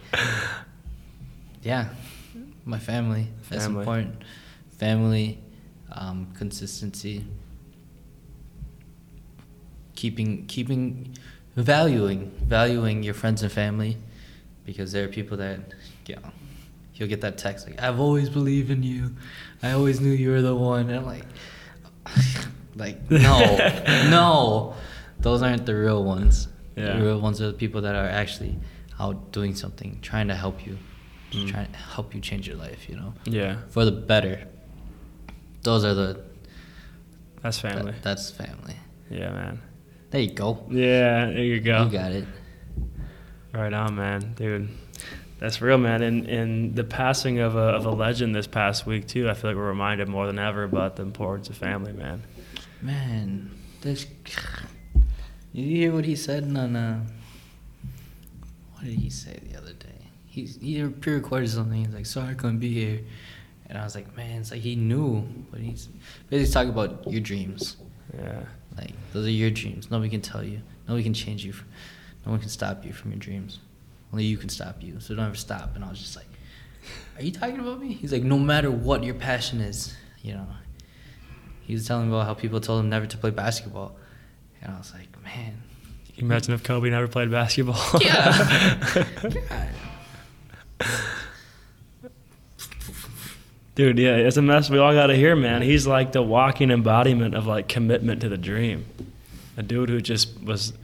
yeah, 1.63 1.89
my 2.65 2.79
family. 2.79 3.29
family. 3.43 3.49
That's 3.51 3.67
important. 3.67 4.23
Family, 4.79 5.39
um, 5.93 6.29
consistency, 6.37 7.25
keeping 9.95 10.47
keeping 10.47 11.15
valuing 11.55 12.33
valuing 12.45 13.03
your 13.03 13.15
friends 13.15 13.43
and 13.43 13.53
family 13.53 13.99
because 14.65 14.93
there 14.93 15.05
are 15.05 15.09
people 15.09 15.37
that 15.39 15.61
you 16.07 16.17
know, 16.17 16.23
you'll 16.95 17.09
get 17.09 17.21
that 17.23 17.39
text 17.39 17.67
like 17.69 17.81
I've 17.83 18.01
always 18.01 18.29
believed 18.29 18.71
in 18.71 18.83
you. 18.83 19.15
I 19.63 19.73
always 19.73 20.01
knew 20.01 20.11
you 20.13 20.31
were 20.31 20.43
the 20.43 20.55
one. 20.55 20.89
And 20.91 20.99
I'm 20.99 21.07
like 21.07 21.25
like 22.77 23.11
no. 23.11 23.57
no. 24.11 24.75
Those 25.21 25.43
aren't 25.43 25.67
the 25.67 25.75
real 25.77 26.03
ones. 26.05 26.49
Yeah. 26.77 26.97
The 26.97 27.05
real 27.05 27.21
ones 27.21 27.41
are 27.41 27.47
the 27.49 27.53
people 27.53 27.83
that 27.83 27.95
are 27.95 28.09
actually 28.09 28.59
out 28.99 29.31
doing 29.33 29.55
something, 29.55 29.99
trying 30.03 30.29
to 30.29 30.35
help 30.35 30.67
you. 30.67 30.79
Mm. 31.33 31.49
Trying 31.49 31.71
to 31.73 31.79
help 31.79 32.15
you 32.15 32.21
change 32.21 32.47
your 32.49 32.57
life, 32.57 32.89
you 32.89 32.97
know. 32.97 33.15
yeah, 33.25 33.57
For 33.71 33.85
the 33.87 33.93
better. 33.93 34.47
Those 35.63 35.85
are 35.85 35.95
the 35.95 36.21
that's 37.43 37.59
family. 37.59 37.93
that- 37.93 38.03
that's 38.03 38.31
family. 38.31 38.77
yeah, 39.11 39.31
man. 39.31 39.61
There 40.11 40.21
you 40.21 40.33
go. 40.33 40.65
Yeah, 40.71 41.27
there 41.27 41.39
you 41.45 41.61
go. 41.61 41.85
You 41.85 41.91
got 41.91 42.13
it. 42.13 42.27
Right 43.53 43.73
on, 43.73 43.97
man, 43.97 44.33
dude. 44.35 44.69
That's 45.39 45.61
real, 45.61 45.77
man. 45.77 46.03
And 46.03 46.27
and 46.27 46.77
the 46.77 46.85
passing 46.85 47.41
of 47.41 47.57
a 47.57 47.59
of 47.59 47.85
a 47.85 47.91
legend 47.91 48.35
this 48.35 48.47
past 48.47 48.87
week 48.87 49.07
too. 49.09 49.29
I 49.29 49.35
feel 49.35 49.51
like 49.51 49.57
we're 49.57 49.69
reminded 49.69 50.09
more 50.09 50.27
than 50.27 50.39
ever 50.39 50.63
about 50.65 50.97
the 50.97 51.03
importance 51.03 51.51
of 51.51 51.57
family, 51.57 51.93
man. 51.93 52.23
Man, 52.81 53.51
this. 53.81 54.07
You 55.55 55.67
hear 55.67 55.93
what 55.93 56.07
he 56.07 56.17
said 56.17 56.45
on 56.45 56.75
uh, 56.75 57.05
what 58.73 58.85
did 58.85 58.95
he 58.95 59.11
say 59.11 59.39
the 59.51 59.59
other 59.59 59.75
day? 59.75 60.09
He's 60.27 60.57
he 60.57 60.83
pre-recorded 60.89 61.51
something. 61.51 61.85
He's 61.85 61.95
like, 61.95 62.07
"Sorry, 62.07 62.31
I 62.31 62.35
couldn't 62.35 62.59
be 62.59 62.73
here," 62.73 63.01
and 63.69 63.77
I 63.77 63.85
was 63.85 63.95
like, 63.95 64.17
"Man, 64.17 64.41
it's 64.41 64.51
like 64.51 64.63
he 64.63 64.77
knew." 64.77 65.29
But 65.51 65.61
he's 65.61 65.91
basically 66.31 66.53
talking 66.55 66.71
about 66.71 67.07
your 67.07 67.21
dreams. 67.21 67.77
Yeah, 68.17 68.45
Like 68.79 68.93
those 69.13 69.27
are 69.27 69.31
your 69.31 69.51
dreams. 69.51 69.91
Nobody 69.91 70.09
can 70.09 70.23
tell 70.23 70.43
you. 70.43 70.63
Nobody 70.89 71.05
can 71.05 71.13
change 71.13 71.45
you. 71.45 71.53
No 72.25 72.33
one 72.33 72.41
can 72.41 72.49
stop 72.49 72.85
you 72.85 72.93
from 72.93 73.11
your 73.11 73.19
dreams. 73.19 73.59
Only 74.13 74.25
you 74.25 74.37
can 74.37 74.49
stop 74.49 74.83
you. 74.83 75.01
So 75.01 75.15
don't 75.15 75.27
ever 75.27 75.35
stop. 75.35 75.75
And 75.75 75.85
I 75.85 75.89
was 75.89 75.99
just 75.99 76.17
like, 76.17 76.27
"Are 77.17 77.23
you 77.23 77.33
talking 77.33 77.59
about 77.61 77.81
me?" 77.81 77.93
He's 77.95 78.13
like, 78.13 78.23
"No 78.23 78.39
matter 78.39 78.71
what 78.71 79.03
your 79.05 79.15
passion 79.15 79.61
is, 79.61 79.95
you 80.23 80.35
know." 80.35 80.47
He 81.63 81.75
was 81.75 81.87
telling 81.87 82.09
me 82.09 82.15
about 82.15 82.27
how 82.27 82.35
people 82.35 82.61
told 82.61 82.81
him 82.81 82.91
never 82.91 83.07
to 83.07 83.17
play 83.17 83.31
basketball, 83.31 83.97
and 84.61 84.75
I 84.75 84.79
was 84.79 84.93
like, 84.93 85.09
"Man, 85.23 85.63
Can 86.07 86.15
you 86.17 86.25
imagine 86.25 86.53
if 86.55 86.63
Kobe 86.63 86.91
never 86.91 87.09
played 87.09 87.31
basketball? 87.31 87.81
Yeah. 88.03 89.05
Dude, 93.75 93.99
yeah, 93.99 94.17
it's 94.17 94.37
a 94.37 94.43
mess 94.43 94.69
we 94.69 94.77
all 94.77 94.93
got 94.93 95.07
to 95.07 95.17
hear, 95.17 95.35
man. 95.35 95.63
He's 95.63 95.87
like 95.87 96.13
the 96.13 96.21
walking 96.23 96.71
embodiment 96.71 97.35
of 97.35 97.47
like 97.47 97.69
commitment 97.69 98.21
to 98.21 98.29
the 98.29 98.37
dream. 98.37 98.85
A 99.57 99.63
dude 99.63 99.89
who 99.89 100.01
just 100.01 100.43
was, 100.43 100.75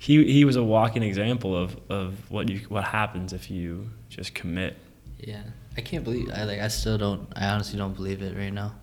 he 0.00 0.32
he 0.32 0.44
was 0.46 0.56
a 0.56 0.64
walking 0.64 1.02
example 1.02 1.54
of, 1.54 1.78
of 1.90 2.30
what 2.30 2.48
you 2.48 2.60
what 2.68 2.84
happens 2.84 3.32
if 3.32 3.50
you 3.50 3.90
just 4.08 4.34
commit. 4.34 4.76
yeah." 5.18 5.42
I 5.76 5.82
can't 5.82 6.02
believe. 6.02 6.30
I 6.34 6.44
like. 6.44 6.58
I 6.58 6.66
still 6.66 6.98
don't. 6.98 7.28
I 7.36 7.46
honestly 7.48 7.78
don't 7.78 7.94
believe 7.94 8.22
it 8.22 8.36
right 8.36 8.52
now. 8.52 8.74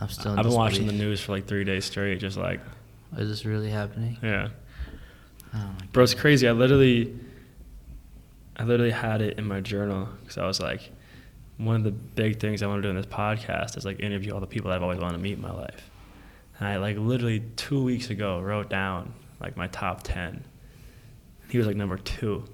I'm 0.00 0.08
still. 0.08 0.32
In 0.32 0.38
I've 0.38 0.44
been 0.44 0.52
watching 0.52 0.86
the 0.88 0.92
news 0.92 1.20
for 1.20 1.30
like 1.32 1.46
three 1.46 1.62
days 1.62 1.84
straight, 1.84 2.18
just 2.18 2.36
like 2.36 2.60
Is 3.16 3.28
this 3.28 3.44
really 3.44 3.70
happening? 3.70 4.18
yeah. 4.20 4.48
Oh 5.54 5.58
my 5.58 5.86
Bro, 5.92 6.02
it's 6.02 6.14
crazy. 6.14 6.48
I 6.48 6.52
literally, 6.52 7.16
I 8.56 8.64
literally 8.64 8.90
had 8.90 9.22
it 9.22 9.38
in 9.38 9.46
my 9.46 9.60
journal 9.60 10.08
because 10.20 10.36
I 10.36 10.46
was 10.46 10.60
like, 10.60 10.90
one 11.56 11.76
of 11.76 11.84
the 11.84 11.92
big 11.92 12.40
things 12.40 12.62
I 12.62 12.66
want 12.66 12.78
to 12.78 12.82
do 12.82 12.90
in 12.90 12.96
this 12.96 13.06
podcast 13.06 13.76
is 13.78 13.84
like 13.84 14.00
interview 14.00 14.34
all 14.34 14.40
the 14.40 14.46
people 14.48 14.72
I've 14.72 14.82
always 14.82 14.98
wanted 14.98 15.18
to 15.18 15.22
meet 15.22 15.34
in 15.34 15.40
my 15.42 15.52
life. 15.52 15.88
And 16.58 16.66
I 16.66 16.76
like 16.78 16.96
literally 16.98 17.44
two 17.54 17.82
weeks 17.82 18.10
ago 18.10 18.40
wrote 18.40 18.68
down 18.68 19.14
like 19.40 19.56
my 19.56 19.68
top 19.68 20.02
ten. 20.02 20.44
He 21.48 21.58
was 21.58 21.66
like 21.66 21.76
number 21.76 21.96
two. 21.98 22.44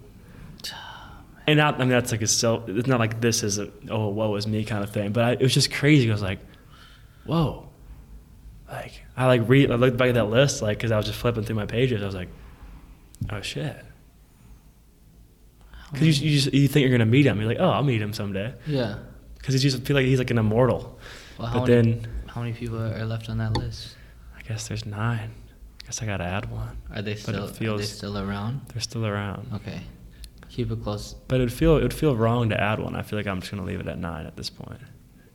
And 1.47 1.57
not, 1.57 1.77
I 1.77 1.79
mean, 1.79 1.89
that's 1.89 2.13
like 2.13 2.23
a 2.23 2.27
self. 2.29 2.69
It's 2.69 2.87
not 2.87 3.01
like 3.01 3.21
this 3.21 3.43
is 3.43 3.59
a 3.59 3.71
oh 3.89 4.09
woe 4.09 4.37
is 4.37 4.47
me 4.47 4.65
kind 4.65 4.85
of 4.85 4.91
thing. 4.91 5.13
But 5.13 5.25
I, 5.25 5.31
it 5.33 5.43
was 5.43 5.55
just 5.55 5.73
crazy. 5.73 6.09
I 6.09 6.13
was 6.13 6.23
like, 6.23 6.39
whoa. 7.25 7.69
Like 8.69 9.05
I 9.17 9.27
like 9.27 9.49
read. 9.49 9.71
I 9.71 9.75
looked 9.75 9.97
back 9.97 10.11
at 10.11 10.15
that 10.15 10.27
list 10.31 10.63
like 10.63 10.79
because 10.79 10.93
I 10.93 10.97
was 10.97 11.07
just 11.07 11.19
flipping 11.19 11.43
through 11.43 11.57
my 11.57 11.67
pages. 11.67 12.03
I 12.03 12.07
was 12.07 12.15
like, 12.15 12.29
oh 13.31 13.41
shit. 13.41 13.85
Because 15.91 16.21
you, 16.21 16.31
you 16.31 16.39
just 16.39 16.55
you 16.55 16.69
think 16.69 16.83
you're 16.83 16.97
gonna 16.97 17.11
meet 17.11 17.27
him. 17.27 17.39
You're 17.41 17.49
like, 17.49 17.59
oh, 17.59 17.71
I'll 17.71 17.83
meet 17.83 18.01
him 18.01 18.13
someday. 18.13 18.55
Yeah. 18.67 18.99
Because 19.39 19.55
you 19.55 19.71
just 19.71 19.83
feel 19.85 19.97
like 19.97 20.07
he's 20.07 20.19
like 20.19 20.31
an 20.31 20.39
immortal. 20.39 20.99
Well, 21.37 21.49
how 21.49 21.61
but 21.61 21.69
many, 21.69 21.93
then 21.93 22.09
how 22.29 22.43
many 22.43 22.53
people 22.53 22.79
are 22.81 23.05
left 23.07 23.29
on 23.29 23.39
that 23.39 23.57
list? 23.57 23.97
I 24.39 24.43
guess 24.43 24.69
there's 24.69 24.87
nine. 24.87 25.33
I 25.91 25.93
guess 25.93 26.03
I 26.03 26.07
gotta 26.07 26.23
add 26.25 26.49
one. 26.53 26.77
Are 26.95 27.03
they 27.03 27.13
it 27.13 27.19
still? 27.19 27.47
are 27.47 27.77
they 27.79 27.83
still 27.83 28.17
around? 28.17 28.61
They're 28.73 28.81
still 28.81 29.05
around. 29.05 29.51
Okay. 29.55 29.81
Keep 30.49 30.71
it 30.71 30.85
close. 30.85 31.15
But 31.27 31.41
it'd 31.41 31.53
feel 31.53 31.79
it'd 31.79 31.93
feel 31.93 32.15
wrong 32.15 32.49
to 32.51 32.61
add 32.61 32.79
one. 32.79 32.95
I 32.95 33.03
feel 33.03 33.19
like 33.19 33.27
I'm 33.27 33.41
just 33.41 33.51
gonna 33.51 33.65
leave 33.65 33.81
it 33.81 33.89
at 33.89 33.99
nine 33.99 34.25
at 34.25 34.37
this 34.37 34.51
point, 34.51 34.79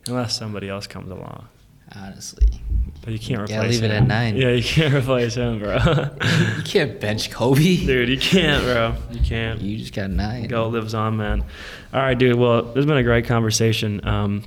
unless 0.08 0.38
somebody 0.38 0.70
else 0.70 0.88
comes 0.88 1.12
along. 1.12 1.49
Honestly, 1.93 2.47
But 3.03 3.12
you 3.12 3.20
can't 3.20 3.49
Yeah, 3.49 3.58
replace 3.58 3.82
leave 3.82 3.84
it 3.91 3.91
him. 3.93 4.03
at 4.03 4.08
nine. 4.08 4.38
Yeah, 4.38 4.51
you 4.51 4.64
can't 4.64 4.93
replace 5.03 5.36
him, 5.36 5.60
bro. 5.60 5.76
you 5.76 6.64
can't 6.64 7.01
bench 7.01 7.30
Kobe. 7.32 7.62
dude, 7.86 8.08
you 8.08 8.18
can't, 8.18 8.64
bro. 8.64 8.95
You 9.12 9.20
can't. 9.20 9.60
You 9.60 9.78
just 9.78 9.93
got 9.93 10.10
nine. 10.10 10.47
Go 10.47 10.70
lives 10.70 10.93
on, 10.93 11.18
man. 11.18 11.41
All 11.93 11.99
right, 12.01 12.18
dude. 12.18 12.38
Well, 12.38 12.62
this 12.64 12.76
has 12.76 12.86
been 12.86 12.95
a 12.97 13.03
great 13.03 13.26
conversation. 13.26 13.99
Um, 14.08 14.43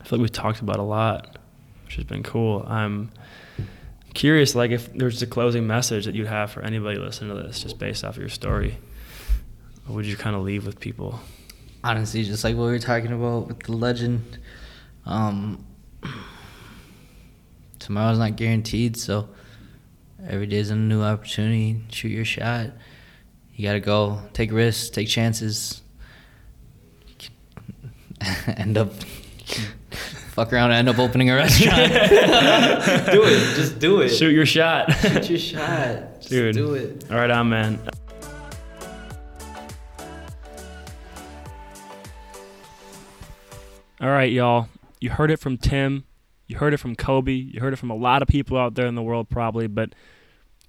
I 0.00 0.04
feel 0.04 0.18
like 0.18 0.22
we've 0.22 0.32
talked 0.32 0.60
about 0.60 0.78
a 0.78 0.82
lot, 0.84 1.36
which 1.84 1.96
has 1.96 2.04
been 2.04 2.22
cool. 2.22 2.64
I'm 2.68 3.10
curious, 4.14 4.54
like, 4.54 4.70
if 4.70 4.92
there's 4.92 5.22
a 5.22 5.26
closing 5.26 5.66
message 5.66 6.04
that 6.04 6.14
you'd 6.14 6.26
have 6.26 6.50
for 6.50 6.62
anybody 6.62 6.98
listening 6.98 7.36
to 7.36 7.42
this, 7.42 7.62
just 7.62 7.78
based 7.78 8.04
off 8.04 8.16
of 8.16 8.20
your 8.20 8.28
story. 8.28 8.76
What 9.86 9.96
would 9.96 10.06
you 10.06 10.16
kind 10.16 10.36
of 10.36 10.42
leave 10.42 10.66
with 10.66 10.80
people? 10.80 11.20
Honestly, 11.82 12.24
just 12.24 12.44
like 12.44 12.56
what 12.56 12.66
we 12.66 12.72
were 12.72 12.78
talking 12.78 13.12
about 13.12 13.48
with 13.48 13.60
the 13.60 13.72
legend, 13.72 14.38
um, 15.06 15.64
tomorrow's 17.78 18.18
not 18.18 18.36
guaranteed, 18.36 18.96
so 18.96 19.28
every 20.26 20.46
day's 20.46 20.70
a 20.70 20.76
new 20.76 21.02
opportunity. 21.02 21.80
Shoot 21.90 22.08
your 22.08 22.24
shot. 22.24 22.70
You 23.54 23.66
gotta 23.66 23.80
go. 23.80 24.20
Take 24.32 24.52
risks. 24.52 24.90
Take 24.90 25.08
chances. 25.08 25.82
end 28.46 28.76
up 28.76 28.92
fuck 30.40 30.54
around 30.54 30.70
and 30.70 30.88
end 30.88 30.88
up 30.88 30.98
opening 30.98 31.28
a 31.28 31.34
restaurant. 31.36 31.92
do 33.12 33.22
it. 33.24 33.56
Just 33.56 33.78
do 33.78 34.00
it. 34.00 34.08
Shoot 34.08 34.32
your 34.32 34.46
shot. 34.46 34.90
Shoot 34.94 35.28
your 35.28 35.38
shot. 35.38 36.16
Just 36.16 36.30
Dude. 36.30 36.54
do 36.54 36.74
it. 36.74 37.04
All 37.10 37.16
right, 37.16 37.30
on, 37.30 37.50
man. 37.50 37.78
All 44.00 44.08
right, 44.08 44.32
y'all. 44.32 44.68
You 44.98 45.10
heard 45.10 45.30
it 45.30 45.38
from 45.38 45.58
Tim. 45.58 46.04
You 46.46 46.56
heard 46.56 46.72
it 46.72 46.78
from 46.78 46.96
Kobe. 46.96 47.32
You 47.32 47.60
heard 47.60 47.74
it 47.74 47.76
from 47.76 47.90
a 47.90 47.96
lot 47.96 48.22
of 48.22 48.28
people 48.28 48.56
out 48.56 48.76
there 48.76 48.86
in 48.86 48.94
the 48.94 49.02
world, 49.02 49.28
probably. 49.28 49.66
But 49.66 49.94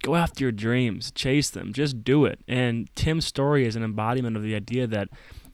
go 0.04 0.16
after 0.16 0.44
your 0.44 0.52
dreams, 0.52 1.12
chase 1.12 1.50
them, 1.50 1.72
just 1.72 2.04
do 2.04 2.26
it. 2.26 2.40
And 2.46 2.94
Tim's 2.96 3.26
story 3.26 3.66
is 3.66 3.78
an 3.78 3.84
embodiment 3.84 4.36
of 4.36 4.44
the 4.44 4.54
idea 4.54 4.86
that 4.88 5.08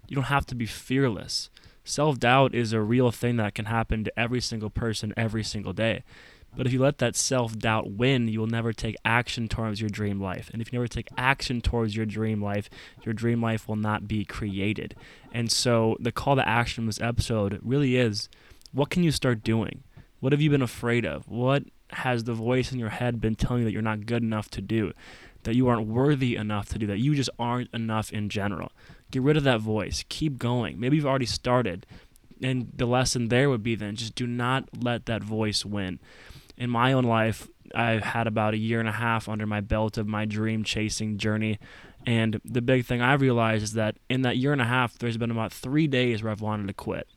you 0.07 0.15
don't 0.15 0.25
have 0.25 0.47
to 0.47 0.55
be 0.55 0.65
fearless. 0.65 1.51
Self 1.87 2.19
doubt 2.19 2.53
is 2.53 2.73
a 2.73 2.81
real 2.81 3.11
thing 3.11 3.37
that 3.37 3.55
can 3.55 3.63
happen 3.63 4.03
to 4.03 4.19
every 4.19 4.41
single 4.41 4.69
person 4.69 5.13
every 5.15 5.41
single 5.41 5.71
day. 5.71 6.03
But 6.53 6.67
if 6.67 6.73
you 6.73 6.79
let 6.79 6.97
that 6.97 7.15
self 7.15 7.57
doubt 7.57 7.91
win, 7.91 8.27
you 8.27 8.41
will 8.41 8.47
never 8.47 8.73
take 8.73 8.97
action 9.05 9.47
towards 9.47 9.79
your 9.79 9.89
dream 9.89 10.19
life. 10.19 10.49
And 10.51 10.61
if 10.61 10.73
you 10.73 10.79
never 10.79 10.89
take 10.89 11.07
action 11.17 11.61
towards 11.61 11.95
your 11.95 12.05
dream 12.05 12.41
life, 12.41 12.69
your 13.05 13.13
dream 13.13 13.41
life 13.41 13.69
will 13.69 13.77
not 13.77 14.05
be 14.05 14.25
created. 14.25 14.95
And 15.31 15.49
so 15.49 15.95
the 16.01 16.11
call 16.11 16.35
to 16.35 16.45
action 16.45 16.83
in 16.83 16.85
this 16.87 16.99
episode 16.99 17.57
really 17.63 17.95
is 17.95 18.27
what 18.73 18.89
can 18.89 19.03
you 19.03 19.11
start 19.11 19.41
doing? 19.41 19.83
What 20.19 20.33
have 20.33 20.41
you 20.41 20.49
been 20.49 20.61
afraid 20.61 21.05
of? 21.05 21.29
What 21.29 21.63
has 21.91 22.25
the 22.25 22.33
voice 22.33 22.73
in 22.73 22.79
your 22.79 22.89
head 22.89 23.21
been 23.21 23.35
telling 23.35 23.59
you 23.59 23.65
that 23.65 23.71
you're 23.71 23.81
not 23.81 24.05
good 24.05 24.23
enough 24.23 24.49
to 24.49 24.61
do? 24.61 24.91
That 25.47 25.55
you 25.55 25.67
aren't 25.67 25.87
worthy 25.87 26.35
enough 26.35 26.69
to 26.69 26.79
do 26.79 26.85
that? 26.87 26.99
You 26.99 27.15
just 27.15 27.31
aren't 27.39 27.73
enough 27.73 28.13
in 28.13 28.29
general. 28.29 28.71
Get 29.09 29.23
rid 29.23 29.37
of 29.37 29.43
that 29.43 29.59
voice. 29.59 30.05
Keep 30.07 30.37
going. 30.37 30.79
Maybe 30.79 30.97
you've 30.97 31.05
already 31.05 31.25
started. 31.25 31.85
And 32.43 32.71
the 32.75 32.85
lesson 32.85 33.29
there 33.29 33.49
would 33.49 33.63
be 33.63 33.73
then 33.73 33.95
just 33.95 34.13
do 34.13 34.27
not 34.27 34.69
let 34.79 35.07
that 35.07 35.23
voice 35.23 35.65
win 35.65 35.99
in 36.57 36.69
my 36.69 36.91
own 36.93 37.03
life, 37.03 37.47
I've 37.75 38.03
had 38.03 38.27
about 38.27 38.53
a 38.53 38.57
year 38.57 38.79
and 38.79 38.89
a 38.89 38.93
half 38.93 39.29
under 39.29 39.45
my 39.45 39.61
belt 39.61 39.97
of 39.97 40.07
my 40.07 40.25
dream 40.25 40.63
chasing 40.63 41.17
journey. 41.17 41.59
And 42.05 42.41
the 42.43 42.61
big 42.61 42.85
thing 42.85 43.01
I 43.01 43.13
realized 43.13 43.63
is 43.63 43.73
that 43.73 43.97
in 44.09 44.21
that 44.23 44.37
year 44.37 44.53
and 44.53 44.61
a 44.61 44.65
half, 44.65 44.97
there's 44.97 45.17
been 45.17 45.31
about 45.31 45.53
three 45.53 45.87
days 45.87 46.23
where 46.23 46.31
I've 46.31 46.41
wanted 46.41 46.67
to 46.67 46.73
quit. 46.73 47.07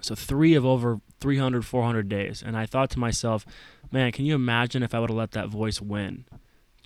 So, 0.00 0.14
three 0.14 0.54
of 0.54 0.64
over 0.64 1.00
300, 1.20 1.64
400 1.64 2.08
days. 2.08 2.42
And 2.44 2.56
I 2.56 2.64
thought 2.64 2.90
to 2.90 2.98
myself, 2.98 3.44
man, 3.90 4.12
can 4.12 4.24
you 4.24 4.34
imagine 4.34 4.82
if 4.82 4.94
I 4.94 5.00
would 5.00 5.10
have 5.10 5.16
let 5.16 5.32
that 5.32 5.48
voice 5.48 5.80
win? 5.82 6.24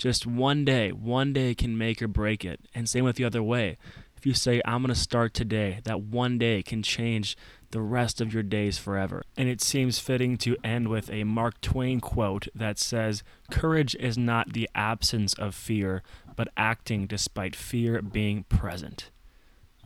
Just 0.00 0.26
one 0.26 0.64
day, 0.64 0.92
one 0.92 1.34
day 1.34 1.54
can 1.54 1.76
make 1.76 2.00
or 2.00 2.08
break 2.08 2.42
it. 2.42 2.58
And 2.74 2.88
same 2.88 3.04
with 3.04 3.16
the 3.16 3.24
other 3.26 3.42
way. 3.42 3.76
If 4.16 4.24
you 4.24 4.32
say, 4.32 4.62
I'm 4.64 4.80
going 4.80 4.94
to 4.94 4.98
start 4.98 5.34
today, 5.34 5.80
that 5.84 6.00
one 6.00 6.38
day 6.38 6.62
can 6.62 6.82
change 6.82 7.36
the 7.70 7.82
rest 7.82 8.18
of 8.18 8.32
your 8.32 8.42
days 8.42 8.78
forever. 8.78 9.22
And 9.36 9.46
it 9.46 9.60
seems 9.60 9.98
fitting 9.98 10.38
to 10.38 10.56
end 10.64 10.88
with 10.88 11.10
a 11.10 11.24
Mark 11.24 11.60
Twain 11.60 12.00
quote 12.00 12.48
that 12.54 12.78
says, 12.78 13.22
Courage 13.50 13.94
is 13.96 14.16
not 14.16 14.54
the 14.54 14.70
absence 14.74 15.34
of 15.34 15.54
fear, 15.54 16.02
but 16.34 16.48
acting 16.56 17.06
despite 17.06 17.54
fear 17.54 18.00
being 18.00 18.44
present. 18.44 19.10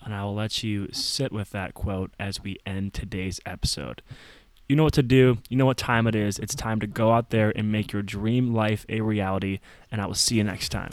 And 0.05 0.15
I 0.15 0.23
will 0.23 0.37
let 0.37 0.63
you 0.63 0.93
sit 0.93 1.33
with 1.33 1.51
that 1.51 1.75
quote 1.75 2.13
as 2.21 2.41
we 2.41 2.59
end 2.65 2.95
today's 2.95 3.41
episode. 3.45 4.01
You 4.69 4.77
know 4.77 4.85
what 4.85 4.95
to 4.95 5.03
do. 5.03 5.39
You 5.49 5.57
know 5.57 5.67
what 5.67 5.77
time 5.77 6.07
it 6.07 6.15
is. 6.15 6.39
It's 6.39 6.55
time 6.55 6.81
to 6.81 6.87
go 6.87 7.13
out 7.13 7.31
there 7.31 7.53
and 7.55 7.71
make 7.71 7.93
your 7.93 8.03
dream 8.03 8.55
life 8.55 8.87
a 8.89 9.03
reality. 9.03 9.61
And 9.91 10.01
I 10.01 10.07
will 10.07 10.15
see 10.15 10.37
you 10.37 10.45
next 10.45 10.71
time. 10.71 10.91